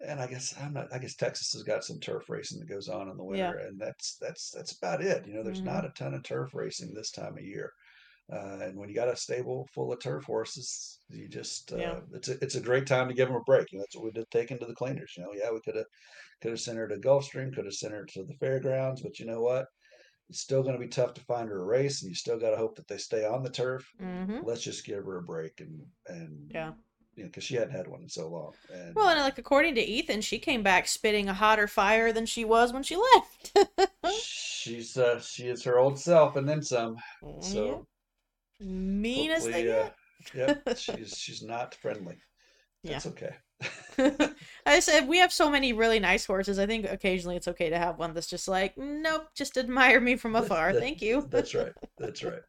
and 0.00 0.20
I 0.20 0.26
guess 0.26 0.56
I'm 0.58 0.72
not. 0.74 0.92
I 0.92 0.98
guess 0.98 1.14
Texas 1.16 1.52
has 1.52 1.62
got 1.62 1.84
some 1.84 2.00
turf 2.00 2.28
racing 2.30 2.60
that 2.60 2.68
goes 2.68 2.88
on 2.88 3.08
in 3.10 3.16
the 3.16 3.24
Yeah. 3.28 3.54
winter, 3.54 3.56
and 3.56 3.78
that's 3.80 4.16
that's 4.20 4.50
that's 4.50 4.72
about 4.72 5.02
it. 5.02 5.26
You 5.26 5.34
know, 5.34 5.42
there's 5.42 5.64
Mhm. 5.64 5.64
not 5.64 5.84
a 5.84 5.90
ton 5.90 6.14
of 6.14 6.22
turf 6.22 6.54
racing 6.54 6.94
this 6.94 7.10
time 7.10 7.36
of 7.38 7.44
year, 7.44 7.72
uh, 8.32 8.58
and 8.62 8.76
when 8.76 8.88
you 8.88 8.94
got 8.94 9.08
a 9.08 9.16
stable 9.16 9.66
full 9.74 9.92
of 9.92 10.00
turf 10.00 10.24
horses, 10.24 11.00
you 11.10 11.28
just 11.28 11.72
uh, 11.72 11.78
Yeah. 11.78 12.00
it's 12.14 12.28
a 12.28 12.42
it's 12.44 12.54
a 12.56 12.60
great 12.60 12.86
time 12.86 13.08
to 13.08 13.14
give 13.14 13.28
them 13.28 13.36
a 13.36 13.42
break. 13.44 13.72
You 13.72 13.78
know, 13.78 13.82
that's 13.84 13.96
what 13.96 14.04
we 14.04 14.10
did 14.12 14.30
take 14.30 14.50
into 14.50 14.66
the 14.66 14.74
cleaners. 14.74 15.14
You 15.16 15.24
know, 15.24 15.32
yeah, 15.34 15.50
we 15.52 15.60
could 15.60 15.76
have 15.76 15.86
could 16.42 16.52
have 16.52 16.60
sent 16.60 16.78
her 16.78 16.88
to 16.88 16.96
Gulfstream, 16.98 17.54
could 17.54 17.66
have 17.66 17.74
sent 17.74 17.94
her 17.94 18.04
to 18.14 18.24
the 18.24 18.34
fairgrounds, 18.34 19.02
but 19.02 19.18
you 19.20 19.26
know 19.26 19.42
what? 19.42 19.66
It's 20.30 20.40
still 20.40 20.62
going 20.62 20.74
to 20.74 20.80
be 20.80 20.88
tough 20.88 21.14
to 21.14 21.20
find 21.22 21.48
her 21.48 21.62
a 21.62 21.66
race, 21.66 22.02
and 22.02 22.08
you 22.10 22.14
still 22.14 22.38
got 22.38 22.50
to 22.50 22.56
hope 22.56 22.76
that 22.76 22.88
they 22.88 22.98
stay 22.98 23.24
on 23.26 23.42
the 23.42 23.50
turf. 23.50 23.84
hmm 23.98 24.40
Let's 24.42 24.62
just 24.62 24.84
give 24.86 25.04
her 25.04 25.18
a 25.18 25.22
break 25.22 25.60
and 25.60 25.80
and 26.08 26.52
Yeah. 26.54 26.72
you 27.16 27.24
know, 27.24 27.28
because 27.28 27.44
she 27.44 27.56
hadn't 27.56 27.76
had 27.76 27.88
one 27.88 28.02
in 28.02 28.08
so 28.08 28.28
long. 28.28 28.52
And 28.70 28.96
Well, 28.96 29.08
and 29.10 29.20
like 29.20 29.38
according 29.38 29.74
to 29.76 29.80
Ethan, 29.82 30.20
she 30.20 30.38
came 30.38 30.62
back 30.62 30.86
spitting 30.86 31.28
a 31.28 31.34
hotter 31.34 31.66
fire 31.68 32.12
than 32.12 32.26
she 32.26 32.44
was 32.44 32.72
when 32.72 32.82
she 32.82 32.96
left. 32.96 33.56
she's 34.06 34.96
uh, 34.96 35.20
she 35.20 35.48
is 35.48 35.64
her 35.64 35.78
old 35.78 35.98
self 35.98 36.36
and 36.36 36.48
then 36.48 36.62
some. 36.62 36.96
So 37.40 37.84
mean 38.60 39.30
as 39.30 39.44
they 39.44 39.70
uh, 39.70 39.88
get. 40.34 40.64
yep, 40.66 40.76
she's 40.78 41.16
she's 41.16 41.42
not 41.42 41.74
friendly. 41.74 42.18
That's 42.84 43.06
okay. 43.06 43.34
I 44.66 44.80
said 44.80 45.06
we 45.06 45.18
have 45.18 45.32
so 45.32 45.50
many 45.50 45.72
really 45.72 46.00
nice 46.00 46.24
horses. 46.24 46.58
I 46.58 46.66
think 46.66 46.86
occasionally 46.90 47.36
it's 47.36 47.48
okay 47.48 47.68
to 47.70 47.78
have 47.78 47.98
one 47.98 48.14
that's 48.14 48.26
just 48.26 48.48
like, 48.48 48.76
nope, 48.78 49.28
just 49.34 49.58
admire 49.58 50.00
me 50.00 50.16
from 50.16 50.34
afar. 50.34 50.72
That- 50.72 50.80
Thank 50.80 51.02
you. 51.02 51.26
That's 51.30 51.54
right. 51.54 51.72
That's 51.98 52.24
right. 52.24 52.40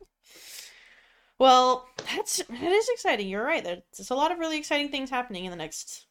Well, 1.37 1.87
that's 1.97 2.37
that 2.37 2.61
is 2.71 2.89
exciting. 2.89 3.27
You're 3.27 3.43
right. 3.43 3.63
There's, 3.63 3.81
there's 3.97 4.11
a 4.11 4.15
lot 4.15 4.31
of 4.31 4.37
really 4.37 4.59
exciting 4.59 4.89
things 4.89 5.09
happening 5.09 5.45
in 5.45 5.51
the 5.51 5.57
next 5.57 6.05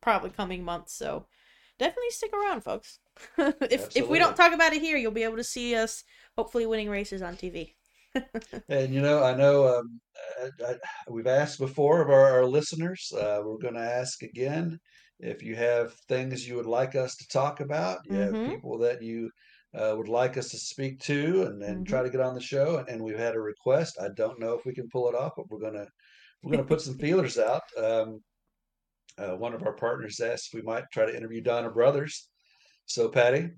probably 0.00 0.30
coming 0.30 0.64
months. 0.64 0.94
So 0.94 1.26
definitely 1.78 2.10
stick 2.10 2.32
around, 2.32 2.62
folks. 2.62 2.98
if 3.36 3.94
if 3.94 4.08
we 4.08 4.18
don't 4.18 4.36
talk 4.36 4.54
about 4.54 4.72
it 4.72 4.80
here, 4.80 4.96
you'll 4.96 5.12
be 5.12 5.24
able 5.24 5.36
to 5.36 5.44
see 5.44 5.74
us 5.76 6.02
hopefully 6.36 6.64
winning 6.64 6.88
races 6.88 7.20
on 7.20 7.36
TV. 7.36 7.74
And 8.68 8.94
you 8.94 9.00
know, 9.00 9.22
I 9.22 9.34
know 9.34 9.78
um, 9.78 10.00
I, 10.40 10.72
I, 10.72 10.76
we've 11.10 11.26
asked 11.26 11.58
before 11.58 12.00
of 12.02 12.10
our, 12.10 12.30
our 12.38 12.46
listeners. 12.46 13.10
Uh, 13.12 13.40
we're 13.44 13.58
going 13.58 13.74
to 13.74 13.80
ask 13.80 14.22
again 14.22 14.78
if 15.18 15.42
you 15.42 15.54
have 15.56 15.94
things 16.08 16.46
you 16.48 16.56
would 16.56 16.66
like 16.66 16.94
us 16.94 17.14
to 17.16 17.26
talk 17.28 17.60
about. 17.60 17.98
You 18.04 18.18
Mhm. 18.18 18.26
have 18.26 18.42
people 18.42 18.78
that 18.78 19.02
you 19.02 19.30
uh, 19.74 19.94
would 19.96 20.08
like 20.08 20.36
us 20.36 20.50
to 20.50 20.58
speak 20.58 21.00
to 21.00 21.42
and, 21.42 21.62
and 21.62 21.86
try 21.86 22.02
to 22.02 22.10
get 22.10 22.20
on 22.20 22.34
the 22.34 22.40
show. 22.40 22.84
And, 22.88 23.02
we've 23.02 23.18
had 23.18 23.34
a 23.34 23.40
request. 23.40 23.98
I 24.00 24.08
don't 24.16 24.40
know 24.40 24.54
if 24.54 24.64
we 24.64 24.74
can 24.74 24.88
pull 24.90 25.08
it 25.08 25.14
off, 25.14 25.32
but 25.36 25.48
we're 25.50 25.58
gonna 25.60 25.86
we're 26.42 26.52
gonna 26.52 26.64
put 26.64 26.80
some 26.80 26.98
feelers 27.04 27.38
out. 27.38 27.62
Um, 27.76 28.20
uh, 29.18 29.36
one 29.36 29.54
of 29.54 29.62
our 29.62 29.74
partners 29.74 30.20
asked 30.20 30.48
if 30.52 30.54
we 30.54 30.62
might 30.62 30.84
try 30.92 31.06
to 31.06 31.16
interview 31.16 31.40
Donna 31.40 31.70
Brothers. 31.70 32.30
So 32.86 33.08
Pati, 33.08 33.50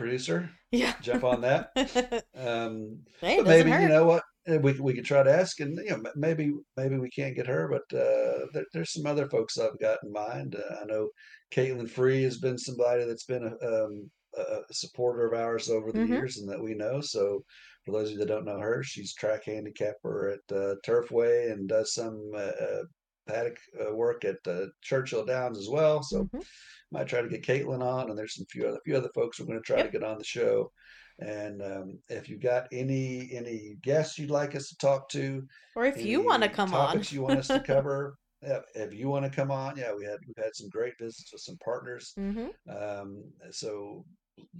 producer, 0.00 0.50
Yeah. 0.70 0.94
jump 1.00 1.24
on 1.24 1.40
that. 1.42 1.70
Um, 2.36 3.04
but 3.36 3.46
maybe 3.46 3.70
hurt. 3.70 3.82
you 3.82 3.88
know 3.88 4.04
what 4.06 4.22
uh, 4.50 4.58
we 4.58 4.72
we 4.80 4.94
could 4.94 5.04
try 5.04 5.22
to 5.22 5.32
ask, 5.32 5.60
and 5.60 5.76
you 5.78 5.90
know 5.90 6.02
maybe 6.16 6.52
maybe 6.76 6.96
we 6.98 7.10
can't 7.10 7.36
get 7.36 7.46
her, 7.46 7.68
but 7.68 7.96
uh, 7.96 8.46
there, 8.52 8.64
there's 8.72 8.92
some 8.92 9.06
other 9.06 9.28
folks 9.28 9.58
I've 9.58 9.78
got 9.80 9.98
in 10.04 10.12
mind. 10.12 10.56
Uh, 10.56 10.76
I 10.82 10.84
know 10.84 11.10
Caitlin 11.52 11.88
Free 11.90 12.22
has 12.22 12.38
been 12.38 12.58
somebody 12.58 13.04
that's 13.04 13.24
been 13.26 13.44
a, 13.44 13.84
um, 13.84 14.10
a 14.36 14.62
supporter 14.72 15.26
of 15.26 15.34
ours 15.38 15.68
over 15.68 15.92
the 15.92 16.02
Mhm. 16.02 16.06
years, 16.06 16.38
and 16.38 16.48
that 16.48 16.62
we 16.62 16.74
know. 16.74 17.00
So 17.00 17.44
for 17.84 17.92
those 17.92 18.08
of 18.08 18.12
you 18.14 18.18
that 18.20 18.28
don't 18.28 18.44
know 18.44 18.60
her, 18.60 18.82
she's 18.82 19.14
track 19.14 19.44
handicapper 19.44 20.28
at 20.30 20.56
uh, 20.56 20.74
Turfway 20.86 21.50
and 21.52 21.68
does 21.68 21.94
some 21.94 22.30
uh, 22.34 22.38
uh, 22.38 22.82
paddock 23.30 23.58
uh, 23.80 23.94
work 23.94 24.24
at 24.24 24.36
uh, 24.46 24.66
Churchill 24.82 25.24
Downs 25.24 25.58
as 25.58 25.68
well. 25.68 26.02
So 26.02 26.24
Mhm. 26.24 26.44
might 26.92 27.06
try 27.06 27.22
to 27.22 27.28
get 27.28 27.42
Caitlin 27.44 27.82
on, 27.82 28.10
and 28.10 28.18
there's 28.18 28.34
some 28.34 28.46
few 28.46 28.66
other 28.66 28.80
few 28.84 28.96
other 28.96 29.10
folks 29.14 29.38
we're 29.38 29.46
going 29.46 29.58
to 29.58 29.64
try 29.64 29.76
Yep. 29.78 29.86
to 29.86 29.92
get 29.92 30.02
on 30.04 30.18
the 30.18 30.24
show. 30.24 30.70
And 31.18 31.62
um, 31.62 31.98
if 32.08 32.28
you've 32.28 32.40
got 32.40 32.66
any 32.72 33.30
any 33.32 33.76
guests 33.82 34.18
you'd 34.18 34.30
like 34.30 34.54
us 34.54 34.68
to 34.68 34.76
talk 34.76 35.08
to, 35.10 35.46
Or 35.76 35.84
if 35.84 36.02
you 36.02 36.24
want 36.24 36.42
to 36.42 36.48
come 36.48 36.74
on. 36.74 36.88
topics 36.88 37.12
you 37.12 37.22
want 37.22 37.38
us 37.38 37.46
to 37.48 37.60
cover, 37.74 38.16
yeah, 38.42 38.60
if 38.74 38.92
you 38.94 39.08
want 39.08 39.24
to 39.26 39.30
come 39.30 39.50
on, 39.50 39.76
yeah, 39.76 39.92
we 39.94 40.04
had 40.04 40.18
we've 40.26 40.42
had 40.44 40.54
some 40.54 40.68
great 40.70 40.94
visits 40.98 41.30
with 41.32 41.42
some 41.42 41.58
partners. 41.58 42.12
hmm 42.16 42.48
Um, 42.68 43.22
so 43.50 44.04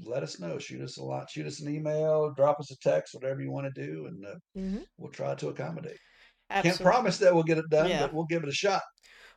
let 0.04 0.22
us 0.22 0.38
know. 0.38 0.58
Shoot 0.58 0.82
us 0.82 0.98
a 0.98 1.02
lot. 1.02 1.30
Shoot 1.30 1.46
us 1.46 1.60
an 1.60 1.74
email. 1.74 2.32
Drop 2.34 2.60
us 2.60 2.70
a 2.70 2.76
text. 2.78 3.14
Whatever 3.14 3.40
you 3.40 3.50
want 3.50 3.72
to 3.72 3.82
do, 3.86 4.06
and 4.06 4.26
uh, 4.26 4.34
hmm 4.54 4.78
we'll 4.98 5.10
try 5.10 5.34
to 5.34 5.48
accommodate. 5.48 5.98
Absolutely. 6.50 6.70
Can't 6.84 6.94
promise 6.94 7.18
that 7.18 7.34
we'll 7.34 7.44
get 7.44 7.58
it 7.58 7.70
done, 7.70 7.88
Yeah. 7.88 8.00
but 8.02 8.12
we'll 8.14 8.26
give 8.26 8.42
it 8.42 8.48
a 8.48 8.52
shot. 8.52 8.82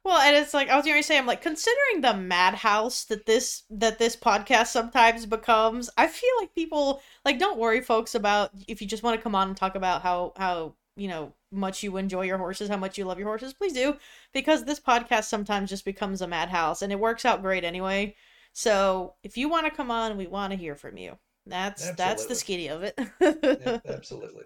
Well, 0.03 0.17
and 0.17 0.35
it's 0.35 0.53
like 0.53 0.69
I 0.69 0.75
was 0.75 0.85
going 0.85 0.99
to 0.99 1.03
say, 1.07 1.17
I'm 1.17 1.25
like 1.25 1.41
considering 1.41 2.01
the 2.01 2.13
madhouse 2.13 3.05
that 3.05 3.25
this 3.25 3.63
that 3.69 3.99
this 3.99 4.17
podcast 4.17 4.67
sometimes 4.67 5.25
becomes. 5.25 5.89
I 5.97 6.07
feel 6.07 6.31
like 6.41 6.53
people 6.53 7.01
like 7.23 7.39
don't 7.39 7.57
worry, 7.57 7.79
folks, 7.81 8.13
about 8.13 8.51
if 8.67 8.81
you 8.81 8.87
just 8.87 9.01
want 9.03 9.17
to 9.17 9.23
come 9.23 9.33
on 9.35 9.47
and 9.47 9.55
talk 9.55 9.75
about 9.75 10.01
how 10.01 10.33
how 10.35 10.75
you 10.97 11.07
know 11.07 11.33
much 11.51 11.83
you 11.83 11.95
enjoy 11.95 12.23
your 12.23 12.37
horses, 12.37 12.67
how 12.67 12.75
much 12.77 12.97
you 12.97 13.05
love 13.05 13.17
your 13.17 13.27
horses. 13.29 13.53
Please 13.53 13.71
do, 13.73 13.95
because 14.33 14.65
this 14.65 14.79
podcast 14.79 15.25
sometimes 15.25 15.69
just 15.69 15.85
becomes 15.85 16.21
a 16.21 16.27
madhouse, 16.27 16.81
and 16.81 16.91
it 16.91 16.99
works 16.99 17.23
out 17.23 17.41
great 17.41 17.63
anyway. 17.63 18.13
So 18.51 19.13
if 19.23 19.37
you 19.37 19.47
want 19.47 19.67
to 19.67 19.71
come 19.71 19.89
on, 19.89 20.17
we 20.17 20.27
want 20.27 20.51
to 20.51 20.57
hear 20.57 20.75
from 20.75 20.97
you. 20.97 21.17
That's 21.45 21.91
that's 21.91 22.25
the 22.25 22.33
Absolutely. 22.33 22.35
skinny 22.35 22.67
of 22.67 22.83
it. 22.83 22.99
Yep, 23.21 23.81
absolutely. 23.87 24.43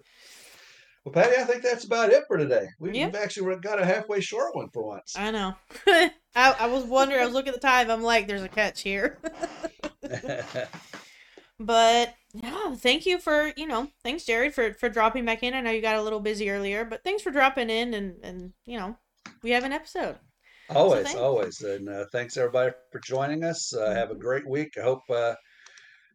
Well, 1.04 1.12
Pati, 1.12 1.36
I 1.36 1.44
think 1.44 1.62
that's 1.62 1.84
about 1.84 2.10
it 2.10 2.24
for 2.26 2.36
today. 2.36 2.68
We've 2.78 3.14
actually 3.14 3.56
got 3.56 3.80
a 3.80 3.84
halfway 3.84 4.20
short 4.20 4.54
one 4.54 4.68
for 4.70 4.84
once. 4.84 5.14
I 5.16 5.30
know. 5.30 5.54
I, 5.86 6.10
I 6.34 6.66
was 6.66 6.84
wondering. 6.84 7.20
I 7.20 7.24
was 7.24 7.34
looking 7.34 7.54
at 7.54 7.60
the 7.60 7.66
time. 7.66 7.90
I'm 7.90 8.02
like, 8.02 8.26
there's 8.26 8.42
a 8.42 8.48
catch 8.48 8.82
here. 8.82 9.18
But 11.60 12.14
yeah, 12.34 12.74
thank 12.76 13.04
you 13.04 13.18
for 13.18 13.52
you 13.56 13.66
know, 13.66 13.88
thanks 14.04 14.24
Jared 14.24 14.54
for 14.54 14.74
for 14.74 14.88
dropping 14.88 15.24
back 15.24 15.42
in. 15.42 15.54
I 15.54 15.60
know 15.60 15.72
you 15.72 15.82
got 15.82 15.96
a 15.96 16.02
little 16.02 16.20
busy 16.20 16.50
earlier, 16.50 16.84
but 16.84 17.02
thanks 17.02 17.22
for 17.22 17.30
dropping 17.30 17.68
in 17.68 17.94
and 17.94 18.14
and 18.22 18.52
you 18.64 18.78
know, 18.78 18.96
we 19.42 19.50
have 19.50 19.64
an 19.64 19.72
episode. 19.72 20.16
always, 20.70 21.06
thanks. 21.06 21.20
always, 21.20 21.60
and 21.62 21.88
uh, 21.88 22.04
thanks 22.12 22.36
everybody 22.36 22.72
for 22.92 23.00
joining 23.00 23.42
us. 23.42 23.74
Uh, 23.74 23.92
Have 23.92 24.10
a 24.10 24.14
great 24.14 24.46
week. 24.46 24.74
I 24.78 24.82
hope 24.82 25.02
uh, 25.10 25.34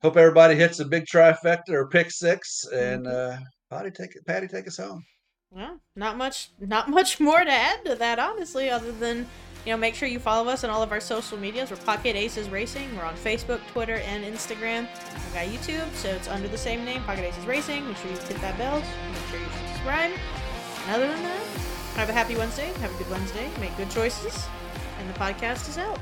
hope 0.01 0.15
everybody 0.15 0.55
hits 0.55 0.79
a 0.79 0.85
big 0.85 1.05
trifecta 1.05 1.71
or 1.71 1.89
pick 1.89 2.09
six, 2.11 2.65
and 2.73 3.05
uh, 3.05 3.37
Pati 3.73 3.91
take. 3.91 4.25
Pati 4.25 4.47
take 4.47 4.67
us 4.67 4.77
home. 4.77 5.03
Well, 5.51 5.79
not 5.95 6.17
much 6.17 6.51
not 6.59 6.89
much 6.89 7.19
more 7.27 7.43
to 7.43 7.51
add 7.51 7.85
to 7.85 7.95
that 7.95 8.19
honestly, 8.19 8.69
other 8.69 8.91
than 8.91 9.27
you 9.65 9.71
know, 9.71 9.77
make 9.77 9.95
sure 9.95 10.09
you 10.09 10.19
follow 10.19 10.49
us 10.51 10.65
on 10.65 10.69
all 10.69 10.83
of 10.83 10.91
our 10.91 10.99
social 10.99 11.37
medias. 11.37 11.71
We're 11.71 11.77
Pocket 11.77 12.17
Aces 12.17 12.49
Racing. 12.49 12.93
We're 12.97 13.05
on 13.05 13.15
Facebook, 13.15 13.61
Twitter, 13.71 13.95
and 13.95 14.25
Instagram. 14.25 14.89
We've 15.13 15.33
got 15.33 15.45
YouTube, 15.47 15.89
so 15.93 16.09
it's 16.09 16.27
under 16.27 16.49
the 16.49 16.57
same 16.57 16.83
name, 16.83 17.01
Pocket 17.03 17.23
Aces 17.23 17.45
Racing. 17.45 17.87
Make 17.87 17.95
sure 17.97 18.11
you 18.11 18.17
hit 18.17 18.41
that 18.41 18.57
bell. 18.57 18.79
Make 18.79 19.25
sure 19.29 19.39
you 19.39 19.45
subscribe. 19.69 20.11
And 20.83 20.95
other 20.95 21.07
than 21.07 21.23
that, 21.23 21.41
have 21.95 22.09
a 22.09 22.13
happy 22.13 22.35
Wednesday. 22.35 22.73
Have 22.81 22.93
a 22.93 22.97
good 22.97 23.09
Wednesday. 23.09 23.49
Make 23.61 23.75
good 23.77 23.89
choices. 23.89 24.47
And 24.99 25.09
the 25.09 25.17
podcast 25.17 25.69
is 25.69 25.77
out. 25.77 25.99